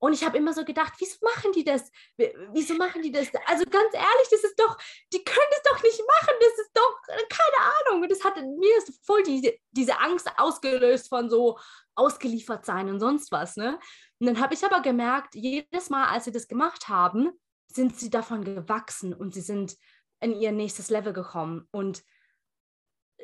Und 0.00 0.14
ich 0.14 0.24
habe 0.24 0.38
immer 0.38 0.54
so 0.54 0.64
gedacht, 0.64 0.94
wieso 0.98 1.18
machen 1.22 1.52
die 1.52 1.62
das? 1.62 1.90
Wieso 2.16 2.74
machen 2.74 3.02
die 3.02 3.12
das? 3.12 3.28
Also 3.46 3.64
ganz 3.64 3.92
ehrlich, 3.92 4.28
das 4.30 4.42
ist 4.42 4.58
doch, 4.58 4.76
die 5.12 5.22
können 5.22 5.50
das 5.50 5.62
doch 5.62 5.82
nicht 5.82 6.00
machen. 6.00 6.34
Das 6.40 6.58
ist 6.58 6.70
doch, 6.74 7.02
keine 7.06 7.72
Ahnung. 7.86 8.02
Und 8.02 8.10
das 8.10 8.24
hat 8.24 8.36
mir 8.36 8.78
ist 8.78 8.98
voll 9.04 9.22
diese, 9.22 9.54
diese 9.70 10.00
Angst 10.00 10.30
ausgelöst 10.38 11.10
von 11.10 11.28
so 11.28 11.58
ausgeliefert 11.94 12.64
sein 12.64 12.88
und 12.88 12.98
sonst 12.98 13.30
was. 13.30 13.56
Ne? 13.56 13.78
Und 14.18 14.26
dann 14.26 14.40
habe 14.40 14.54
ich 14.54 14.64
aber 14.64 14.80
gemerkt, 14.80 15.34
jedes 15.34 15.90
Mal, 15.90 16.08
als 16.08 16.24
sie 16.24 16.32
das 16.32 16.48
gemacht 16.48 16.88
haben, 16.88 17.30
sind 17.68 17.98
sie 17.98 18.08
davon 18.08 18.42
gewachsen 18.42 19.12
und 19.12 19.34
sie 19.34 19.42
sind 19.42 19.76
in 20.20 20.32
ihr 20.32 20.52
nächstes 20.52 20.88
Level 20.88 21.12
gekommen. 21.12 21.68
Und 21.72 22.02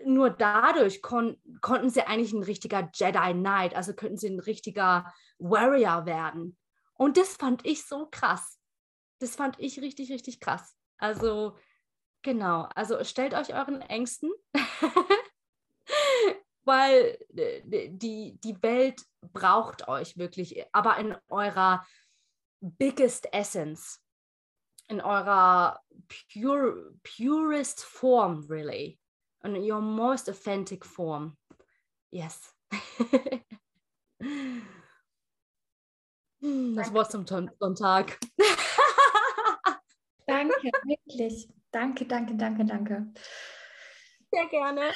nur 0.04 0.28
dadurch 0.28 1.00
kon 1.00 1.40
konnten 1.62 1.88
sie 1.88 2.02
eigentlich 2.02 2.34
ein 2.34 2.42
richtiger 2.42 2.90
Jedi 2.94 3.32
Knight, 3.32 3.74
also 3.74 3.94
könnten 3.94 4.18
sie 4.18 4.28
ein 4.28 4.40
richtiger 4.40 5.12
Warrior 5.38 6.04
werden. 6.04 6.56
Und 6.96 7.16
das 7.16 7.36
fand 7.36 7.64
ich 7.66 7.84
so 7.84 8.08
krass. 8.10 8.58
Das 9.20 9.36
fand 9.36 9.58
ich 9.60 9.80
richtig, 9.80 10.10
richtig 10.10 10.40
krass. 10.40 10.74
Also, 10.98 11.56
genau. 12.22 12.68
Also 12.74 13.02
stellt 13.04 13.34
euch 13.34 13.54
euren 13.54 13.82
Ängsten, 13.82 14.30
weil 16.64 17.18
äh, 17.36 17.90
die, 17.90 18.38
die 18.42 18.62
Welt 18.62 19.02
braucht 19.32 19.88
euch 19.88 20.16
wirklich, 20.16 20.64
aber 20.72 20.96
in 20.98 21.16
eurer 21.28 21.86
biggest 22.60 23.32
essence, 23.32 24.00
in 24.88 25.00
eurer 25.00 25.80
pure, 26.32 26.94
purest 27.02 27.84
form, 27.84 28.46
really. 28.48 28.98
In 29.42 29.56
your 29.56 29.80
most 29.80 30.28
authentic 30.28 30.84
form. 30.84 31.36
Yes. 32.10 32.54
Hm, 36.46 36.76
das 36.76 36.92
Wort 36.92 37.10
zum 37.10 37.26
Sonntag. 37.26 38.20
danke, 40.26 40.70
wirklich. 40.84 41.48
Danke, 41.72 42.06
danke, 42.06 42.36
danke, 42.36 42.64
danke. 42.64 43.12
Sehr 44.30 44.46
gerne. 44.46 44.92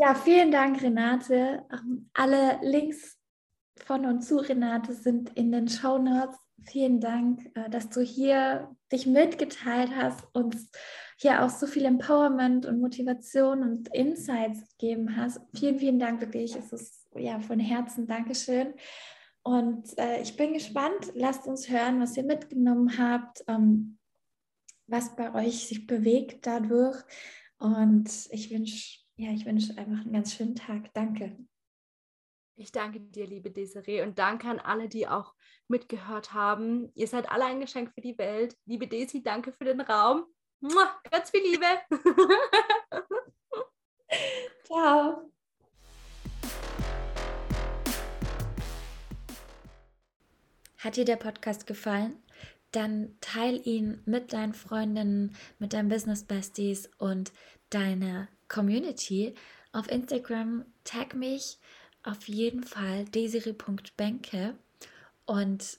Ja, 0.00 0.16
vielen 0.16 0.50
Dank, 0.50 0.82
Renate. 0.82 1.64
Ähm, 1.72 2.10
alle 2.12 2.58
Links 2.62 3.16
von 3.84 4.04
und 4.04 4.22
zu 4.22 4.38
Renate 4.38 4.94
sind 4.94 5.30
in 5.36 5.52
den 5.52 5.68
Show 5.68 5.98
Notes. 5.98 6.36
Vielen 6.64 7.00
Dank, 7.00 7.48
äh, 7.54 7.70
dass 7.70 7.88
du 7.88 8.00
hier 8.00 8.74
dich 8.90 9.06
mitgeteilt 9.06 9.92
hast, 9.94 10.26
uns 10.32 10.72
hier 11.18 11.44
auch 11.44 11.50
so 11.50 11.68
viel 11.68 11.84
Empowerment 11.84 12.66
und 12.66 12.80
Motivation 12.80 13.62
und 13.62 13.94
Insights 13.94 14.66
gegeben 14.76 15.16
hast. 15.16 15.40
Vielen, 15.54 15.78
vielen 15.78 16.00
Dank 16.00 16.20
wirklich. 16.20 16.56
Es 16.56 16.72
ist 16.72 17.06
ja 17.14 17.38
von 17.38 17.60
Herzen 17.60 18.08
Dankeschön. 18.08 18.74
Und 19.48 19.98
äh, 19.98 20.20
ich 20.20 20.36
bin 20.36 20.52
gespannt. 20.52 21.12
Lasst 21.14 21.46
uns 21.46 21.70
hören, 21.70 22.02
was 22.02 22.18
ihr 22.18 22.24
mitgenommen 22.24 22.98
habt, 22.98 23.42
ähm, 23.48 23.98
was 24.86 25.16
bei 25.16 25.32
euch 25.32 25.66
sich 25.66 25.86
bewegt 25.86 26.46
dadurch. 26.46 26.98
Und 27.56 28.10
ich 28.30 28.50
wünsche 28.50 28.98
ja, 29.16 29.32
ich 29.32 29.46
wünsche 29.46 29.70
einfach 29.78 30.02
einen 30.02 30.12
ganz 30.12 30.34
schönen 30.34 30.54
Tag. 30.54 30.92
Danke. 30.92 31.38
Ich 32.56 32.72
danke 32.72 33.00
dir, 33.00 33.26
liebe 33.26 33.50
Desiree, 33.50 34.02
und 34.02 34.18
danke 34.18 34.48
an 34.48 34.60
alle, 34.60 34.88
die 34.88 35.08
auch 35.08 35.34
mitgehört 35.66 36.34
haben. 36.34 36.92
Ihr 36.94 37.08
seid 37.08 37.30
alle 37.30 37.46
ein 37.46 37.60
Geschenk 37.60 37.92
für 37.94 38.02
die 38.02 38.18
Welt. 38.18 38.54
Liebe 38.66 38.86
Desi, 38.86 39.22
danke 39.22 39.52
für 39.52 39.64
den 39.64 39.80
Raum. 39.80 40.26
Ganz 41.10 41.30
viel 41.30 41.42
Liebe. 41.42 41.66
Ciao. 44.64 45.32
Hat 50.78 50.96
dir 50.96 51.04
der 51.04 51.16
Podcast 51.16 51.66
gefallen? 51.66 52.16
Dann 52.70 53.16
teile 53.20 53.58
ihn 53.58 54.00
mit 54.04 54.32
deinen 54.32 54.54
Freundinnen, 54.54 55.34
mit 55.58 55.72
deinen 55.72 55.88
Business 55.88 56.22
Besties 56.22 56.88
und 56.98 57.32
deiner 57.70 58.28
Community. 58.46 59.34
Auf 59.72 59.90
Instagram 59.90 60.64
tag 60.84 61.14
mich 61.14 61.58
auf 62.04 62.28
jeden 62.28 62.62
Fall 62.62 63.06
desiri.benke 63.06 64.54
und 65.26 65.78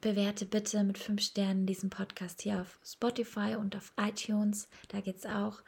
bewerte 0.00 0.46
bitte 0.46 0.84
mit 0.84 0.96
fünf 0.96 1.22
Sternen 1.22 1.66
diesen 1.66 1.90
Podcast 1.90 2.42
hier 2.42 2.60
auf 2.60 2.78
Spotify 2.84 3.56
und 3.58 3.74
auf 3.74 3.92
iTunes. 3.98 4.68
Da 4.88 5.00
geht's 5.00 5.26
auch. 5.26 5.60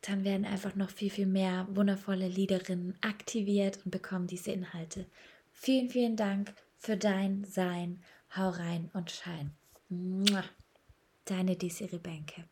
Dann 0.00 0.24
werden 0.24 0.46
einfach 0.46 0.74
noch 0.74 0.90
viel, 0.90 1.10
viel 1.10 1.26
mehr 1.26 1.68
wundervolle 1.70 2.26
Liederinnen 2.26 2.98
aktiviert 3.02 3.78
und 3.84 3.92
bekommen 3.92 4.26
diese 4.26 4.50
Inhalte. 4.50 5.06
Vielen, 5.52 5.90
vielen 5.90 6.16
Dank 6.16 6.52
für 6.78 6.96
dein 6.96 7.44
Sein. 7.44 8.02
Hau 8.34 8.50
rein 8.50 8.90
und 8.92 9.10
schein. 9.10 9.54
Deine 11.24 11.56
Desiree 11.56 11.98
Benke. 11.98 12.44